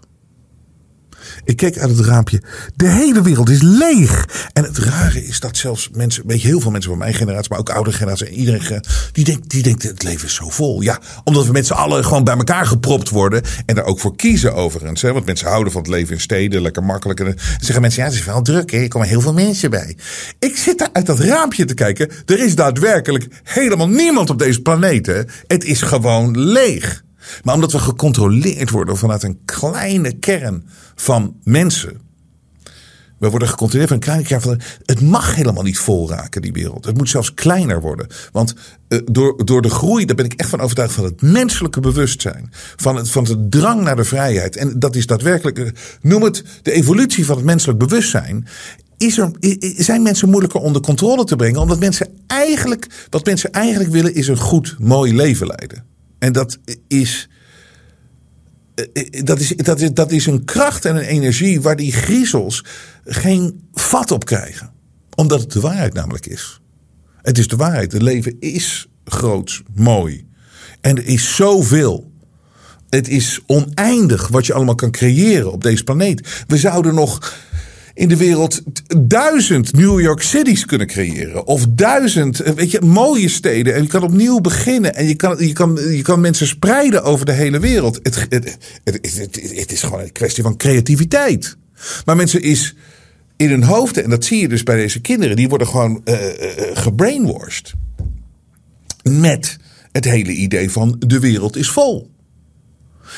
Ik 1.44 1.56
keek 1.56 1.78
uit 1.78 1.96
het 1.96 2.06
raampje. 2.06 2.42
De 2.76 2.88
hele 2.88 3.22
wereld 3.22 3.50
is 3.50 3.62
leeg. 3.62 4.28
En 4.52 4.64
het 4.64 4.78
rare 4.78 5.26
is 5.26 5.40
dat 5.40 5.56
zelfs 5.56 5.88
mensen, 5.92 6.26
weet 6.26 6.42
je, 6.42 6.48
heel 6.48 6.60
veel 6.60 6.70
mensen 6.70 6.90
van 6.90 6.98
mijn 6.98 7.14
generatie, 7.14 7.50
maar 7.50 7.58
ook 7.58 7.70
oudere 7.70 7.96
generatie, 7.96 8.28
iedereen, 8.28 8.84
die 9.12 9.24
denkt, 9.24 9.50
die 9.50 9.62
denkt, 9.62 9.82
het 9.82 10.02
leven 10.02 10.26
is 10.26 10.34
zo 10.34 10.48
vol. 10.48 10.80
Ja, 10.80 11.00
omdat 11.24 11.46
we 11.46 11.52
met 11.52 11.66
z'n 11.66 11.72
allen 11.72 12.04
gewoon 12.04 12.24
bij 12.24 12.36
elkaar 12.36 12.66
gepropt 12.66 13.08
worden 13.08 13.42
en 13.66 13.74
daar 13.74 13.84
ook 13.84 14.00
voor 14.00 14.16
kiezen 14.16 14.54
overigens. 14.54 15.02
Hè? 15.02 15.12
Want 15.12 15.26
mensen 15.26 15.48
houden 15.48 15.72
van 15.72 15.82
het 15.82 15.90
leven 15.90 16.14
in 16.14 16.20
steden, 16.20 16.62
lekker 16.62 16.84
makkelijk. 16.84 17.20
En 17.20 17.26
dan 17.26 17.34
zeggen 17.60 17.80
mensen, 17.80 18.02
ja, 18.02 18.08
het 18.08 18.18
is 18.18 18.24
wel 18.24 18.42
druk, 18.42 18.70
hè? 18.70 18.78
er 18.78 18.88
komen 18.88 19.08
heel 19.08 19.20
veel 19.20 19.32
mensen 19.32 19.70
bij. 19.70 19.96
Ik 20.38 20.56
zit 20.56 20.78
daar 20.78 20.90
uit 20.92 21.06
dat 21.06 21.18
raampje 21.18 21.64
te 21.64 21.74
kijken. 21.74 22.10
Er 22.26 22.44
is 22.44 22.54
daadwerkelijk 22.54 23.26
helemaal 23.42 23.88
niemand 23.88 24.30
op 24.30 24.38
deze 24.38 24.62
planeet. 24.62 25.06
Hè? 25.06 25.22
Het 25.46 25.64
is 25.64 25.82
gewoon 25.82 26.38
leeg. 26.38 27.02
Maar 27.42 27.54
omdat 27.54 27.72
we 27.72 27.78
gecontroleerd 27.78 28.70
worden 28.70 28.96
vanuit 28.96 29.22
een 29.22 29.40
kleine 29.44 30.12
kern 30.12 30.64
van 30.94 31.36
mensen. 31.42 32.08
We 33.20 33.30
worden 33.30 33.48
gecontroleerd 33.48 33.88
van 33.88 33.96
een 33.96 34.04
kleine 34.04 34.26
kern 34.26 34.40
van. 34.40 34.60
Het 34.84 35.00
mag 35.00 35.34
helemaal 35.34 35.62
niet 35.62 35.78
vol 35.78 36.08
raken, 36.08 36.42
die 36.42 36.52
wereld. 36.52 36.84
Het 36.84 36.96
moet 36.96 37.08
zelfs 37.08 37.34
kleiner 37.34 37.80
worden. 37.80 38.06
Want 38.32 38.54
uh, 38.88 38.98
door, 39.04 39.44
door 39.44 39.62
de 39.62 39.70
groei, 39.70 40.04
daar 40.04 40.16
ben 40.16 40.24
ik 40.24 40.32
echt 40.32 40.48
van 40.48 40.60
overtuigd, 40.60 40.92
van 40.92 41.04
het 41.04 41.22
menselijke 41.22 41.80
bewustzijn. 41.80 42.50
Van 42.76 42.96
het, 42.96 43.10
van 43.10 43.24
het 43.24 43.50
drang 43.50 43.82
naar 43.82 43.96
de 43.96 44.04
vrijheid. 44.04 44.56
En 44.56 44.78
dat 44.78 44.96
is 44.96 45.06
daadwerkelijk, 45.06 45.58
uh, 45.58 45.68
noem 46.00 46.22
het 46.22 46.44
de 46.62 46.72
evolutie 46.72 47.26
van 47.26 47.36
het 47.36 47.44
menselijk 47.44 47.78
bewustzijn. 47.78 48.46
Is 48.96 49.18
er, 49.18 49.30
zijn 49.76 50.02
mensen 50.02 50.28
moeilijker 50.28 50.60
onder 50.60 50.82
controle 50.82 51.24
te 51.24 51.36
brengen? 51.36 51.60
Omdat 51.60 51.78
mensen 51.78 52.08
eigenlijk, 52.26 52.86
wat 53.10 53.24
mensen 53.24 53.52
eigenlijk 53.52 53.90
willen, 53.90 54.14
is 54.14 54.28
een 54.28 54.36
goed, 54.36 54.76
mooi 54.78 55.14
leven 55.14 55.46
leiden. 55.46 55.89
En 56.20 56.32
dat 56.32 56.58
is, 56.88 57.28
eh, 58.74 58.84
eh, 58.92 59.24
dat 59.24 59.40
is, 59.40 59.48
dat 59.48 59.80
is, 59.80 59.90
dat 59.92 60.12
is 60.12 60.26
een 60.26 60.44
kracht 60.44 60.84
en 60.84 60.96
een 60.96 61.02
energie 61.02 61.60
waar 61.60 61.76
die 61.76 61.92
griezels 61.92 62.64
geen 63.04 63.68
vat 63.72 64.10
op 64.10 64.24
krijgen. 64.24 64.72
Omdat 65.14 65.40
het 65.40 65.52
de 65.52 65.60
waarheid 65.60 65.94
namelijk 65.94 66.26
is. 66.26 66.60
Het 67.22 67.38
is 67.38 67.48
de 67.48 67.56
waarheid. 67.56 67.92
Het 67.92 68.02
leven 68.02 68.36
is 68.40 68.88
groot, 69.04 69.62
mooi. 69.74 70.26
En 70.80 70.96
er 70.96 71.06
is 71.06 71.36
zoveel. 71.36 72.12
Het 72.88 73.08
is 73.08 73.40
oneindig 73.46 74.28
wat 74.28 74.46
je 74.46 74.52
allemaal 74.52 74.74
kan 74.74 74.90
creëren 74.90 75.52
op 75.52 75.62
deze 75.62 75.84
planeet. 75.84 76.44
We 76.46 76.56
zouden 76.56 76.94
nog 76.94 77.34
in 78.00 78.08
de 78.08 78.16
wereld 78.16 78.62
duizend 78.98 79.72
New 79.72 80.00
York 80.00 80.22
Cities 80.22 80.64
kunnen 80.64 80.86
creëren. 80.86 81.46
Of 81.46 81.66
duizend, 81.68 82.40
eh, 82.40 82.52
weet 82.52 82.70
je, 82.70 82.80
mooie 82.80 83.28
steden. 83.28 83.74
En 83.74 83.82
je 83.82 83.88
kan 83.88 84.02
opnieuw 84.02 84.40
beginnen. 84.40 84.94
En 84.94 85.06
je 85.06 85.14
kan, 85.14 85.36
je 85.38 85.52
kan, 85.52 85.78
je 85.90 86.02
kan 86.02 86.20
mensen 86.20 86.46
spreiden 86.46 87.02
over 87.02 87.26
de 87.26 87.32
hele 87.32 87.58
wereld. 87.58 88.00
Het, 88.02 88.26
het, 88.28 88.58
het, 88.84 89.40
het 89.54 89.72
is 89.72 89.82
gewoon 89.82 90.00
een 90.00 90.12
kwestie 90.12 90.42
van 90.42 90.56
creativiteit. 90.56 91.56
Maar 92.04 92.16
mensen 92.16 92.42
is 92.42 92.74
in 93.36 93.50
hun 93.50 93.62
hoofden, 93.62 94.04
en 94.04 94.10
dat 94.10 94.24
zie 94.24 94.40
je 94.40 94.48
dus 94.48 94.62
bij 94.62 94.76
deze 94.76 95.00
kinderen, 95.00 95.36
die 95.36 95.48
worden 95.48 95.66
gewoon 95.66 96.00
uh, 96.04 96.16
gebrainwashed. 96.72 97.72
Met 99.02 99.56
het 99.92 100.04
hele 100.04 100.32
idee 100.32 100.70
van 100.70 100.96
de 101.06 101.18
wereld 101.18 101.56
is 101.56 101.70
vol. 101.70 102.10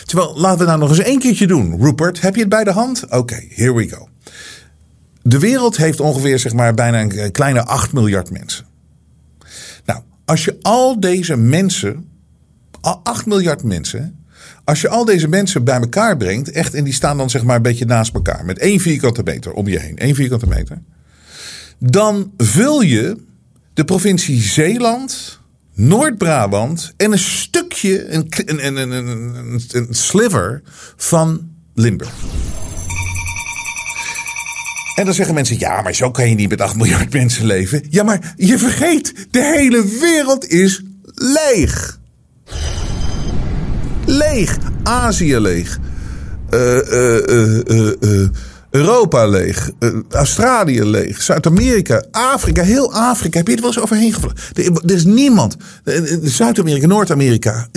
Terwijl, 0.04 0.38
laten 0.38 0.58
we 0.58 0.64
nou 0.64 0.78
nog 0.78 0.88
eens 0.88 0.98
één 0.98 1.18
keertje 1.18 1.46
doen. 1.46 1.80
Rupert, 1.80 2.20
heb 2.20 2.34
je 2.34 2.40
het 2.40 2.50
bij 2.50 2.64
de 2.64 2.72
hand? 2.72 3.04
Oké, 3.10 3.44
here 3.48 3.74
we 3.74 3.88
go. 3.88 4.10
De 5.22 5.38
wereld 5.38 5.76
heeft 5.76 6.00
ongeveer 6.00 6.38
zeg 6.38 6.52
maar, 6.52 6.74
bijna 6.74 7.00
een 7.00 7.32
kleine 7.32 7.64
8 7.64 7.92
miljard 7.92 8.30
mensen. 8.30 8.66
Nou, 9.84 10.00
als 10.24 10.44
je 10.44 10.58
al 10.62 11.00
deze 11.00 11.36
mensen, 11.36 12.08
al 12.80 13.00
8 13.02 13.26
miljard 13.26 13.62
mensen, 13.62 14.24
als 14.64 14.80
je 14.80 14.88
al 14.88 15.04
deze 15.04 15.28
mensen 15.28 15.64
bij 15.64 15.80
elkaar 15.80 16.16
brengt, 16.16 16.50
echt, 16.50 16.74
en 16.74 16.84
die 16.84 16.92
staan 16.92 17.16
dan 17.16 17.30
zeg 17.30 17.44
maar 17.44 17.56
een 17.56 17.62
beetje 17.62 17.84
naast 17.84 18.14
elkaar, 18.14 18.44
met 18.44 18.58
één 18.58 18.80
vierkante 18.80 19.22
meter 19.22 19.52
om 19.52 19.68
je 19.68 19.78
heen, 19.78 19.98
één 19.98 20.14
vierkante 20.14 20.46
meter, 20.46 20.82
dan 21.78 22.32
vul 22.36 22.80
je 22.80 23.16
de 23.74 23.84
provincie 23.84 24.40
Zeeland, 24.40 25.40
Noord-Brabant 25.74 26.92
en 26.96 27.12
een 27.12 27.18
stukje, 27.18 28.08
een, 28.12 28.26
een, 28.46 28.76
een, 28.76 28.90
een, 28.90 29.62
een 29.72 29.94
sliver 29.94 30.62
van 30.96 31.50
Limburg. 31.74 32.14
En 34.94 35.04
dan 35.04 35.14
zeggen 35.14 35.34
mensen, 35.34 35.58
ja, 35.58 35.82
maar 35.82 35.94
zo 35.94 36.10
kan 36.10 36.28
je 36.28 36.34
niet 36.34 36.48
met 36.48 36.60
8 36.60 36.76
miljard 36.76 37.12
mensen 37.20 37.46
leven. 37.46 37.82
Ja, 37.90 38.02
maar 38.02 38.34
je 38.36 38.58
vergeet, 38.58 39.14
de 39.30 39.42
hele 39.42 39.84
wereld 40.00 40.48
is 40.48 40.82
leeg. 41.14 42.00
Leeg. 44.06 44.58
Azië 44.82 45.38
leeg. 45.38 45.78
Uh, 46.50 46.76
uh, 46.92 47.58
uh, 48.00 48.28
Europa 48.70 49.26
leeg. 49.26 49.70
Australië 50.10 50.84
leeg. 50.84 51.22
Zuid-Amerika. 51.22 52.04
Afrika. 52.10 52.62
Heel 52.62 52.94
Afrika. 52.94 53.38
Heb 53.38 53.48
je 53.48 53.54
er 53.54 53.60
wel 53.60 53.70
eens 53.70 53.80
overheen 53.80 54.12
gevlogen? 54.12 54.36
Er, 54.54 54.94
is 54.94 55.04
niemand. 55.04 55.56
Zuid-Amerika, 56.22 56.86
Noord-Amerika. 56.86 57.68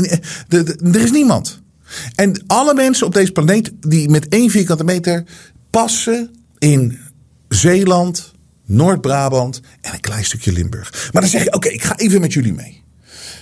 Er 0.47 1.01
is 1.01 1.11
niemand. 1.11 1.61
En 2.15 2.43
alle 2.47 2.73
mensen 2.73 3.07
op 3.07 3.13
deze 3.13 3.31
planeet 3.31 3.71
die 3.79 4.09
met 4.09 4.27
één 4.27 4.49
vierkante 4.49 4.83
meter 4.83 5.23
passen 5.69 6.29
in 6.57 6.97
Zeeland, 7.55 8.33
Noord-Brabant 8.65 9.61
en 9.81 9.93
een 9.93 9.99
klein 9.99 10.25
stukje 10.25 10.51
Limburg. 10.51 11.09
Maar 11.11 11.21
dan 11.21 11.31
zeg 11.31 11.43
je, 11.43 11.53
oké, 11.53 11.67
ik 11.67 11.83
ga 11.83 11.97
even 11.97 12.21
met 12.21 12.33
jullie 12.33 12.53
mee. 12.53 12.83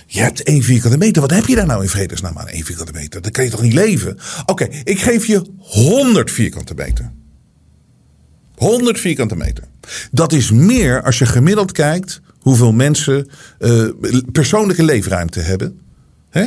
Je 0.06 0.20
hebt 0.20 0.42
één 0.42 0.62
vierkante 0.62 0.98
meter. 0.98 1.22
Wat 1.22 1.30
heb 1.30 1.46
je 1.46 1.54
daar 1.54 1.66
nou 1.66 1.82
in 1.82 1.88
vredesnaam 1.88 2.38
aan 2.38 2.48
één 2.48 2.64
vierkante 2.64 2.92
meter? 2.92 3.22
Dan 3.22 3.30
kan 3.30 3.44
je 3.44 3.50
toch 3.50 3.62
niet 3.62 3.72
leven? 3.72 4.18
Oké, 4.46 4.68
ik 4.84 5.00
geef 5.00 5.26
je 5.26 5.42
100 5.58 6.30
vierkante 6.30 6.74
meter. 6.74 7.12
100 8.54 9.00
vierkante 9.00 9.36
meter. 9.36 9.64
Dat 10.10 10.32
is 10.32 10.50
meer 10.50 11.02
als 11.02 11.18
je 11.18 11.26
gemiddeld 11.26 11.72
kijkt 11.72 12.20
hoeveel 12.38 12.72
mensen 12.72 13.28
uh, 13.58 13.88
persoonlijke 14.32 14.82
leefruimte 14.82 15.40
hebben. 15.40 15.80
Hè? 16.30 16.46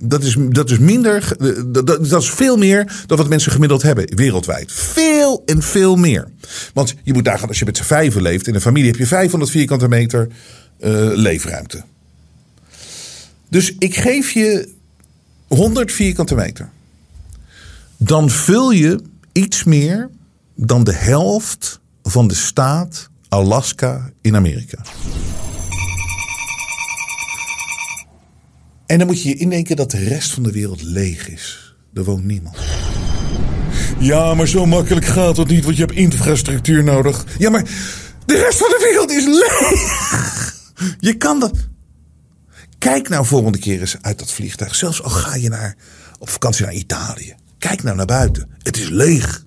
Dat 0.00 0.22
is, 0.22 0.36
dat 0.48 0.70
is 0.70 0.78
minder, 0.78 1.36
dat, 1.66 1.86
dat, 1.86 2.22
is 2.22 2.30
veel 2.30 2.56
meer 2.56 3.02
dan 3.06 3.16
wat 3.16 3.28
mensen 3.28 3.52
gemiddeld 3.52 3.82
hebben 3.82 4.16
wereldwijd. 4.16 4.72
Veel 4.72 5.42
en 5.46 5.62
veel 5.62 5.96
meer. 5.96 6.28
Want 6.74 6.94
je 7.02 7.12
moet 7.12 7.24
daar 7.24 7.38
gaan, 7.38 7.48
als 7.48 7.58
je 7.58 7.64
met 7.64 7.76
z'n 7.76 7.82
vijven 7.82 8.22
leeft, 8.22 8.46
in 8.46 8.54
een 8.54 8.60
familie 8.60 8.90
heb 8.90 8.98
je 8.98 9.06
500 9.06 9.50
vierkante 9.50 9.88
meter 9.88 10.28
uh, 10.80 11.10
leefruimte. 11.14 11.82
Dus 13.48 13.74
ik 13.78 13.96
geef 13.96 14.30
je 14.30 14.68
100 15.46 15.92
vierkante 15.92 16.34
meter. 16.34 16.70
Dan 17.96 18.30
vul 18.30 18.70
je 18.70 19.02
iets 19.32 19.64
meer 19.64 20.10
dan 20.54 20.84
de 20.84 20.94
helft 20.94 21.80
van 22.02 22.28
de 22.28 22.34
staat 22.34 23.08
Alaska 23.28 24.10
in 24.20 24.36
Amerika. 24.36 24.82
En 28.88 28.98
dan 28.98 29.06
moet 29.06 29.22
je 29.22 29.28
je 29.28 29.34
indenken 29.34 29.76
dat 29.76 29.90
de 29.90 30.04
rest 30.04 30.30
van 30.30 30.42
de 30.42 30.52
wereld 30.52 30.82
leeg 30.82 31.28
is. 31.28 31.74
Er 31.94 32.04
woont 32.04 32.24
niemand. 32.24 32.56
Ja, 33.98 34.34
maar 34.34 34.48
zo 34.48 34.66
makkelijk 34.66 35.06
gaat 35.06 35.36
het 35.36 35.48
niet, 35.48 35.64
want 35.64 35.76
je 35.76 35.84
hebt 35.84 35.96
infrastructuur 35.96 36.84
nodig. 36.84 37.24
Ja, 37.38 37.50
maar 37.50 37.62
de 38.26 38.36
rest 38.36 38.58
van 38.58 38.68
de 38.68 38.80
wereld 38.90 39.10
is 39.10 39.24
leeg. 39.24 40.56
Je 41.08 41.16
kan 41.16 41.40
dat. 41.40 41.56
Kijk 42.78 43.08
nou 43.08 43.26
volgende 43.26 43.58
keer 43.58 43.80
eens 43.80 43.96
uit 44.00 44.18
dat 44.18 44.32
vliegtuig. 44.32 44.74
Zelfs 44.74 45.02
al 45.02 45.10
ga 45.10 45.34
je 45.34 45.48
naar, 45.48 45.76
op 46.18 46.28
vakantie 46.28 46.64
naar 46.64 46.74
Italië. 46.74 47.34
Kijk 47.58 47.82
nou 47.82 47.96
naar 47.96 48.06
buiten. 48.06 48.48
Het 48.58 48.76
is 48.76 48.88
leeg. 48.88 49.44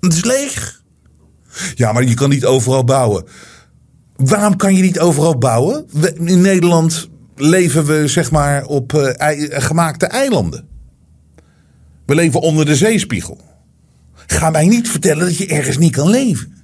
Het 0.00 0.12
is 0.12 0.24
leeg. 0.24 0.82
Ja, 1.74 1.92
maar 1.92 2.04
je 2.04 2.14
kan 2.14 2.28
niet 2.28 2.44
overal 2.44 2.84
bouwen. 2.84 3.24
Waarom 4.16 4.56
kan 4.56 4.74
je 4.74 4.82
niet 4.82 4.98
overal 4.98 5.38
bouwen? 5.38 5.86
In 6.14 6.40
Nederland 6.40 7.08
leven 7.36 7.84
we 7.84 8.08
zeg 8.08 8.30
maar 8.30 8.64
op 8.64 8.92
uh, 8.92 9.10
gemaakte 9.48 10.06
eilanden. 10.06 10.68
We 12.06 12.14
leven 12.14 12.40
onder 12.40 12.64
de 12.66 12.76
zeespiegel. 12.76 13.40
Ga 14.26 14.50
mij 14.50 14.66
niet 14.66 14.88
vertellen 14.90 15.24
dat 15.24 15.36
je 15.36 15.46
ergens 15.46 15.78
niet 15.78 15.92
kan 15.92 16.10
leven. 16.10 16.54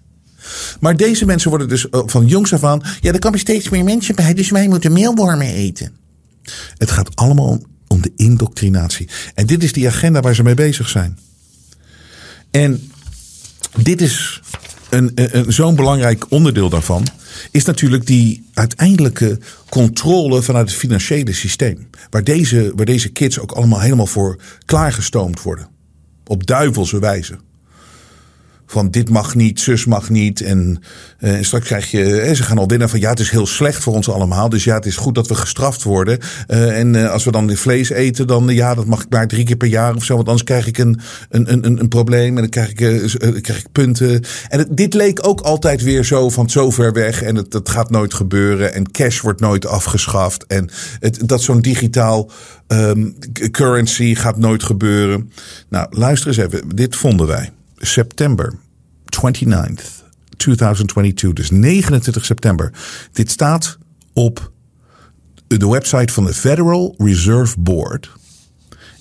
Maar 0.80 0.96
deze 0.96 1.24
mensen 1.24 1.48
worden 1.48 1.68
dus 1.68 1.88
eh, 1.88 2.00
van 2.06 2.26
jongs 2.26 2.52
af 2.52 2.64
aan. 2.64 2.82
Ja, 3.00 3.12
er 3.12 3.18
komen 3.18 3.38
steeds 3.38 3.68
meer 3.68 3.84
mensen 3.84 4.14
bij, 4.14 4.34
dus 4.34 4.50
wij 4.50 4.68
moeten 4.68 4.92
meelwormen 4.92 5.46
eten. 5.46 5.92
Het 6.76 6.90
gaat 6.90 7.16
allemaal 7.16 7.46
om, 7.46 7.62
om 7.86 8.02
de 8.02 8.12
indoctrinatie. 8.16 9.08
En 9.34 9.46
dit 9.46 9.62
is 9.62 9.72
die 9.72 9.88
agenda 9.88 10.20
waar 10.20 10.34
ze 10.34 10.42
mee 10.42 10.54
bezig 10.54 10.88
zijn. 10.88 11.18
En 12.50 12.90
dit 13.76 14.00
is 14.00 14.40
een, 14.90 15.10
een, 15.14 15.52
zo'n 15.52 15.76
belangrijk 15.76 16.30
onderdeel 16.30 16.68
daarvan 16.68 17.06
is 17.50 17.64
natuurlijk 17.64 18.06
die 18.06 18.46
uiteindelijke 18.54 19.38
controle 19.68 20.42
vanuit 20.42 20.68
het 20.68 20.78
financiële 20.78 21.32
systeem. 21.32 21.88
Waar 22.10 22.24
deze, 22.24 22.72
waar 22.76 22.86
deze 22.86 23.08
kids 23.08 23.38
ook 23.38 23.52
allemaal 23.52 23.80
helemaal 23.80 24.06
voor 24.06 24.40
klaargestoomd 24.64 25.42
worden. 25.42 25.68
Op 26.26 26.46
duivelse 26.46 26.98
wijze. 26.98 27.38
Van 28.72 28.90
dit 28.90 29.08
mag 29.08 29.34
niet, 29.34 29.60
zus 29.60 29.84
mag 29.84 30.10
niet. 30.10 30.40
En, 30.40 30.82
uh, 31.20 31.36
straks 31.40 31.66
krijg 31.66 31.90
je, 31.90 32.20
eh, 32.20 32.34
ze 32.34 32.42
gaan 32.42 32.58
al 32.58 32.68
winnen 32.68 32.88
van 32.88 33.00
ja, 33.00 33.10
het 33.10 33.20
is 33.20 33.30
heel 33.30 33.46
slecht 33.46 33.82
voor 33.82 33.94
ons 33.94 34.08
allemaal. 34.08 34.48
Dus 34.48 34.64
ja, 34.64 34.74
het 34.74 34.86
is 34.86 34.96
goed 34.96 35.14
dat 35.14 35.26
we 35.28 35.34
gestraft 35.34 35.82
worden. 35.82 36.18
Uh, 36.48 36.78
en 36.78 37.10
als 37.10 37.24
we 37.24 37.30
dan 37.32 37.56
vlees 37.56 37.90
eten, 37.90 38.26
dan 38.26 38.48
ja, 38.48 38.74
dat 38.74 38.86
mag 38.86 39.02
ik 39.02 39.10
maar 39.10 39.26
drie 39.26 39.44
keer 39.44 39.56
per 39.56 39.68
jaar 39.68 39.94
of 39.94 40.04
zo. 40.04 40.14
Want 40.14 40.26
anders 40.26 40.44
krijg 40.44 40.66
ik 40.66 40.78
een, 40.78 41.00
een, 41.28 41.52
een, 41.52 41.80
een 41.80 41.88
probleem 41.88 42.36
en 42.36 42.42
dan 42.42 42.48
krijg 42.48 42.68
ik, 42.68 42.76
krijg 43.42 43.58
ik 43.58 43.72
punten. 43.72 44.24
En 44.48 44.66
dit 44.70 44.94
leek 44.94 45.26
ook 45.26 45.40
altijd 45.40 45.82
weer 45.82 46.04
zo 46.04 46.28
van 46.28 46.50
zo 46.50 46.70
ver 46.70 46.92
weg. 46.92 47.22
En 47.22 47.36
het, 47.36 47.52
het 47.52 47.68
gaat 47.68 47.90
nooit 47.90 48.14
gebeuren. 48.14 48.74
En 48.74 48.90
cash 48.90 49.20
wordt 49.20 49.40
nooit 49.40 49.66
afgeschaft. 49.66 50.46
En 50.46 50.70
het, 51.00 51.28
dat 51.28 51.42
zo'n 51.42 51.60
digitaal 51.60 52.30
um, 52.68 53.14
currency 53.50 54.14
gaat 54.14 54.38
nooit 54.38 54.62
gebeuren. 54.62 55.30
Nou, 55.68 55.86
luister 55.90 56.28
eens 56.28 56.36
even. 56.36 56.68
Dit 56.74 56.96
vonden 56.96 57.26
wij. 57.26 57.50
September 57.76 58.52
29th, 59.16 60.04
2022. 60.36 61.32
Dus 61.32 61.50
29 61.50 62.24
september. 62.24 62.72
Dit 63.12 63.30
staat 63.30 63.78
op 64.12 64.52
de 65.46 65.68
website 65.68 66.12
van 66.12 66.24
de 66.24 66.34
Federal 66.34 66.94
Reserve 66.98 67.60
Board. 67.60 68.10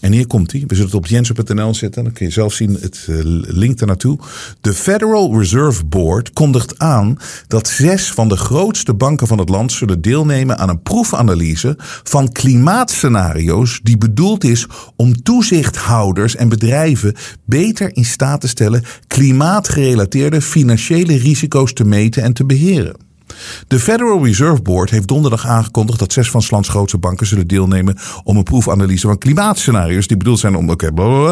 En 0.02 0.12
hier 0.12 0.28
komt 0.28 0.52
hij. 0.52 0.64
We 0.68 0.76
zullen 0.76 0.90
het 0.90 1.00
op 1.00 1.06
jensen.nl 1.06 1.74
zetten. 1.74 2.04
Dan 2.04 2.14
kun 2.14 2.26
je 2.26 2.32
zelf 2.32 2.54
zien 2.54 2.78
het 2.82 3.08
uh, 3.10 3.20
link 3.48 3.78
daar 3.78 3.88
naartoe. 3.88 4.20
De 4.62 4.74
Federal 4.74 5.38
Reserve 5.38 5.86
Board 5.86 6.32
kondigt 6.34 6.80
aan 6.80 7.18
dat 7.48 7.68
zes 7.68 8.12
van 8.12 8.30
de 8.30 8.38
grootste 8.38 8.94
banken 8.94 9.28
van 9.28 9.38
het 9.38 9.50
land 9.50 9.72
zullen 9.72 10.02
deelnemen 10.02 10.58
aan 10.58 10.70
een 10.70 10.82
proefanalyse 10.82 11.76
van 12.04 12.32
klimaatscenario's 12.32 13.80
die 13.84 13.98
bedoeld 13.98 14.44
is 14.44 14.68
om 14.96 15.24
toezichthouders 15.24 16.36
en 16.36 16.50
bedrijven 16.50 17.16
beter 17.46 17.96
in 17.96 18.06
staat 18.06 18.42
te 18.42 18.48
stellen 18.48 18.84
klimaatgerelateerde 19.08 20.42
financiële 20.42 21.18
risico's 21.18 21.74
te 21.74 21.84
meten 21.84 22.24
en 22.24 22.34
te 22.34 22.46
beheren. 22.46 23.11
De 23.68 23.80
Federal 23.80 24.26
Reserve 24.26 24.62
Board 24.62 24.90
heeft 24.90 25.08
donderdag 25.08 25.48
aangekondigd 25.48 26.00
dat 26.00 26.14
zes 26.14 26.30
van 26.30 26.42
Slands 26.42 26.70
grootste 26.70 26.98
banken 26.98 27.28
zullen 27.28 27.48
deelnemen 27.48 27.98
om 28.24 28.38
een 28.38 28.44
proefanalyse 28.44 29.08
van 29.08 29.18
klimaatscenario's 29.18 30.08
die 30.08 30.18
bedoeld 30.18 30.40
zijn 30.40 30.56
om. 30.56 30.70
Oké, 30.70 30.88
okay, 30.88 31.30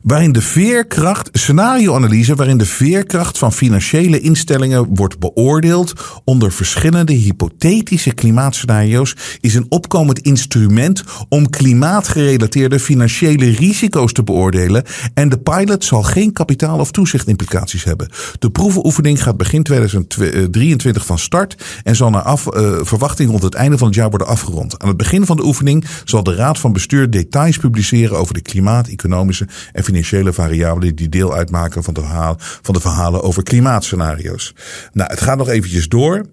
waarin 0.00 0.32
de 0.32 0.42
veerkracht, 0.42 1.28
scenarioanalyse 1.32 2.34
waarin 2.34 2.58
de 2.58 2.66
veerkracht 2.66 3.38
van 3.38 3.52
financiële 3.52 4.20
instellingen 4.20 4.94
wordt 4.94 5.18
beoordeeld 5.18 5.92
onder 6.24 6.52
verschillende 6.52 7.12
hypothetische 7.12 8.12
klimaatscenario's, 8.12 9.16
is 9.40 9.54
een 9.54 9.66
opkomend 9.68 10.18
instrument 10.18 11.04
om 11.28 11.50
klimaatgerelateerde 11.50 12.80
financiële 12.80 13.50
risico's 13.50 14.12
te 14.12 14.22
beoordelen 14.22 14.84
en 15.14 15.28
de 15.28 15.38
pilot 15.38 15.84
zal 15.84 16.02
geen 16.02 16.32
kapitaal- 16.32 16.78
of 16.78 16.90
toezichtimplicaties 16.90 17.84
hebben. 17.84 18.10
De 18.38 18.50
proefenoefening 18.50 19.22
gaat 19.22 19.36
begin 19.36 19.62
2023 19.62 21.06
van 21.06 21.18
start 21.18 21.64
en 21.84 21.96
zal 21.96 22.10
naar 22.10 22.22
af, 22.22 22.46
uh, 22.46 22.78
verwachting 22.82 23.30
rond 23.30 23.42
het 23.42 23.54
einde 23.54 23.78
van 23.78 23.86
het 23.86 23.96
jaar 23.96 24.10
worden 24.10 24.28
afgerond. 24.28 24.78
Aan 24.78 24.88
het 24.88 24.96
begin 24.96 25.26
van 25.26 25.36
de 25.36 25.44
oefening 25.44 25.84
zal 26.04 26.22
de 26.22 26.34
Raad 26.34 26.58
van 26.58 26.72
Bestuur 26.72 27.10
details 27.10 27.56
publiceren 27.56 28.18
over 28.18 28.34
de 28.34 28.40
klimaat, 28.40 28.88
economische 28.88 29.48
en 29.72 29.84
financiële 29.90 30.32
variabelen 30.32 30.94
die 30.94 31.08
deel 31.08 31.34
uitmaken 31.34 31.82
van 31.84 31.94
de, 31.94 32.00
verhalen, 32.00 32.36
van 32.38 32.74
de 32.74 32.80
verhalen 32.80 33.22
over 33.22 33.42
klimaatscenario's. 33.42 34.54
Nou, 34.92 35.10
het 35.10 35.20
gaat 35.20 35.38
nog 35.38 35.48
eventjes 35.48 35.88
door. 35.88 36.26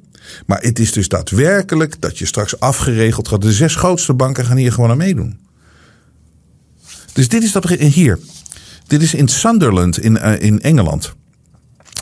Maar 0.45 0.62
het 0.62 0.80
is 0.80 0.91
dus 0.91 1.08
daadwerkelijk 1.08 2.01
dat 2.01 2.18
je 2.18 2.26
straks 2.26 2.60
afgeregeld 2.60 3.28
gaat. 3.28 3.41
De 3.41 3.53
zes 3.53 3.76
grootste 3.76 4.14
banken 4.14 4.45
gaan 4.45 4.58
hier 4.58 4.72
gewoon 4.72 4.89
aan 4.89 4.97
meedoen. 4.97 5.39
Dus 7.14 7.28
dit 7.28 7.43
is 7.43 7.51
dat 7.51 7.70
hier. 7.70 8.20
Dit 8.88 9.01
is 9.01 9.14
in 9.14 9.28
Sunderland 9.28 9.99
in, 9.99 10.16
uh, 10.16 10.41
in 10.41 10.62
Engeland. 10.62 11.16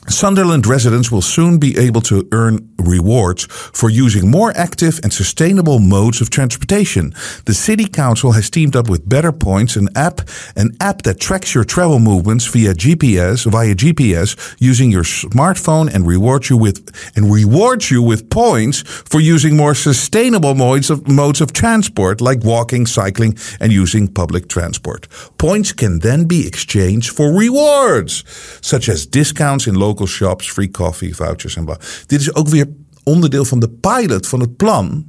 Sunderland 0.07 0.67
residents 0.67 1.11
will 1.11 1.21
soon 1.21 1.57
be 1.57 1.77
able 1.77 2.01
to 2.01 2.27
earn 2.31 2.69
rewards 2.77 3.45
for 3.45 3.89
using 3.89 4.29
more 4.29 4.53
active 4.55 4.99
and 5.03 5.11
sustainable 5.11 5.79
modes 5.79 6.21
of 6.21 6.29
transportation. 6.29 7.13
The 7.45 7.53
city 7.53 7.85
council 7.85 8.33
has 8.33 8.49
teamed 8.49 8.75
up 8.75 8.87
with 8.89 9.09
Better 9.09 9.31
Points, 9.31 9.75
an 9.75 9.89
app, 9.95 10.21
an 10.55 10.77
app 10.79 11.01
that 11.03 11.19
tracks 11.19 11.55
your 11.55 11.63
travel 11.63 11.99
movements 11.99 12.45
via 12.45 12.73
GPS, 12.73 13.49
via 13.49 13.73
GPS, 13.73 14.55
using 14.59 14.91
your 14.91 15.03
smartphone 15.03 15.93
and 15.93 16.05
rewards 16.05 16.49
you 16.49 16.57
with 16.57 16.85
and 17.15 17.33
rewards 17.33 17.89
you 17.89 18.03
with 18.03 18.29
points 18.29 18.81
for 18.81 19.19
using 19.19 19.57
more 19.57 19.73
sustainable 19.73 20.53
modes 20.53 20.89
of 20.89 21.07
modes 21.07 21.41
of 21.41 21.51
transport 21.51 22.21
like 22.21 22.43
walking, 22.43 22.85
cycling, 22.85 23.35
and 23.59 23.71
using 23.71 24.07
public 24.07 24.47
transport. 24.47 25.07
Points 25.37 25.71
can 25.71 25.99
then 25.99 26.25
be 26.25 26.45
exchanged 26.45 27.09
for 27.09 27.33
rewards, 27.33 28.23
such 28.61 28.87
as 28.87 29.05
discounts 29.05 29.65
in 29.67 29.75
local 29.75 29.94
shops, 30.03 30.51
free 30.51 30.71
coffee, 30.71 31.15
vouchers 31.15 31.55
en 31.55 31.65
bla. 31.65 31.77
Dit 32.05 32.19
is 32.19 32.33
ook 32.33 32.47
weer 32.47 32.67
onderdeel 33.03 33.45
van 33.45 33.59
de 33.59 33.69
pilot 33.69 34.27
van 34.27 34.39
het 34.39 34.55
plan. 34.55 35.05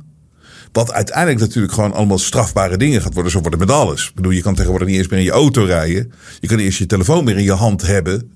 Wat 0.72 0.92
uiteindelijk 0.92 1.40
natuurlijk 1.40 1.72
gewoon 1.72 1.92
allemaal 1.92 2.18
strafbare 2.18 2.76
dingen 2.76 3.02
gaat 3.02 3.14
worden. 3.14 3.32
Zo 3.32 3.40
wordt 3.40 3.56
het 3.58 3.66
met 3.66 3.76
alles. 3.76 4.08
Ik 4.08 4.14
bedoel, 4.14 4.32
je 4.32 4.42
kan 4.42 4.54
tegenwoordig 4.54 4.88
niet 4.88 4.96
eens 4.96 5.08
meer 5.08 5.18
in 5.18 5.24
je 5.24 5.30
auto 5.30 5.64
rijden. 5.64 6.12
Je 6.40 6.48
kan 6.48 6.58
eerst 6.58 6.78
je 6.78 6.86
telefoon 6.86 7.24
meer 7.24 7.36
in 7.36 7.44
je 7.44 7.52
hand 7.52 7.82
hebben. 7.82 8.30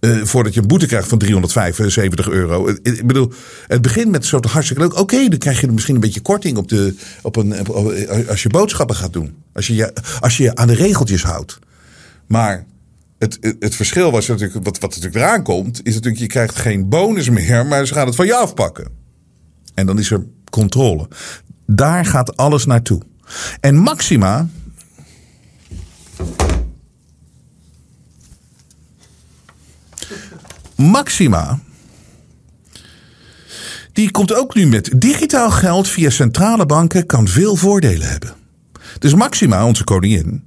Uh, 0.00 0.24
voordat 0.24 0.54
je 0.54 0.60
een 0.60 0.66
boete 0.66 0.86
krijgt 0.86 1.08
van 1.08 1.18
375 1.18 2.28
euro. 2.28 2.68
Ik 2.68 3.06
bedoel, 3.06 3.32
het 3.66 3.82
begint 3.82 4.10
met 4.10 4.24
zo 4.24 4.40
hartstikke 4.48 4.82
leuk. 4.82 4.98
Oké, 4.98 5.28
dan 5.28 5.38
krijg 5.38 5.60
je 5.60 5.72
misschien 5.72 5.94
een 5.94 6.00
beetje 6.00 6.20
korting 6.20 6.56
op 6.56 6.68
de, 6.68 6.94
op 7.22 7.36
een, 7.36 7.68
als 8.28 8.42
je 8.42 8.48
boodschappen 8.48 8.96
gaat 8.96 9.12
doen. 9.12 9.34
Als 9.52 9.66
je, 9.66 9.74
je, 9.74 9.92
als 10.20 10.36
je 10.36 10.42
je 10.42 10.54
aan 10.54 10.66
de 10.66 10.74
regeltjes 10.74 11.22
houdt. 11.22 11.58
Maar 12.26 12.66
het, 13.18 13.56
het, 13.58 13.74
verschil 13.74 14.10
was 14.10 14.26
natuurlijk, 14.26 14.64
wat, 14.64 14.78
wat 14.78 14.90
natuurlijk 14.90 15.14
eraan 15.14 15.42
komt, 15.42 15.80
is 15.86 15.94
natuurlijk, 15.94 16.22
je 16.22 16.28
krijgt 16.28 16.56
geen 16.56 16.88
bonus 16.88 17.28
meer, 17.30 17.66
maar 17.66 17.86
ze 17.86 17.94
gaan 17.94 18.06
het 18.06 18.16
van 18.16 18.26
je 18.26 18.34
afpakken. 18.34 18.88
En 19.74 19.86
dan 19.86 19.98
is 19.98 20.10
er 20.10 20.26
controle. 20.50 21.08
Daar 21.66 22.04
gaat 22.04 22.36
alles 22.36 22.66
naartoe. 22.66 23.02
En 23.60 23.76
Maxima. 23.76 24.48
Maxima. 30.76 31.60
Die 33.92 34.10
komt 34.10 34.34
ook 34.34 34.54
nu 34.54 34.66
met 34.66 34.90
digitaal 34.96 35.50
geld 35.50 35.88
via 35.88 36.10
centrale 36.10 36.66
banken 36.66 37.06
kan 37.06 37.28
veel 37.28 37.56
voordelen 37.56 38.08
hebben. 38.08 38.34
Dus 38.98 39.14
Maxima, 39.14 39.66
onze 39.66 39.84
koningin, 39.84 40.45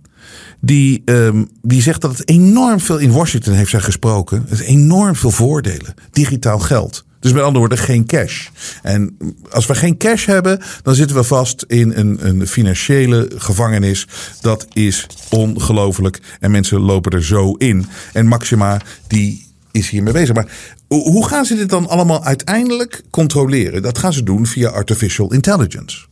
die, 0.62 1.01
um, 1.05 1.49
die 1.62 1.82
zegt 1.82 2.01
dat 2.01 2.18
het 2.18 2.30
enorm 2.30 2.80
veel 2.80 2.97
in 2.97 3.12
Washington 3.12 3.53
heeft 3.53 3.70
zij 3.70 3.80
gesproken. 3.80 4.45
Het 4.47 4.60
enorm 4.60 5.16
veel 5.16 5.32
voordelen. 5.32 5.93
Digitaal 6.12 6.60
geld. 6.60 7.05
Dus 7.20 7.32
met 7.32 7.41
andere 7.41 7.60
woorden, 7.60 7.78
geen 7.78 8.05
cash. 8.05 8.47
En 8.82 9.18
als 9.51 9.66
we 9.66 9.76
geen 9.76 9.97
cash 9.97 10.26
hebben, 10.26 10.62
dan 10.84 10.95
zitten 10.95 11.16
we 11.16 11.24
vast 11.24 11.64
in 11.68 11.91
een, 11.95 12.28
een 12.28 12.47
financiële 12.47 13.30
gevangenis. 13.36 14.07
Dat 14.41 14.68
is 14.74 15.07
ongelooflijk. 15.30 16.20
En 16.39 16.51
mensen 16.51 16.80
lopen 16.80 17.12
er 17.12 17.24
zo 17.24 17.53
in. 17.53 17.86
En 18.14 18.28
Maxima, 18.28 18.82
die 19.07 19.47
is 19.72 19.89
hiermee 19.89 20.14
bezig. 20.14 20.36
Maar 20.36 20.51
hoe 20.88 21.28
gaan 21.28 21.45
ze 21.45 21.55
dit 21.55 21.70
dan 21.70 21.88
allemaal 21.88 22.24
uiteindelijk 22.24 23.03
controleren? 23.10 23.82
Dat 23.82 23.97
gaan 23.97 24.14
ze 24.14 24.24
doen 24.24 24.45
via 24.45 24.70
artificial 24.70 25.34
intelligence. 25.34 26.05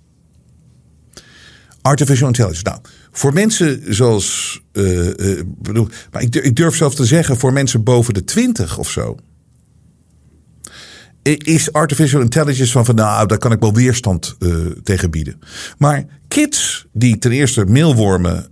Artificial 1.81 2.27
intelligence. 2.27 2.63
Nou, 2.63 2.79
voor 3.17 3.33
mensen 3.33 3.95
zoals. 3.95 4.59
Uh, 4.73 5.07
uh, 5.07 5.41
bedoel, 5.45 5.87
maar 6.11 6.21
ik, 6.21 6.35
ik 6.35 6.55
durf 6.55 6.75
zelfs 6.75 6.95
te 6.95 7.05
zeggen, 7.05 7.37
voor 7.37 7.53
mensen 7.53 7.83
boven 7.83 8.13
de 8.13 8.23
20 8.23 8.77
of 8.77 8.89
zo. 8.89 9.17
Is 11.23 11.71
artificial 11.71 12.21
intelligence 12.21 12.71
van 12.71 12.85
van 12.85 12.95
nou, 12.95 13.27
daar 13.27 13.37
kan 13.37 13.51
ik 13.51 13.59
wel 13.59 13.73
weerstand 13.73 14.35
uh, 14.39 14.55
tegen 14.83 15.11
bieden. 15.11 15.39
Maar 15.77 16.05
kids 16.27 16.87
die 16.93 17.17
ten 17.17 17.31
eerste 17.31 17.65
meelwormen 17.65 18.49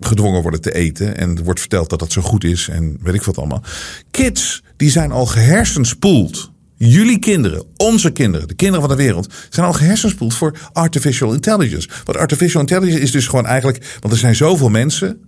gedwongen 0.00 0.42
worden 0.42 0.60
te 0.60 0.74
eten. 0.74 1.16
En 1.16 1.36
er 1.36 1.44
wordt 1.44 1.60
verteld 1.60 1.90
dat 1.90 1.98
dat 1.98 2.12
zo 2.12 2.22
goed 2.22 2.44
is 2.44 2.68
en 2.68 2.98
weet 3.02 3.14
ik 3.14 3.22
wat 3.22 3.38
allemaal. 3.38 3.62
Kids 4.10 4.62
die 4.76 4.90
zijn 4.90 5.12
al 5.12 5.26
gehersenspoeld 5.26 6.52
Jullie 6.76 7.18
kinderen, 7.18 7.64
onze 7.76 8.10
kinderen, 8.10 8.48
de 8.48 8.54
kinderen 8.54 8.88
van 8.88 8.96
de 8.96 9.02
wereld, 9.02 9.32
zijn 9.50 9.66
al 9.66 9.72
gehersenspoeld 9.72 10.34
voor 10.34 10.58
artificial 10.72 11.32
intelligence. 11.32 11.88
Want 12.04 12.18
artificial 12.18 12.60
intelligence 12.60 13.00
is 13.00 13.10
dus 13.10 13.26
gewoon 13.26 13.46
eigenlijk, 13.46 13.96
want 14.00 14.12
er 14.12 14.20
zijn 14.20 14.36
zoveel 14.36 14.68
mensen. 14.68 15.20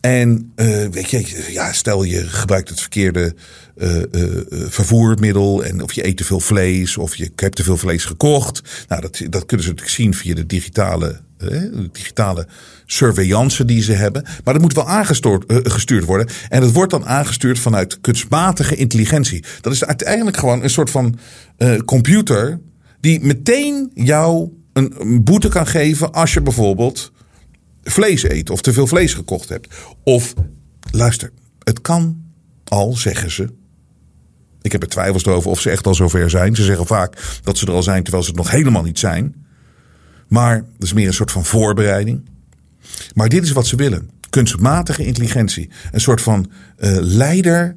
En 0.00 0.52
uh, 0.56 0.86
weet 0.86 1.10
je, 1.10 1.46
ja, 1.50 1.72
stel 1.72 2.02
je 2.02 2.28
gebruikt 2.28 2.68
het 2.68 2.80
verkeerde 2.80 3.34
uh, 3.78 3.96
uh, 4.12 4.42
vervoermiddel 4.68 5.64
en 5.64 5.82
of 5.82 5.92
je 5.92 6.06
eet 6.06 6.16
te 6.16 6.24
veel 6.24 6.40
vlees 6.40 6.96
of 6.96 7.16
je 7.16 7.30
hebt 7.36 7.56
te 7.56 7.62
veel 7.62 7.76
vlees 7.76 8.04
gekocht. 8.04 8.86
Nou, 8.88 9.00
dat, 9.00 9.20
dat 9.28 9.46
kunnen 9.46 9.66
ze 9.66 9.72
natuurlijk 9.72 9.96
zien 9.96 10.14
via 10.14 10.34
de 10.34 10.46
digitale, 10.46 11.20
de 11.36 11.88
digitale 11.92 12.46
surveillance 12.86 13.64
die 13.64 13.82
ze 13.82 13.92
hebben. 13.92 14.22
Maar 14.44 14.54
dat 14.54 14.62
moet 14.62 14.74
wel 14.74 14.88
aangestuurd 14.88 16.04
worden. 16.04 16.28
En 16.48 16.60
dat 16.60 16.72
wordt 16.72 16.90
dan 16.90 17.06
aangestuurd 17.06 17.58
vanuit 17.58 18.00
kunstmatige 18.00 18.76
intelligentie. 18.76 19.44
Dat 19.60 19.72
is 19.72 19.84
uiteindelijk 19.84 20.36
gewoon 20.36 20.62
een 20.62 20.70
soort 20.70 20.90
van 20.90 21.18
computer 21.84 22.60
die 23.00 23.20
meteen 23.20 23.90
jou 23.94 24.48
een 24.72 25.24
boete 25.24 25.48
kan 25.48 25.66
geven 25.66 26.12
als 26.12 26.32
je 26.32 26.40
bijvoorbeeld 26.40 27.12
vlees 27.82 28.22
eet 28.22 28.50
of 28.50 28.60
te 28.60 28.72
veel 28.72 28.86
vlees 28.86 29.14
gekocht 29.14 29.48
hebt. 29.48 29.74
Of 30.04 30.34
luister, 30.90 31.30
het 31.62 31.80
kan 31.80 32.22
al, 32.64 32.96
zeggen 32.96 33.30
ze. 33.30 33.48
Ik 34.68 34.74
heb 34.74 34.82
er 34.82 34.88
twijfels 34.88 35.26
over 35.26 35.50
of 35.50 35.60
ze 35.60 35.70
echt 35.70 35.86
al 35.86 35.94
zover 35.94 36.30
zijn. 36.30 36.56
Ze 36.56 36.64
zeggen 36.64 36.86
vaak 36.86 37.38
dat 37.42 37.58
ze 37.58 37.66
er 37.66 37.72
al 37.72 37.82
zijn 37.82 38.02
terwijl 38.02 38.22
ze 38.22 38.30
het 38.30 38.38
nog 38.38 38.50
helemaal 38.50 38.82
niet 38.82 38.98
zijn. 38.98 39.34
Maar 40.26 40.56
dat 40.56 40.82
is 40.82 40.92
meer 40.92 41.06
een 41.06 41.14
soort 41.14 41.30
van 41.30 41.44
voorbereiding. 41.44 42.28
Maar 43.14 43.28
dit 43.28 43.44
is 43.44 43.52
wat 43.52 43.66
ze 43.66 43.76
willen. 43.76 44.10
Kunstmatige 44.30 45.04
intelligentie. 45.04 45.70
Een 45.92 46.00
soort 46.00 46.20
van 46.20 46.50
uh, 46.78 46.96
leider 47.00 47.76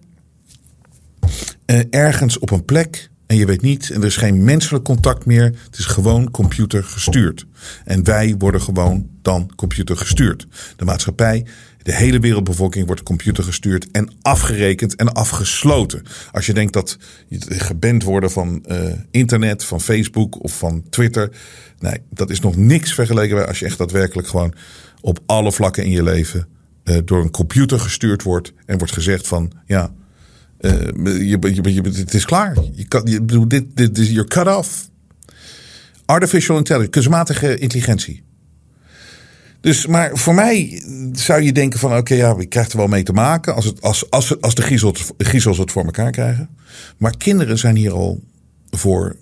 uh, 1.65 1.79
ergens 1.89 2.39
op 2.39 2.51
een 2.51 2.65
plek. 2.65 3.09
En 3.25 3.37
je 3.37 3.45
weet 3.45 3.61
niet, 3.61 3.89
en 3.89 4.01
er 4.01 4.07
is 4.07 4.17
geen 4.17 4.43
menselijk 4.43 4.83
contact 4.83 5.25
meer. 5.25 5.43
Het 5.43 5.77
is 5.77 5.85
gewoon 5.85 6.31
computer 6.31 6.83
gestuurd. 6.83 7.45
En 7.85 8.03
wij 8.03 8.35
worden 8.37 8.61
gewoon 8.61 9.09
dan 9.21 9.51
computer 9.55 9.97
gestuurd. 9.97 10.47
De 10.75 10.85
maatschappij 10.85 11.45
de 11.84 11.95
hele 11.95 12.19
wereldbevolking 12.19 12.86
wordt 12.86 13.03
computer 13.03 13.43
gestuurd 13.43 13.91
en 13.91 14.09
afgerekend 14.21 14.95
en 14.95 15.13
afgesloten. 15.13 16.03
Als 16.32 16.45
je 16.45 16.53
denkt 16.53 16.73
dat 16.73 16.97
je 17.27 17.39
geband 17.47 18.03
worden 18.03 18.32
van 18.32 18.63
uh, 18.67 18.93
internet, 19.11 19.63
van 19.63 19.82
Facebook 19.82 20.43
of 20.43 20.57
van 20.57 20.84
Twitter. 20.89 21.32
Nee, 21.79 21.97
dat 22.09 22.29
is 22.29 22.39
nog 22.39 22.55
niks 22.55 22.93
vergeleken 22.93 23.36
bij 23.36 23.45
als 23.45 23.59
je 23.59 23.65
echt 23.65 23.77
daadwerkelijk 23.77 24.27
gewoon 24.27 24.53
op 25.01 25.19
alle 25.25 25.51
vlakken 25.51 25.84
in 25.84 25.91
je 25.91 26.03
leven 26.03 26.47
uh, 26.84 26.97
door 27.05 27.21
een 27.21 27.32
computer 27.32 27.79
gestuurd 27.79 28.23
wordt 28.23 28.53
en 28.65 28.77
wordt 28.77 28.93
gezegd 28.93 29.27
van 29.27 29.51
ja, 29.65 29.93
uh, 30.59 30.71
je, 31.29 31.38
je, 31.73 31.82
het 31.82 32.13
is 32.13 32.25
klaar. 32.25 32.57
Je 32.73 32.88
kan, 32.88 33.01
je, 33.05 33.47
dit, 33.47 33.75
dit 33.75 34.23
cut 34.27 34.55
off. 34.55 34.89
Artificial 36.05 36.57
intelligence, 36.57 36.91
kunstmatige 36.91 37.57
intelligentie. 37.57 38.23
Dus, 39.62 39.88
maar 39.88 40.12
voor 40.14 40.34
mij 40.34 40.84
zou 41.14 41.41
je 41.41 41.51
denken 41.51 41.80
van 41.80 41.97
oké, 41.97 42.14
ja, 42.14 42.36
ik 42.38 42.49
krijg 42.49 42.70
er 42.70 42.78
wel 42.78 42.88
mee 42.88 43.03
te 43.03 43.14
maken 43.14 43.55
als, 43.55 43.66
het, 43.66 43.82
als, 43.82 44.09
als, 44.09 44.41
als 44.41 44.55
de 44.55 44.62
griezels 45.18 45.57
het 45.57 45.72
voor 45.72 45.86
elkaar 45.86 46.12
krijgen. 46.12 46.49
Maar 46.97 47.18
kinderen 47.18 47.57
zijn 47.57 47.76
hier 47.76 47.91
al 47.91 48.20
voor 48.70 49.16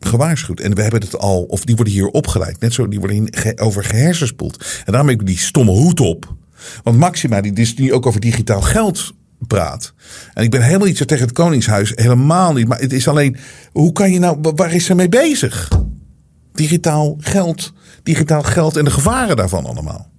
gewaarschuwd. 0.00 0.60
En 0.60 0.74
we 0.74 0.82
hebben 0.82 1.00
het 1.00 1.18
al, 1.18 1.42
of 1.42 1.64
die 1.64 1.76
worden 1.76 1.94
hier 1.94 2.06
opgeleid. 2.06 2.60
Net 2.60 2.72
zo, 2.72 2.88
die 2.88 2.98
worden 3.00 3.30
over 3.56 3.84
gehersenspoeld. 3.84 4.64
En 4.84 4.92
daarom 4.92 5.10
heb 5.10 5.20
ik 5.20 5.26
die 5.26 5.38
stomme 5.38 5.72
hoed 5.72 6.00
op. 6.00 6.34
Want 6.82 6.98
Maxima, 6.98 7.40
die 7.40 7.52
dus 7.52 7.74
nu 7.74 7.92
ook 7.92 8.06
over 8.06 8.20
digitaal 8.20 8.60
geld 8.60 9.14
praat. 9.38 9.94
En 10.34 10.44
ik 10.44 10.50
ben 10.50 10.62
helemaal 10.62 10.86
niet 10.86 10.96
zo 10.96 11.04
tegen 11.04 11.24
het 11.24 11.34
Koningshuis. 11.34 11.92
Helemaal 11.94 12.52
niet. 12.52 12.68
Maar 12.68 12.80
het 12.80 12.92
is 12.92 13.08
alleen, 13.08 13.36
hoe 13.72 13.92
kan 13.92 14.12
je 14.12 14.18
nou, 14.18 14.38
waar 14.40 14.74
is 14.74 14.84
ze 14.84 14.94
mee 14.94 15.08
bezig? 15.08 15.70
Digitaal 16.52 17.16
geld 17.20 17.72
digitaal 18.06 18.42
geld 18.42 18.76
en 18.76 18.84
de 18.84 18.90
gevaren 18.90 19.36
daarvan 19.36 19.66
allemaal. 19.66 20.10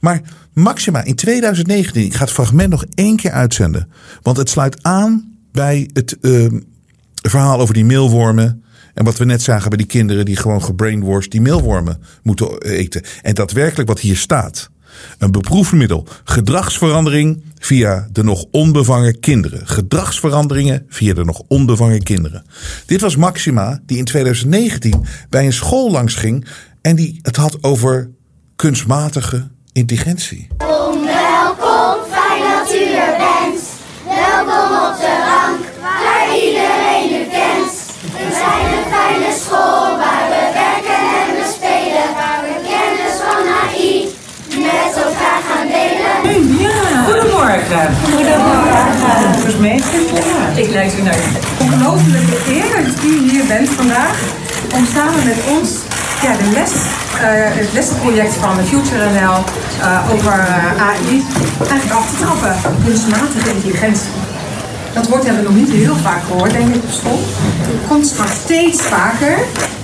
Maar 0.00 0.20
Maxima 0.52 1.04
in 1.04 1.14
2019, 1.14 2.04
ik 2.04 2.14
ga 2.14 2.24
het 2.24 2.32
fragment 2.32 2.70
nog 2.70 2.84
één 2.94 3.16
keer 3.16 3.30
uitzenden. 3.30 3.88
Want 4.22 4.36
het 4.36 4.48
sluit 4.48 4.82
aan 4.82 5.36
bij 5.52 5.90
het 5.92 6.16
uh, 6.20 6.50
verhaal 7.28 7.60
over 7.60 7.74
die 7.74 7.84
meelwormen. 7.84 8.64
En 8.94 9.04
wat 9.04 9.18
we 9.18 9.24
net 9.24 9.42
zagen 9.42 9.68
bij 9.68 9.78
die 9.78 9.86
kinderen 9.86 10.24
die 10.24 10.36
gewoon 10.36 10.62
gebrainwashed 10.62 11.30
die 11.30 11.40
meelwormen 11.40 12.02
moeten 12.22 12.62
eten. 12.62 13.02
En 13.22 13.34
daadwerkelijk 13.34 13.88
wat 13.88 14.00
hier 14.00 14.16
staat. 14.16 14.70
Een 15.18 15.30
beproefd 15.30 15.72
middel. 15.72 16.06
Gedragsverandering 16.24 17.42
via 17.58 18.08
de 18.12 18.24
nog 18.24 18.44
onbevangen 18.50 19.20
kinderen. 19.20 19.66
Gedragsveranderingen 19.66 20.86
via 20.88 21.14
de 21.14 21.24
nog 21.24 21.42
onbevangen 21.48 22.02
kinderen. 22.02 22.44
Dit 22.86 23.00
was 23.00 23.16
Maxima 23.16 23.80
die 23.86 23.98
in 23.98 24.04
2019 24.04 25.04
bij 25.28 25.44
een 25.44 25.52
school 25.52 25.90
langs 25.90 26.14
ging 26.14 26.46
en 26.82 26.96
die 26.96 27.18
het 27.22 27.36
had 27.36 27.58
over 27.60 28.10
kunstmatige 28.56 29.48
intelligentie. 29.72 30.48
Welkom, 30.58 31.96
fijn 32.10 32.42
dat 32.52 32.74
u 32.74 32.84
er 33.04 33.14
bent. 33.24 33.60
Welkom 34.04 34.68
op 34.86 34.96
de 35.04 35.14
bank, 35.30 35.62
waar 35.82 36.26
iedereen 36.44 37.08
u 37.20 37.22
kent. 37.36 37.74
We 38.18 38.28
zijn 38.42 38.66
een 38.76 38.86
fijne 38.94 39.32
school 39.44 39.84
waar 40.02 40.26
we 40.32 40.42
werken 40.62 41.02
en 41.18 41.28
we 41.38 41.44
spelen. 41.56 42.06
Waar 42.18 42.40
we 42.46 42.54
kennis 42.70 43.16
van 43.26 43.44
AI 43.60 43.92
met 44.66 44.92
elkaar 45.04 45.42
gaan 45.48 45.68
delen. 45.76 46.14
Ja, 46.58 47.04
goedemorgen. 47.04 47.86
Goedemorgen. 48.14 49.42
Burgemeester, 49.42 50.00
ja. 50.00 50.62
ik 50.62 50.70
luister 50.74 51.02
naar 51.02 51.18
u. 51.18 51.62
Ongelooflijke 51.64 52.36
eer 52.48 52.84
dat 52.84 53.04
u 53.04 53.30
hier 53.30 53.46
bent 53.46 53.68
vandaag 53.68 54.18
om 54.74 54.86
samen 54.94 55.24
met 55.24 55.38
ons 55.58 55.70
ja, 56.22 56.36
de 56.36 56.50
les, 56.52 56.70
uh, 56.70 57.20
het 57.60 57.72
lessenproject 57.72 58.34
van 58.34 58.56
Future 58.64 59.04
NL 59.10 59.38
uh, 59.80 60.12
over 60.12 60.32
uh, 60.32 60.88
AI 60.88 61.24
eigenlijk 61.68 61.92
af 62.00 62.10
te 62.10 62.16
trappen. 62.24 62.54
Kunstmatige 62.84 63.50
intelligentie. 63.54 64.10
Dat 64.92 65.08
woord 65.08 65.24
hebben 65.24 65.42
we 65.42 65.48
nog 65.48 65.58
niet 65.58 65.70
heel 65.70 65.96
vaak 65.96 66.22
gehoord, 66.26 66.52
denk 66.52 66.74
ik, 66.74 66.82
op 66.82 66.90
school. 66.90 67.18
Het 67.20 67.88
komt 67.88 68.18
maar 68.18 68.32
steeds 68.44 68.82
vaker. 68.82 69.38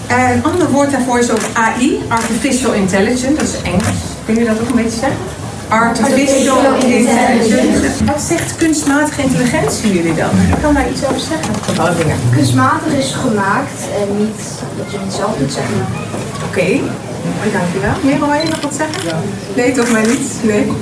een 0.09 0.45
ander 0.45 0.71
woord 0.71 0.91
daarvoor 0.91 1.19
is 1.19 1.31
ook 1.31 1.45
AI, 1.53 2.01
Artificial 2.09 2.73
Intelligence, 2.73 3.35
dat 3.35 3.43
is 3.43 3.63
Engels. 3.63 4.01
Kun 4.25 4.35
je 4.35 4.45
dat 4.45 4.61
ook 4.61 4.69
een 4.69 4.83
beetje 4.83 4.99
zeggen? 4.99 5.19
Artificial 5.69 6.75
intelligence. 6.75 8.05
Wat 8.05 8.21
zegt 8.21 8.57
kunstmatige 8.57 9.23
intelligentie 9.23 9.93
jullie 9.93 10.15
dan? 10.15 10.31
Ik 10.31 10.63
kan 10.63 10.75
daar 10.75 10.91
iets 10.91 11.05
over 11.05 11.21
zeggen. 11.21 11.55
Kunstmatig 12.35 12.93
is 12.93 13.13
gemaakt 13.13 13.81
en 14.01 14.17
niet 14.19 14.41
dat 14.77 14.93
je 14.93 14.99
het 14.99 15.13
zelf 15.13 15.37
doet, 15.39 15.53
zeg 15.53 15.65
maar. 15.77 16.28
Oké, 16.59 16.81
okay. 17.37 17.53
dankjewel. 17.53 17.95
Merel, 18.03 18.31
wil 18.31 18.41
je 18.45 18.49
nog 18.49 18.61
wat 18.61 18.75
zeggen? 18.75 19.19
Nee, 19.55 19.73
toch 19.73 19.91
maar 19.91 20.07
niet? 20.07 20.29
Nee. 20.43 20.73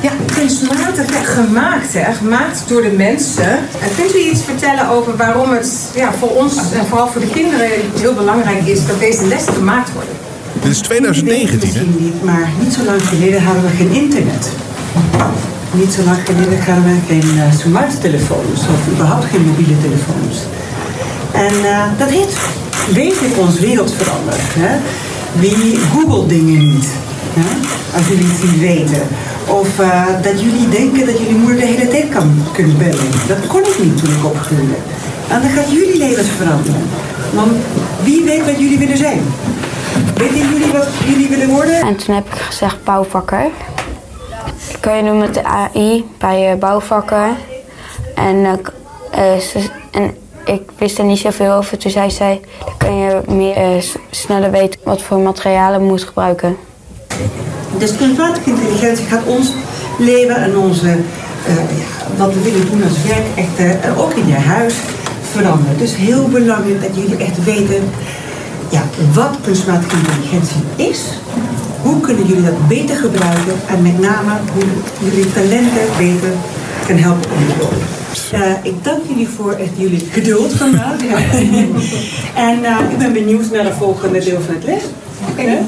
Ja, 0.00 0.10
kunstmatig 0.34 1.12
ja, 1.12 1.22
gemaakt, 1.22 1.92
hè? 1.92 2.12
gemaakt 2.12 2.64
door 2.68 2.82
de 2.82 2.94
mensen. 2.96 3.50
En 3.52 3.90
kunt 3.96 4.14
u 4.14 4.18
iets 4.18 4.42
vertellen 4.44 4.88
over 4.88 5.16
waarom 5.16 5.50
het 5.50 5.90
ja, 5.94 6.12
voor 6.12 6.28
ons 6.28 6.56
en 6.72 6.86
vooral 6.86 7.08
voor 7.08 7.20
de 7.20 7.30
kinderen 7.30 7.68
heel 7.98 8.14
belangrijk 8.14 8.66
is 8.66 8.86
dat 8.86 8.98
deze 8.98 9.26
lessen 9.26 9.52
gemaakt 9.52 9.92
worden? 9.92 10.14
Dit 10.62 10.70
is 10.70 10.78
2019, 10.78 11.74
hè? 11.74 11.82
Niet, 11.98 12.22
maar 12.22 12.48
niet 12.60 12.72
zo 12.72 12.84
lang 12.84 13.02
geleden 13.08 13.42
hadden 13.42 13.62
we 13.62 13.70
geen 13.76 13.90
internet. 13.90 14.48
Niet 15.72 15.92
zo 15.92 16.02
lang 16.02 16.18
geleden 16.24 16.64
hadden 16.64 16.84
we 16.84 16.96
geen 17.08 17.36
uh, 17.36 17.42
smart 17.58 18.00
telefoons 18.00 18.60
of 18.60 18.92
überhaupt 18.92 19.24
geen 19.24 19.46
mobiele 19.46 19.80
telefoons. 19.80 20.36
En 21.32 21.54
uh, 21.54 21.84
dat 21.98 22.08
heeft 22.08 22.38
wezenlijk 22.94 23.38
ons 23.38 23.58
wereld 23.58 23.92
veranderd. 23.92 24.54
Hè? 24.58 24.78
Wie 25.32 25.78
googelt 25.78 26.28
dingen 26.28 26.58
niet? 26.58 26.88
Hè? 27.34 27.48
Als 27.96 28.08
jullie 28.08 28.26
het 28.26 28.42
niet 28.42 28.60
weten. 28.60 29.02
Of 29.46 29.80
uh, 29.80 30.06
dat 30.22 30.40
jullie 30.40 30.68
denken 30.68 31.06
dat 31.06 31.18
jullie 31.18 31.36
moeder 31.36 31.56
de 31.56 31.66
hele 31.66 31.88
tijd 31.88 32.08
kan 32.08 32.44
kunnen 32.52 32.78
bellen. 32.78 33.10
Dat 33.28 33.46
kon 33.46 33.60
ik 33.60 33.78
niet 33.82 33.98
toen 33.98 34.14
ik 34.14 34.24
opgroeide. 34.24 34.74
En 35.28 35.40
dan 35.40 35.50
gaat 35.50 35.70
jullie 35.70 35.98
levens 35.98 36.28
veranderen. 36.28 36.82
Want 37.32 37.52
wie 38.02 38.24
weet 38.24 38.44
wat 38.44 38.58
jullie 38.58 38.78
willen 38.78 38.96
zijn? 38.96 39.20
Weten 40.16 40.48
jullie 40.50 40.72
wat 40.72 40.88
jullie 41.06 41.28
willen 41.28 41.48
worden? 41.48 41.80
En 41.80 41.96
toen 41.96 42.14
heb 42.14 42.26
ik 42.26 42.40
gezegd 42.40 42.84
bouwvakker. 42.84 43.46
Kun 44.80 44.96
je 44.96 45.02
doen 45.02 45.18
met 45.18 45.34
de 45.34 45.44
AI 45.44 46.04
bij 46.18 46.58
bouwvakken. 46.58 47.36
En, 48.14 48.36
uh, 48.36 49.62
en 49.90 50.14
ik 50.52 50.62
wist 50.78 50.98
er 50.98 51.04
niet 51.04 51.18
zoveel 51.18 51.52
over. 51.52 51.78
Toen 51.78 51.90
zei 51.90 52.10
zij, 52.10 52.40
dan 52.64 52.74
kun 52.78 52.96
je 52.96 53.20
meer, 53.26 53.76
uh, 53.76 53.82
sneller 54.10 54.50
weten 54.50 54.80
wat 54.84 55.02
voor 55.02 55.18
materialen 55.18 55.82
moet 55.82 56.04
gebruiken. 56.04 56.56
Dus 57.78 57.96
kunstmatige 57.96 58.50
intelligentie 58.50 59.06
gaat 59.06 59.24
ons 59.26 59.52
leven 59.98 60.36
en 60.36 60.56
onze, 60.56 60.88
ja, 60.88 62.16
wat 62.16 62.34
we 62.34 62.40
willen 62.40 62.70
doen 62.70 62.82
als 62.82 63.02
werk 63.02 63.26
echt 63.34 63.84
uh, 63.86 64.00
ook 64.00 64.12
in 64.12 64.26
je 64.26 64.34
huis 64.34 64.74
veranderen. 65.32 65.78
Dus 65.78 65.96
heel 65.96 66.28
belangrijk 66.28 66.82
dat 66.82 66.96
jullie 66.96 67.16
echt 67.16 67.44
weten 67.44 67.90
ja, 68.70 68.82
wat 69.12 69.36
kunstmatige 69.44 69.96
intelligentie 69.96 70.62
is. 70.76 71.00
Hoe 71.82 72.00
kunnen 72.00 72.26
jullie 72.26 72.44
dat 72.44 72.68
beter 72.68 72.96
gebruiken 72.96 73.54
en 73.68 73.82
met 73.82 73.98
name 73.98 74.32
hoe 74.52 74.64
jullie 75.08 75.32
talenten 75.32 75.86
beter 75.98 76.32
kan 76.90 76.98
helpen 76.98 77.30
ontwikkelen. 77.30 77.88
Uh, 78.34 78.72
ik 78.72 78.84
dank 78.84 79.00
jullie 79.08 79.28
voor 79.28 79.52
echt 79.52 79.70
jullie 79.76 80.08
geduld 80.12 80.52
vandaag. 80.52 80.96
en 82.48 82.58
uh, 82.62 82.90
ik 82.90 82.98
ben 82.98 83.12
benieuwd 83.12 83.50
naar 83.50 83.64
de 83.64 83.72
volgende 83.72 84.18
deel 84.18 84.40
van 84.40 84.54
het 84.54 84.64
les. 84.64 84.82
Oké. 85.30 85.40
Okay. 85.40 85.58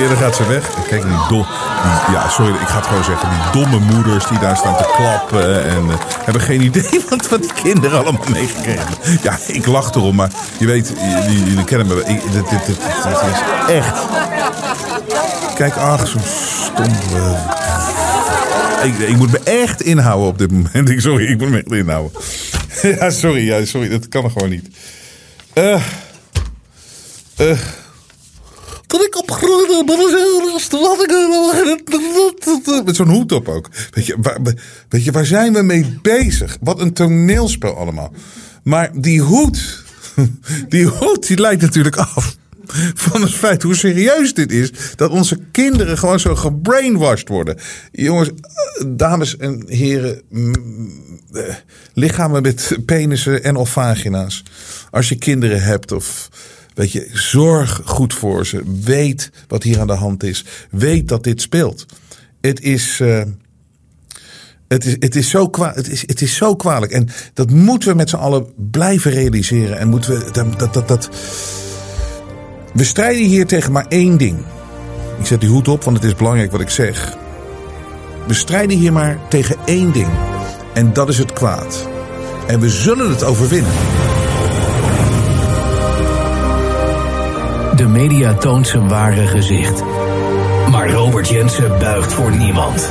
Eerder 0.00 0.16
gaat 0.16 0.36
ze 0.36 0.46
weg. 0.46 0.70
Kijk, 0.88 1.02
die 1.02 1.10
dom, 1.28 1.46
die, 1.82 2.14
ja, 2.14 2.28
sorry, 2.28 2.52
ik 2.52 2.66
ga 2.66 2.76
het 2.76 2.86
gewoon 2.86 3.04
zeggen. 3.04 3.28
Die 3.28 3.62
domme 3.62 3.78
moeders 3.94 4.26
die 4.26 4.38
daar 4.38 4.56
staan 4.56 4.76
te 4.76 4.92
klappen 4.96 5.64
en 5.64 5.84
uh, 5.86 5.94
hebben 6.24 6.42
geen 6.42 6.60
idee 6.60 7.02
wat, 7.10 7.28
wat 7.28 7.42
die 7.42 7.52
kinderen 7.62 7.98
allemaal 7.98 8.24
meegekregen 8.30 8.86
Ja, 9.22 9.38
ik 9.46 9.66
lach 9.66 9.94
erom, 9.94 10.14
maar 10.14 10.30
je 10.58 10.66
weet, 10.66 10.92
jullie, 11.24 11.44
jullie 11.44 11.64
kennen 11.64 11.86
me. 11.86 11.94
Ik, 12.06 12.22
dit, 12.22 12.32
dit, 12.32 12.50
dit, 12.50 12.66
dit, 12.66 12.76
is 13.66 13.74
echt. 13.74 14.02
Kijk, 15.54 15.76
ach, 15.76 16.06
zo'n 16.08 16.22
stom. 16.24 16.92
Ik, 18.84 19.16
moet 19.16 19.30
me 19.30 19.38
echt 19.38 19.82
inhouden 19.82 20.28
op 20.28 20.38
dit 20.38 20.50
moment. 20.50 21.02
Sorry, 21.02 21.24
ik 21.24 21.38
moet 21.38 21.50
me 21.50 21.56
echt 21.56 21.72
inhouden. 21.72 22.20
ja, 22.98 23.10
sorry, 23.10 23.46
ja, 23.46 23.64
sorry, 23.64 23.88
dat 23.88 24.08
kan 24.08 24.30
gewoon 24.30 24.50
niet. 24.50 24.68
Uh, 25.54 25.82
uh, 27.40 27.58
dat 28.86 29.04
ik 29.04 29.18
opgroeide 29.18 29.82
met 32.84 32.96
zo'n 32.96 33.08
hoed 33.08 33.32
op 33.32 33.48
ook. 33.48 33.68
Weet 33.90 34.06
je, 34.06 34.16
waar, 34.18 34.38
weet 34.88 35.04
je, 35.04 35.12
waar 35.12 35.26
zijn 35.26 35.52
we 35.52 35.62
mee 35.62 35.98
bezig? 36.02 36.56
Wat 36.60 36.80
een 36.80 36.92
toneelspel 36.92 37.76
allemaal. 37.76 38.12
Maar 38.62 38.90
die 38.94 39.20
hoed, 39.20 39.84
die 40.68 40.86
hoed, 40.86 41.26
die 41.26 41.40
lijkt 41.40 41.62
natuurlijk 41.62 41.96
af 41.96 42.36
van 42.94 43.20
het 43.20 43.34
feit 43.34 43.62
hoe 43.62 43.74
serieus 43.74 44.34
dit 44.34 44.52
is. 44.52 44.70
Dat 44.96 45.10
onze 45.10 45.38
kinderen 45.50 45.98
gewoon 45.98 46.20
zo 46.20 46.36
gebrainwashed 46.36 47.28
worden. 47.28 47.58
Jongens, 47.92 48.30
dames 48.86 49.36
en 49.36 49.64
heren, 49.66 50.22
eh, 51.32 51.54
lichamen 51.92 52.42
met 52.42 52.78
penissen 52.86 53.44
en 53.44 53.56
of 53.56 53.70
vagina's. 53.70 54.42
Als 54.90 55.08
je 55.08 55.16
kinderen 55.16 55.62
hebt 55.62 55.92
of... 55.92 56.28
Weet 56.74 56.92
je, 56.92 57.08
zorg 57.12 57.80
goed 57.84 58.14
voor 58.14 58.46
ze. 58.46 58.62
Weet 58.82 59.30
wat 59.48 59.62
hier 59.62 59.80
aan 59.80 59.86
de 59.86 59.92
hand 59.92 60.22
is. 60.22 60.44
Weet 60.70 61.08
dat 61.08 61.24
dit 61.24 61.40
speelt. 61.40 61.86
Het 62.40 62.60
is. 62.60 63.00
Uh, 63.00 63.22
het 64.68 64.84
is, 64.84 64.96
het, 64.98 65.16
is 65.16 65.30
zo 65.30 65.48
kwa 65.48 65.72
het, 65.74 65.88
is, 65.88 66.00
het 66.06 66.20
is 66.20 66.34
zo 66.36 66.56
kwalijk. 66.56 66.92
En 66.92 67.08
dat 67.34 67.50
moeten 67.50 67.88
we 67.88 67.94
met 67.94 68.08
z'n 68.08 68.16
allen 68.16 68.46
blijven 68.70 69.10
realiseren. 69.10 69.78
En 69.78 69.88
moeten 69.88 70.18
we. 70.18 70.30
Dat, 70.30 70.74
dat, 70.74 70.88
dat, 70.88 71.08
we 72.74 72.84
strijden 72.84 73.24
hier 73.24 73.46
tegen 73.46 73.72
maar 73.72 73.86
één 73.88 74.16
ding. 74.16 74.38
Ik 75.18 75.26
zet 75.26 75.40
die 75.40 75.48
hoed 75.48 75.68
op, 75.68 75.84
want 75.84 75.96
het 75.96 76.06
is 76.06 76.14
belangrijk 76.14 76.50
wat 76.50 76.60
ik 76.60 76.70
zeg. 76.70 77.16
We 78.26 78.34
strijden 78.34 78.76
hier 78.78 78.92
maar 78.92 79.18
tegen 79.28 79.56
één 79.64 79.92
ding. 79.92 80.08
En 80.72 80.92
dat 80.92 81.08
is 81.08 81.18
het 81.18 81.32
kwaad. 81.32 81.88
En 82.46 82.60
we 82.60 82.68
zullen 82.68 83.10
het 83.10 83.24
overwinnen. 83.24 83.72
De 87.76 87.86
media 87.88 88.34
toont 88.34 88.66
zijn 88.66 88.88
ware 88.88 89.26
gezicht. 89.26 89.82
Maar 90.70 90.90
Robert 90.90 91.28
Jensen 91.28 91.78
buigt 91.78 92.12
voor 92.12 92.36
niemand. 92.36 92.88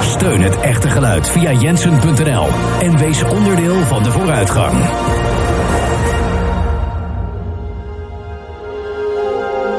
Steun 0.00 0.42
het 0.42 0.60
echte 0.60 0.88
geluid 0.88 1.28
via 1.28 1.52
jensen.nl 1.52 2.48
en 2.80 2.98
wees 2.98 3.22
onderdeel 3.22 3.82
van 3.82 4.02
de 4.02 4.10
vooruitgang. 4.10 4.76